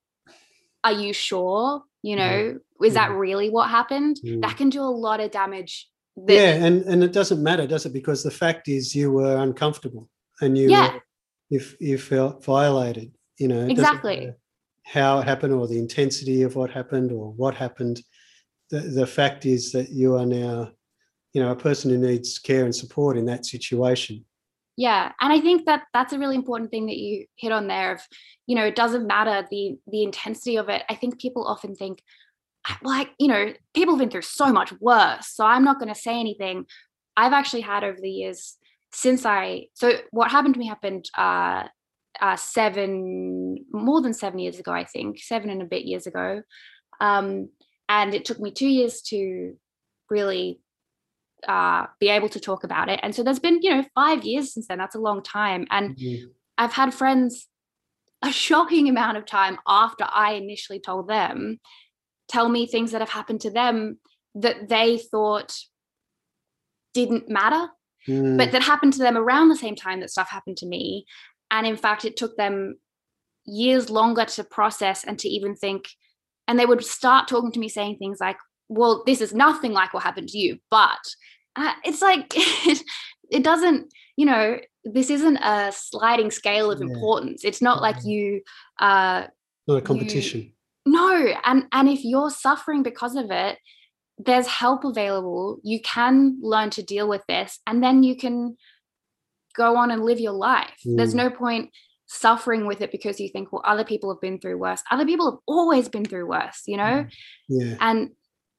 "Are 0.84 0.94
you 0.94 1.14
sure?" 1.14 1.84
You 2.04 2.16
know, 2.16 2.60
yeah. 2.82 2.88
is 2.88 2.96
that 2.96 3.10
mm-hmm. 3.10 3.18
really 3.18 3.50
what 3.50 3.70
happened? 3.70 4.18
Mm. 4.26 4.42
That 4.42 4.58
can 4.58 4.70
do 4.70 4.82
a 4.82 4.86
lot 4.86 5.20
of 5.20 5.32
damage. 5.32 5.88
That, 6.18 6.34
yeah, 6.34 6.66
and 6.66 6.84
and 6.84 7.04
it 7.04 7.14
doesn't 7.14 7.42
matter, 7.42 7.68
does 7.68 7.86
it? 7.86 7.94
Because 7.94 8.24
the 8.24 8.32
fact 8.32 8.68
is, 8.68 8.96
you 8.96 9.12
were 9.12 9.38
uncomfortable 9.38 10.10
and 10.42 10.58
you 10.58 10.70
yeah. 10.70 11.00
you 11.50 11.62
you 11.80 11.98
felt 11.98 12.44
violated 12.44 13.12
you 13.38 13.48
know 13.48 13.66
exactly 13.68 14.34
how 14.86 15.20
it 15.20 15.28
happened 15.28 15.54
or 15.54 15.68
the 15.68 15.80
intensity 15.80 16.42
of 16.42 16.56
what 16.56 16.70
happened 16.70 17.12
or 17.12 17.32
what 17.34 17.56
happened. 17.56 18.02
The, 18.70 18.80
the 18.80 19.08
fact 19.08 19.46
is 19.46 19.72
that 19.72 19.90
you 19.90 20.16
are 20.16 20.26
now, 20.26 20.72
you 21.34 21.42
know, 21.42 21.52
a 21.52 21.56
person 21.56 21.92
who 21.92 21.98
needs 21.98 22.40
care 22.40 22.66
and 22.66 22.76
support 22.76 23.18
in 23.18 23.26
that 23.26 23.46
situation. 23.46 24.26
Yeah, 24.82 25.12
and 25.22 25.32
I 25.32 25.40
think 25.40 25.68
that 25.68 25.84
that's 25.94 26.12
a 26.12 26.18
really 26.18 26.36
important 26.36 26.72
thing 26.72 26.88
that 26.88 26.98
you 26.98 27.28
hit 27.36 27.52
on 27.52 27.68
there. 27.68 27.92
Of 27.92 28.02
you 28.48 28.56
know, 28.56 28.66
it 28.66 28.76
doesn't 28.76 29.06
matter 29.06 29.48
the 29.52 29.76
the 29.86 30.02
intensity 30.02 30.56
of 30.56 30.70
it. 30.70 30.82
I 30.90 30.96
think 30.96 31.22
people 31.22 31.46
often 31.46 31.76
think, 31.76 32.02
like 32.82 33.12
you 33.20 33.28
know, 33.28 33.54
people 33.76 33.94
have 33.94 34.00
been 34.00 34.10
through 34.10 34.24
so 34.24 34.52
much 34.52 34.74
worse, 34.82 35.28
so 35.28 35.46
I'm 35.46 35.64
not 35.64 35.78
going 35.78 35.94
to 35.94 36.00
say 36.00 36.20
anything. 36.20 36.66
I've 37.16 37.32
actually 37.32 37.62
had 37.62 37.84
over 37.84 38.00
the 38.02 38.10
years 38.10 38.58
since 38.92 39.24
I 39.24 39.68
so 39.76 40.00
what 40.10 40.32
happened 40.32 40.56
to 40.56 40.60
me 40.60 40.66
happened 40.68 41.06
uh, 41.16 41.66
uh, 42.20 42.36
seven 42.36 43.64
more 43.72 44.02
than 44.02 44.16
seven 44.16 44.40
years 44.40 44.58
ago, 44.58 44.72
I 44.72 44.86
think 44.86 45.20
seven 45.20 45.52
and 45.52 45.62
a 45.62 45.66
bit 45.66 45.86
years 45.86 46.08
ago, 46.08 46.42
um, 47.00 47.50
and 47.88 48.16
it 48.16 48.26
took 48.26 48.40
me 48.40 48.50
two 48.50 48.68
years 48.68 49.04
to 49.10 49.54
really 50.10 50.60
uh, 51.48 51.88
be 52.00 52.10
able 52.10 52.30
to 52.30 52.40
talk 52.40 52.64
about 52.64 52.90
it. 52.90 53.00
And 53.04 53.16
so 53.16 53.24
there's 53.24 53.40
been 53.40 53.62
you 53.62 53.76
know 53.76 53.86
five 53.96 54.24
years 54.24 54.54
since 54.54 54.68
then. 54.68 54.78
That's 54.78 54.96
a 54.96 55.00
long 55.00 55.24
time, 55.24 55.68
and 55.70 55.96
mm-hmm. 55.96 56.28
I've 56.58 56.74
had 56.74 56.94
friends 56.94 57.48
a 58.22 58.32
shocking 58.32 58.88
amount 58.88 59.18
of 59.18 59.26
time 59.26 59.58
after 59.68 60.06
I 60.08 60.34
initially 60.34 60.80
told 60.80 61.08
them 61.08 61.60
tell 62.28 62.48
me 62.48 62.66
things 62.66 62.92
that 62.92 63.02
have 63.02 63.10
happened 63.10 63.42
to 63.42 63.50
them 63.50 64.00
that 64.36 64.70
they 64.70 64.98
thought 64.98 65.58
didn't 66.94 67.30
matter 67.30 67.68
mm. 68.08 68.38
but 68.38 68.52
that 68.52 68.62
happened 68.62 68.94
to 68.94 69.00
them 69.00 69.18
around 69.18 69.50
the 69.50 69.56
same 69.56 69.76
time 69.76 70.00
that 70.00 70.10
stuff 70.10 70.30
happened 70.30 70.58
to 70.58 70.66
me 70.66 71.06
and 71.50 71.66
in 71.66 71.76
fact 71.76 72.06
it 72.06 72.16
took 72.16 72.38
them 72.38 72.76
years 73.46 73.90
longer 73.90 74.26
to 74.26 74.44
process 74.44 75.04
and 75.04 75.18
to 75.18 75.28
even 75.28 75.56
think 75.56 75.90
and 76.48 76.60
they 76.60 76.66
would 76.66 76.84
start 76.84 77.28
talking 77.28 77.52
to 77.52 77.60
me 77.60 77.68
saying 77.68 77.98
things 77.98 78.20
like 78.20 78.38
well 78.72 79.04
this 79.06 79.22
is 79.22 79.34
nothing 79.34 79.72
like 79.72 79.94
what 79.94 80.04
happened 80.04 80.30
to 80.30 80.38
you 80.38 80.58
but 80.70 81.00
uh, 81.56 81.74
it's 81.84 82.02
like 82.02 82.26
it, 82.36 82.84
it 83.30 83.44
doesn't 83.44 83.94
you 84.16 84.26
know 84.26 84.58
this 84.84 85.10
isn't 85.10 85.38
a 85.38 85.72
sliding 85.72 86.32
scale 86.32 86.72
of 86.72 86.80
yeah. 86.80 86.88
importance 86.88 87.44
it's 87.44 87.62
not 87.62 87.82
like 87.82 87.98
you 88.04 88.42
uh 88.80 89.26
not 89.68 89.76
a 89.76 89.82
competition 89.82 90.42
you, 90.42 90.52
no 90.92 91.34
and 91.44 91.66
and 91.72 91.90
if 91.90 92.04
you're 92.04 92.32
suffering 92.32 92.82
because 92.84 93.16
of 93.16 93.30
it 93.30 93.58
there's 94.26 94.48
help 94.48 94.84
available. 94.84 95.60
You 95.64 95.82
can 95.82 96.40
learn 96.42 96.70
to 96.72 96.84
deal 96.84 97.08
with 97.08 97.22
this 97.28 97.60
and 97.66 97.84
then 97.84 98.04
you 98.04 98.16
can 98.16 98.58
go 99.56 99.76
on 99.78 99.92
and 99.92 100.04
live 100.04 100.20
your 100.20 100.34
life. 100.34 100.78
Mm. 100.86 100.98
There's 100.98 101.16
no 101.16 101.30
point 101.30 101.72
suffering 102.08 102.66
with 102.66 102.82
it 102.82 102.92
because 102.92 103.20
you 103.20 103.30
think, 103.30 103.52
well, 103.52 103.62
other 103.66 103.84
people 103.84 104.14
have 104.14 104.22
been 104.22 104.40
through 104.40 104.58
worse. 104.58 104.84
Other 104.92 105.06
people 105.06 105.32
have 105.32 105.40
always 105.46 105.90
been 105.90 106.06
through 106.06 106.28
worse, 106.28 106.64
you 106.68 106.78
know? 106.78 107.06
Yeah. 107.48 107.76
And 107.80 108.12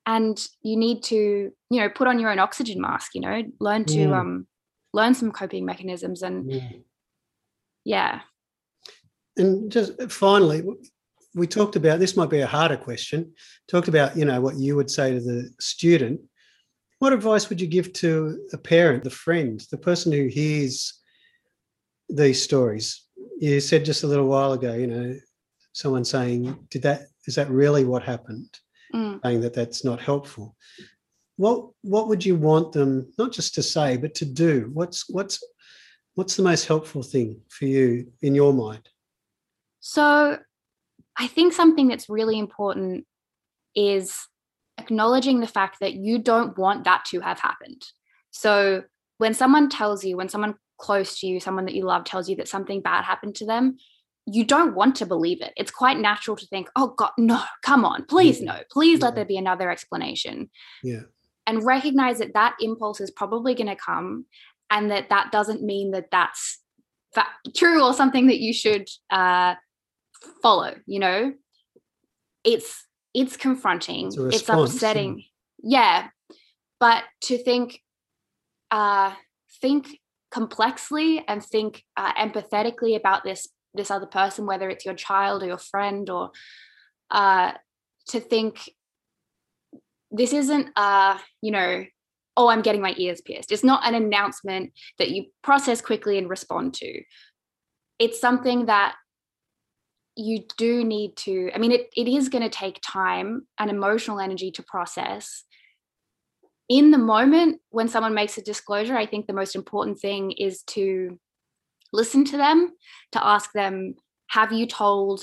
and 0.07 0.46
you 0.62 0.76
need 0.76 1.03
to, 1.05 1.53
you 1.70 1.80
know, 1.80 1.88
put 1.88 2.09
on 2.09 2.18
your 2.18 2.30
own 2.30 2.38
oxygen 2.38 2.80
mask, 2.80 3.14
you 3.14 3.20
know, 3.20 3.42
learn 3.61 3.84
to 3.86 3.98
mm. 3.98 4.12
um 4.12 4.46
learn 4.92 5.14
some 5.14 5.32
coping 5.32 5.64
mechanisms 5.64 6.22
and 6.22 6.50
yeah. 6.50 6.70
yeah. 7.84 8.20
And 9.36 9.70
just 9.72 10.00
finally, 10.11 10.62
we 11.34 11.46
talked 11.46 11.76
about 11.76 11.98
this 11.98 12.16
might 12.16 12.30
be 12.30 12.40
a 12.40 12.46
harder 12.46 12.76
question 12.76 13.32
talked 13.68 13.88
about 13.88 14.16
you 14.16 14.24
know 14.24 14.40
what 14.40 14.57
you 14.57 14.76
would 14.76 14.90
say 14.90 15.12
to 15.12 15.20
the 15.20 15.50
student 15.61 16.20
what 16.98 17.12
advice 17.12 17.48
would 17.48 17.61
you 17.61 17.66
give 17.66 17.92
to 17.92 18.38
a 18.53 18.59
parent 18.59 19.05
the 19.05 19.11
friend 19.11 19.64
the 19.70 19.78
person 19.78 20.12
who 20.12 20.26
hears 20.26 21.00
these 22.09 22.42
stories 22.42 23.07
you 23.38 23.61
said 23.61 23.84
just 23.84 24.03
a 24.03 24.07
little 24.07 24.26
while 24.26 24.53
ago 24.53 24.74
you 24.74 24.86
know 24.86 25.14
someone 25.72 26.05
saying 26.05 26.55
did 26.70 26.82
that 26.82 27.03
is 27.26 27.34
that 27.34 27.50
really 27.50 27.84
what 27.84 28.03
happened 28.03 28.59
mm. 28.93 29.20
saying 29.22 29.40
that 29.40 29.55
that's 29.55 29.84
not 29.84 30.01
helpful 30.01 30.57
what 31.36 31.68
what 31.82 32.09
would 32.09 32.24
you 32.24 32.36
want 32.36 32.72
them 32.72 33.11
not 33.18 33.32
just 33.32 33.55
to 33.55 33.62
say 33.62 33.97
but 33.97 34.14
to 34.14 34.24
do 34.24 34.70
what's 34.72 35.09
what's 35.09 35.43
what's 36.14 36.36
the 36.36 36.43
most 36.43 36.66
helpful 36.66 37.03
thing 37.03 37.40
for 37.49 37.64
you 37.64 38.07
in 38.20 38.34
your 38.34 38.53
mind 38.53 38.88
so 39.80 40.38
I 41.18 41.26
think 41.26 41.53
something 41.53 41.88
that's 41.88 42.09
really 42.09 42.38
important 42.38 43.05
is 43.74 44.16
acknowledging 44.78 45.40
the 45.40 45.47
fact 45.47 45.78
that 45.80 45.95
you 45.95 46.18
don't 46.18 46.57
want 46.57 46.84
that 46.84 47.05
to 47.07 47.20
have 47.20 47.40
happened. 47.40 47.82
So 48.30 48.84
when 49.18 49.34
someone 49.34 49.68
tells 49.68 50.05
you, 50.05 50.16
when 50.16 50.28
someone 50.28 50.55
close 50.78 51.20
to 51.20 51.26
you, 51.26 51.40
someone 51.40 51.66
that 51.66 51.74
you 51.74 51.84
love 51.84 52.05
tells 52.05 52.28
you 52.28 52.36
that 52.36 52.49
something 52.49 52.80
bad 52.80 53.05
happened 53.05 53.34
to 53.36 53.47
them, 53.47 53.76
you 54.27 54.45
don't 54.45 54.75
want 54.75 54.97
to 54.97 55.07
believe 55.07 55.41
it. 55.41 55.53
It's 55.57 55.70
quite 55.70 55.99
natural 55.99 56.37
to 56.37 56.47
think, 56.47 56.68
oh 56.77 56.95
God, 56.97 57.11
no, 57.18 57.43
come 57.62 57.85
on, 57.85 58.05
please, 58.05 58.41
no, 58.41 58.61
please 58.70 59.01
yeah. 59.01 59.07
let 59.07 59.14
there 59.16 59.25
be 59.25 59.37
another 59.37 59.70
explanation. 59.70 60.51
Yeah. 60.83 61.03
And 61.47 61.64
recognize 61.64 62.18
that 62.18 62.35
that 62.35 62.55
impulse 62.61 63.01
is 63.01 63.11
probably 63.11 63.55
going 63.55 63.66
to 63.66 63.77
come 63.77 64.27
and 64.70 64.91
that 64.91 65.11
that 65.11 65.31
doesn't 65.31 65.62
mean 65.62 65.91
that 65.91 66.07
that's 66.11 66.61
fa- 67.14 67.27
true 67.55 67.85
or 67.85 67.93
something 67.93 68.27
that 68.29 68.41
you 68.41 68.53
should 68.53 68.89
uh, 69.11 69.55
follow 70.43 70.75
you 70.87 70.99
know 70.99 71.33
it's 72.45 72.87
it's 73.14 73.37
confronting 73.37 74.07
it's, 74.07 74.16
it's 74.16 74.49
upsetting 74.49 75.25
yeah 75.62 76.09
but 76.81 77.05
to 77.20 77.43
think 77.43 77.81
uh 78.70 79.12
think 79.61 79.99
complexly 80.31 81.23
and 81.29 81.45
think 81.45 81.85
uh, 81.97 82.12
empathetically 82.14 82.97
about 82.97 83.23
this 83.23 83.49
this 83.75 83.91
other 83.91 84.07
person 84.07 84.47
whether 84.47 84.68
it's 84.68 84.85
your 84.85 84.95
child 84.95 85.43
or 85.43 85.47
your 85.47 85.59
friend 85.59 86.11
or 86.11 86.31
uh 87.11 87.53
to 88.09 88.20
think 88.20 88.70
this 90.11 90.33
isn't 90.33 90.68
uh 90.77 91.18
you 91.41 91.51
know 91.51 91.85
oh 92.37 92.49
i'm 92.49 92.62
getting 92.62 92.81
my 92.81 92.95
ears 92.97 93.20
pierced. 93.20 93.53
It's 93.53 93.64
not 93.64 93.87
an 93.87 93.95
announcement 93.95 94.73
that 94.99 95.11
you 95.11 95.27
process 95.43 95.81
quickly 95.81 96.18
and 96.18 96.29
respond 96.29 96.75
to. 96.75 97.03
It's 97.99 98.20
something 98.20 98.66
that 98.66 98.95
you 100.14 100.45
do 100.59 100.85
need 100.85 101.16
to 101.16 101.51
i 101.55 101.59
mean 101.59 101.73
it, 101.73 101.89
it 101.97 102.07
is 102.07 102.29
going 102.29 102.43
to 102.43 102.51
take 102.51 102.79
time 102.87 103.47
and 103.59 103.70
emotional 103.70 104.20
energy 104.20 104.51
to 104.53 104.62
process. 104.62 105.45
In 106.68 106.91
the 106.91 106.99
moment 106.99 107.61
when 107.70 107.89
someone 107.89 108.14
makes 108.14 108.37
a 108.37 108.43
disclosure 108.43 108.97
i 108.97 109.07
think 109.07 109.27
the 109.27 109.33
most 109.33 109.57
important 109.57 109.99
thing 109.99 110.33
is 110.33 110.62
to 110.64 111.18
listen 111.93 112.24
to 112.24 112.36
them 112.36 112.72
to 113.12 113.24
ask 113.24 113.53
them 113.53 113.95
have 114.28 114.53
you 114.53 114.66
told 114.66 115.22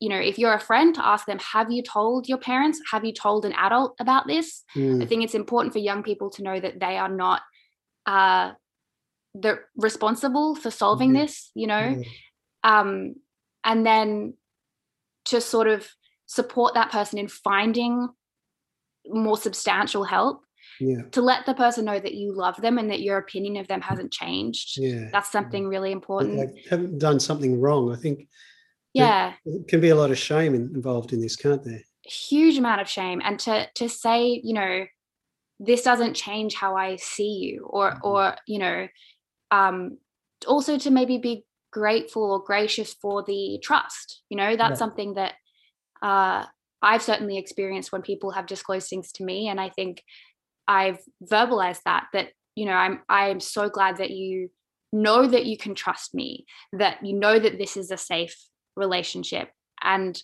you 0.00 0.08
know 0.08 0.18
if 0.18 0.38
you're 0.38 0.54
a 0.54 0.60
friend 0.60 0.94
to 0.94 1.06
ask 1.06 1.26
them 1.26 1.38
have 1.38 1.70
you 1.70 1.82
told 1.82 2.28
your 2.28 2.38
parents 2.38 2.80
have 2.90 3.04
you 3.04 3.12
told 3.12 3.44
an 3.44 3.52
adult 3.52 3.94
about 4.00 4.26
this 4.26 4.64
mm. 4.74 5.02
i 5.02 5.06
think 5.06 5.22
it's 5.22 5.34
important 5.34 5.72
for 5.72 5.78
young 5.78 6.02
people 6.02 6.30
to 6.30 6.42
know 6.42 6.58
that 6.58 6.80
they 6.80 6.96
are 6.96 7.08
not 7.08 7.42
uh 8.06 8.52
they're 9.34 9.66
responsible 9.76 10.54
for 10.54 10.70
solving 10.70 11.10
mm. 11.10 11.20
this 11.20 11.50
you 11.54 11.66
know 11.66 11.94
mm. 11.94 12.04
um 12.64 13.14
and 13.64 13.84
then 13.84 14.34
to 15.26 15.40
sort 15.40 15.68
of 15.68 15.86
support 16.26 16.74
that 16.74 16.90
person 16.90 17.18
in 17.18 17.28
finding 17.28 18.08
more 19.06 19.36
substantial 19.36 20.04
help 20.04 20.42
yeah. 20.80 21.02
to 21.12 21.22
let 21.22 21.46
the 21.46 21.54
person 21.54 21.84
know 21.84 21.98
that 21.98 22.14
you 22.14 22.34
love 22.34 22.60
them 22.60 22.78
and 22.78 22.90
that 22.90 23.00
your 23.00 23.18
opinion 23.18 23.56
of 23.56 23.68
them 23.68 23.80
hasn't 23.80 24.12
changed. 24.12 24.78
Yeah. 24.78 25.08
That's 25.12 25.30
something 25.30 25.68
really 25.68 25.92
important 25.92 26.38
they 26.38 26.62
haven't 26.68 26.98
done 26.98 27.20
something 27.20 27.60
wrong. 27.60 27.92
I 27.92 27.96
think 27.96 28.28
yeah. 28.94 29.34
there 29.44 29.62
can 29.68 29.80
be 29.80 29.90
a 29.90 29.94
lot 29.94 30.10
of 30.10 30.18
shame 30.18 30.54
involved 30.54 31.12
in 31.12 31.20
this 31.20 31.36
can't 31.36 31.62
there? 31.62 31.82
Huge 32.02 32.58
amount 32.58 32.80
of 32.80 32.88
shame. 32.88 33.20
And 33.24 33.38
to 33.40 33.68
to 33.74 33.88
say 33.88 34.40
you 34.42 34.54
know 34.54 34.86
this 35.60 35.82
doesn't 35.82 36.14
change 36.14 36.54
how 36.54 36.74
i 36.74 36.96
see 36.96 37.32
you 37.32 37.66
or 37.68 37.90
mm-hmm. 37.90 38.08
or 38.08 38.36
you 38.46 38.58
know 38.58 38.88
um 39.50 39.98
also 40.48 40.78
to 40.78 40.90
maybe 40.90 41.18
be 41.18 41.44
grateful 41.70 42.32
or 42.32 42.42
gracious 42.42 42.94
for 42.94 43.22
the 43.22 43.60
trust 43.62 44.22
you 44.30 44.36
know 44.36 44.56
that's 44.56 44.70
yeah. 44.70 44.74
something 44.74 45.14
that 45.14 45.34
uh, 46.02 46.44
i've 46.82 47.02
certainly 47.02 47.36
experienced 47.36 47.92
when 47.92 48.02
people 48.02 48.30
have 48.30 48.46
disclosed 48.46 48.88
things 48.88 49.12
to 49.12 49.22
me. 49.22 49.48
And 49.48 49.60
i 49.60 49.68
think 49.68 50.02
i've 50.78 51.00
verbalized 51.24 51.82
that 51.84 52.06
that 52.12 52.28
you 52.54 52.64
know 52.64 52.72
i'm 52.72 53.00
i'm 53.08 53.40
so 53.40 53.68
glad 53.68 53.96
that 53.98 54.10
you 54.10 54.48
know 54.92 55.26
that 55.26 55.46
you 55.46 55.56
can 55.56 55.74
trust 55.74 56.14
me 56.14 56.46
that 56.72 57.04
you 57.04 57.14
know 57.14 57.38
that 57.38 57.58
this 57.58 57.76
is 57.76 57.90
a 57.90 57.96
safe 57.96 58.36
relationship. 58.76 59.50
And 59.82 60.20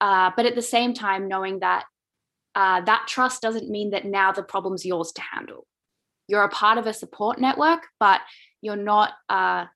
uh, 0.00 0.30
but 0.36 0.46
at 0.46 0.56
the 0.56 0.62
same 0.62 0.94
time 0.94 1.28
knowing 1.28 1.60
that 1.60 1.84
uh, 2.54 2.80
that 2.82 3.06
trust 3.06 3.40
doesn't 3.40 3.70
mean 3.70 3.90
that 3.90 4.04
now 4.04 4.32
the 4.32 4.42
problem's 4.42 4.84
yours 4.84 5.12
to 5.12 5.22
handle. 5.22 5.66
You're 6.28 6.42
a 6.42 6.48
part 6.48 6.78
of 6.78 6.86
a 6.86 6.92
support 6.92 7.38
network 7.38 7.86
but 8.00 8.20
you're 8.60 8.76
not 8.76 9.12
uh, 9.28 9.66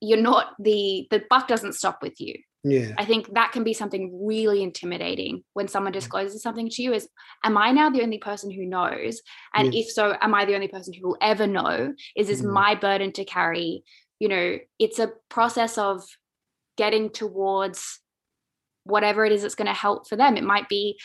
you're 0.00 0.22
not 0.22 0.54
the 0.58 1.06
the 1.10 1.24
buck 1.28 1.48
doesn't 1.48 1.74
stop 1.74 1.98
with 2.02 2.20
you 2.20 2.36
yeah 2.64 2.92
i 2.98 3.04
think 3.04 3.32
that 3.34 3.52
can 3.52 3.62
be 3.62 3.74
something 3.74 4.26
really 4.26 4.62
intimidating 4.62 5.44
when 5.52 5.68
someone 5.68 5.92
mm. 5.92 5.96
discloses 5.96 6.42
something 6.42 6.68
to 6.68 6.82
you 6.82 6.92
is 6.92 7.08
am 7.44 7.56
i 7.58 7.70
now 7.70 7.90
the 7.90 8.02
only 8.02 8.18
person 8.18 8.50
who 8.50 8.64
knows 8.64 9.20
and 9.54 9.74
yes. 9.74 9.86
if 9.86 9.92
so 9.92 10.16
am 10.20 10.34
i 10.34 10.44
the 10.44 10.54
only 10.54 10.68
person 10.68 10.92
who 10.92 11.08
will 11.08 11.18
ever 11.20 11.46
know 11.46 11.92
is 12.16 12.28
this 12.28 12.42
mm. 12.42 12.52
my 12.52 12.74
burden 12.74 13.12
to 13.12 13.24
carry 13.24 13.84
you 14.18 14.28
know 14.28 14.58
it's 14.78 14.98
a 14.98 15.12
process 15.28 15.78
of 15.78 16.02
getting 16.76 17.10
towards 17.10 18.00
whatever 18.84 19.24
it 19.24 19.32
is 19.32 19.42
that's 19.42 19.54
going 19.54 19.66
to 19.66 19.72
help 19.72 20.08
for 20.08 20.16
them. 20.16 20.36
It 20.36 20.44
might 20.44 20.68
be 20.68 20.98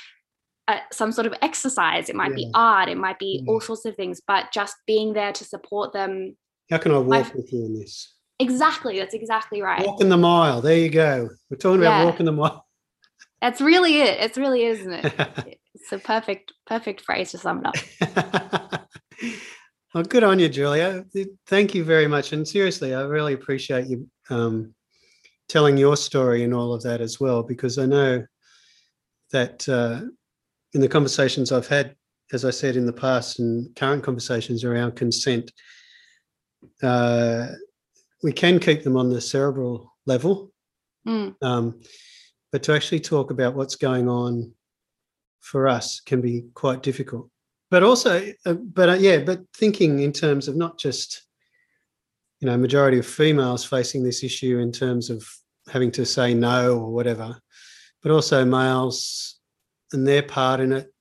uh, 0.67 0.79
some 0.91 1.11
sort 1.11 1.25
of 1.25 1.33
exercise, 1.41 2.09
it 2.09 2.15
might 2.15 2.35
be 2.35 2.49
art, 2.53 2.89
it 2.89 2.97
might 2.97 3.17
be 3.17 3.41
Yeah. 3.43 3.51
all 3.51 3.59
sorts 3.59 3.85
of 3.85 3.95
things, 3.95 4.21
but 4.25 4.51
just 4.53 4.75
being 4.85 5.13
there 5.13 5.33
to 5.33 5.43
support 5.43 5.93
them. 5.93 6.37
How 6.69 6.77
can 6.77 6.91
I 6.91 6.99
walk 6.99 7.27
I've- 7.27 7.37
with 7.37 7.51
you 7.51 7.65
in 7.65 7.73
this? 7.73 8.13
Exactly. 8.39 8.99
That's 8.99 9.13
exactly 9.13 9.61
right. 9.61 9.85
Walking 9.85 10.09
the 10.09 10.17
mile. 10.17 10.61
There 10.61 10.77
you 10.77 10.89
go. 10.89 11.29
We're 11.49 11.57
talking 11.57 11.81
about 11.81 11.99
Yeah. 11.99 12.05
walking 12.05 12.25
the 12.25 12.31
mile. 12.31 12.65
That's 13.41 13.61
really 13.61 13.99
it. 13.99 14.19
It's 14.19 14.37
really, 14.37 14.63
is, 14.65 14.79
isn't 14.79 14.93
it? 14.93 15.59
It's 15.75 15.93
a 15.93 15.99
perfect, 15.99 16.51
perfect 16.67 17.01
phrase 17.01 17.31
to 17.31 17.37
sum 17.37 17.63
it 17.63 17.67
up. 18.01 18.81
well, 19.93 20.03
good 20.03 20.23
on 20.23 20.37
you, 20.39 20.49
Julia. 20.49 21.05
Thank 21.47 21.73
you 21.73 21.83
very 21.85 22.07
much. 22.07 22.33
And 22.33 22.45
seriously, 22.45 22.93
I 22.93 23.01
really 23.03 23.33
appreciate 23.33 23.87
you 23.87 24.07
um, 24.29 24.73
telling 25.47 25.77
your 25.77 25.95
story 25.95 26.43
and 26.43 26.53
all 26.53 26.73
of 26.73 26.83
that 26.83 27.01
as 27.01 27.19
well, 27.19 27.43
because 27.43 27.77
I 27.77 27.85
know 27.85 28.25
that 29.31 29.69
uh, 29.69 30.01
in 30.73 30.81
the 30.81 30.89
conversations 30.89 31.51
I've 31.51 31.67
had, 31.67 31.95
as 32.33 32.43
I 32.45 32.51
said 32.51 32.75
in 32.75 32.85
the 32.85 32.91
past, 32.93 33.39
and 33.39 33.73
current 33.75 34.03
conversations 34.03 34.63
around 34.63 34.95
consent, 34.95 35.51
uh, 36.83 37.47
we 38.23 38.31
can 38.31 38.59
keep 38.59 38.83
them 38.83 38.97
on 38.97 39.09
the 39.09 39.21
cerebral 39.21 39.93
level, 40.05 40.51
Mm, 41.07 41.33
um, 41.41 41.79
but 42.51 42.61
to 42.63 42.73
actually 42.73 42.99
talk 42.99 43.31
about 43.31 43.55
what's 43.55 43.75
going 43.75 44.09
on 44.09 44.53
for 45.39 45.67
us 45.67 46.01
can 46.01 46.19
be 46.19 46.43
quite 46.53 46.83
difficult. 46.83 47.29
But 47.71 47.83
also, 47.83 48.33
uh, 48.45 48.53
but 48.53 48.89
uh, 48.89 48.93
yeah, 48.99 49.19
but 49.19 49.41
thinking 49.55 49.99
in 49.99 50.11
terms 50.11 50.47
of 50.47 50.55
not 50.57 50.77
just, 50.77 51.25
you 52.41 52.47
know, 52.47 52.57
majority 52.57 52.99
of 52.99 53.05
females 53.05 53.63
facing 53.63 54.03
this 54.03 54.23
issue 54.23 54.59
in 54.59 54.71
terms 54.71 55.09
of 55.09 55.25
having 55.71 55.91
to 55.91 56.05
say 56.05 56.33
no 56.33 56.77
or 56.77 56.91
whatever, 56.91 57.39
but 58.03 58.11
also 58.11 58.43
males 58.43 59.39
and 59.93 60.05
their 60.05 60.23
part 60.23 60.59
in 60.59 60.73
it. 60.73 60.93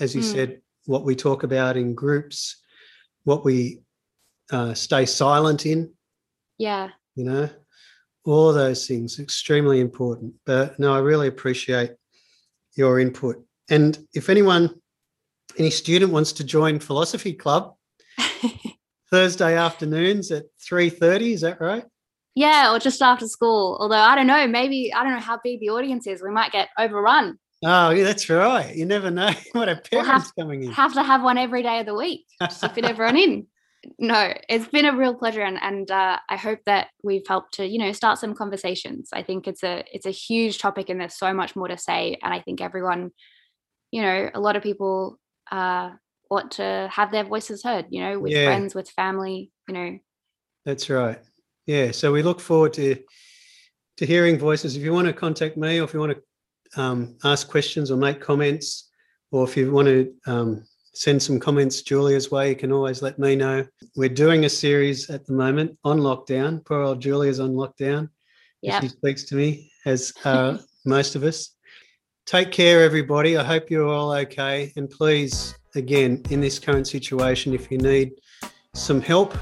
As 0.00 0.14
you 0.14 0.22
Mm. 0.22 0.32
said, 0.32 0.62
what 0.86 1.04
we 1.04 1.14
talk 1.14 1.42
about 1.42 1.76
in 1.76 1.94
groups, 1.94 2.56
what 3.24 3.44
we 3.44 3.80
uh, 4.50 4.72
stay 4.72 5.04
silent 5.04 5.66
in, 5.66 5.92
yeah. 6.58 6.90
you 7.14 7.24
know 7.24 7.48
all 8.24 8.52
those 8.52 8.86
things 8.86 9.18
extremely 9.18 9.80
important 9.80 10.34
but 10.44 10.78
no 10.78 10.92
i 10.94 10.98
really 10.98 11.28
appreciate 11.28 11.92
your 12.76 13.00
input 13.00 13.42
and 13.70 13.98
if 14.14 14.28
anyone 14.28 14.74
any 15.58 15.70
student 15.70 16.12
wants 16.12 16.32
to 16.32 16.44
join 16.44 16.78
philosophy 16.78 17.32
club 17.32 17.74
thursday 19.10 19.56
afternoons 19.56 20.30
at 20.30 20.44
3.30 20.70 21.32
is 21.32 21.40
that 21.40 21.60
right 21.60 21.84
yeah. 22.38 22.72
Or 22.72 22.78
just 22.78 23.02
after 23.02 23.26
school. 23.26 23.76
Although 23.80 23.96
I 23.96 24.14
don't 24.14 24.28
know, 24.28 24.46
maybe, 24.46 24.92
I 24.94 25.02
don't 25.02 25.12
know 25.12 25.18
how 25.18 25.40
big 25.42 25.58
the 25.58 25.70
audience 25.70 26.06
is. 26.06 26.22
We 26.22 26.30
might 26.30 26.52
get 26.52 26.68
overrun. 26.78 27.36
oh 27.64 27.90
yeah 27.90 28.04
that's 28.04 28.30
right 28.30 28.76
you 28.76 28.86
never 28.86 29.10
know 29.10 29.32
what 29.52 29.68
a 29.68 29.82
We'll 29.90 30.04
parents 30.04 30.30
coming 30.38 30.62
in 30.62 30.70
Have 30.70 30.94
to 30.94 31.02
have 31.02 31.24
one 31.24 31.36
every 31.36 31.64
day 31.64 31.80
of 31.80 31.86
the 31.86 31.94
week 31.94 32.24
just 32.40 32.60
to 32.60 32.68
fit 32.68 32.84
everyone 32.84 33.16
in. 33.16 33.46
No, 33.98 34.32
it's 34.48 34.66
been 34.66 34.86
a 34.86 34.96
real 34.96 35.14
pleasure, 35.14 35.42
and 35.42 35.58
and 35.62 35.90
uh, 35.90 36.18
I 36.28 36.36
hope 36.36 36.60
that 36.66 36.88
we've 37.02 37.26
helped 37.26 37.54
to 37.54 37.66
you 37.66 37.78
know 37.78 37.92
start 37.92 38.18
some 38.18 38.34
conversations. 38.34 39.10
I 39.12 39.22
think 39.22 39.46
it's 39.46 39.62
a 39.62 39.84
it's 39.92 40.06
a 40.06 40.10
huge 40.10 40.58
topic, 40.58 40.88
and 40.88 41.00
there's 41.00 41.16
so 41.16 41.32
much 41.32 41.54
more 41.54 41.68
to 41.68 41.78
say. 41.78 42.18
And 42.22 42.34
I 42.34 42.40
think 42.40 42.60
everyone, 42.60 43.10
you 43.92 44.02
know, 44.02 44.30
a 44.34 44.40
lot 44.40 44.56
of 44.56 44.62
people 44.62 45.18
uh, 45.50 45.90
want 46.28 46.52
to 46.52 46.88
have 46.92 47.12
their 47.12 47.24
voices 47.24 47.62
heard. 47.62 47.86
You 47.90 48.02
know, 48.02 48.18
with 48.18 48.32
Yeah. 48.32 48.46
friends, 48.46 48.74
with 48.74 48.90
family. 48.90 49.50
You 49.68 49.74
know, 49.74 49.98
That's 50.64 50.90
right. 50.90 51.20
Yeah. 51.66 51.92
So 51.92 52.12
we 52.12 52.22
look 52.22 52.40
forward 52.40 52.72
to 52.74 52.96
to 53.98 54.06
hearing 54.06 54.38
voices. 54.38 54.76
If 54.76 54.82
you 54.82 54.92
want 54.92 55.06
to 55.06 55.12
contact 55.12 55.56
me, 55.56 55.80
or 55.80 55.84
if 55.84 55.94
you 55.94 56.00
want 56.00 56.16
to 56.16 56.80
um, 56.80 57.16
ask 57.24 57.48
questions 57.48 57.90
or 57.90 57.96
make 57.96 58.20
comments, 58.20 58.90
or 59.30 59.44
if 59.44 59.56
you 59.56 59.70
want 59.70 59.86
to 59.88 60.12
um, 60.26 60.64
send 60.98 61.22
some 61.22 61.38
comments 61.38 61.82
Julia's 61.82 62.32
way, 62.32 62.48
you 62.48 62.56
can 62.56 62.72
always 62.72 63.02
let 63.02 63.20
me 63.20 63.36
know. 63.36 63.64
We're 63.94 64.08
doing 64.08 64.46
a 64.46 64.48
series 64.48 65.08
at 65.10 65.24
the 65.26 65.32
moment 65.32 65.78
on 65.84 66.00
lockdown. 66.00 66.64
Poor 66.64 66.82
old 66.82 67.00
Julia's 67.00 67.38
on 67.38 67.52
lockdown. 67.52 68.08
yeah. 68.62 68.80
She 68.80 68.88
speaks 68.88 69.22
to 69.26 69.36
me, 69.36 69.70
as 69.86 70.12
uh, 70.24 70.58
most 70.84 71.14
of 71.14 71.22
us. 71.22 71.54
Take 72.26 72.50
care, 72.50 72.82
everybody. 72.82 73.36
I 73.36 73.44
hope 73.44 73.70
you're 73.70 73.86
all 73.86 74.10
okay. 74.10 74.72
And 74.74 74.90
please, 74.90 75.56
again, 75.76 76.20
in 76.30 76.40
this 76.40 76.58
current 76.58 76.88
situation, 76.88 77.54
if 77.54 77.70
you 77.70 77.78
need 77.78 78.10
some 78.74 79.00
help, 79.00 79.38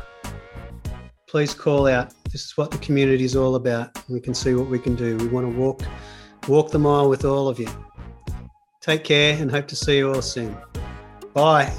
please 1.27 1.55
call 1.55 1.87
out. 1.87 2.13
This 2.25 2.45
is 2.45 2.57
what 2.59 2.71
the 2.71 2.79
community 2.79 3.25
is 3.25 3.35
all 3.35 3.55
about. 3.55 3.99
We 4.11 4.21
can 4.21 4.35
see 4.35 4.53
what 4.53 4.69
we 4.69 4.79
can 4.79 4.95
do. 4.95 5.17
We 5.17 5.29
want 5.29 5.51
to 5.51 5.59
walk, 5.59 5.81
walk 6.49 6.71
the 6.71 6.79
mile 6.79 7.09
with 7.09 7.25
all 7.25 7.49
of 7.49 7.59
you. 7.59 7.69
Take 8.83 9.05
care 9.05 9.41
and 9.41 9.51
hope 9.51 9.67
to 9.69 9.77
see 9.77 9.97
you 9.97 10.13
all 10.13 10.21
soon. 10.21 10.55
Bye. 11.37 11.71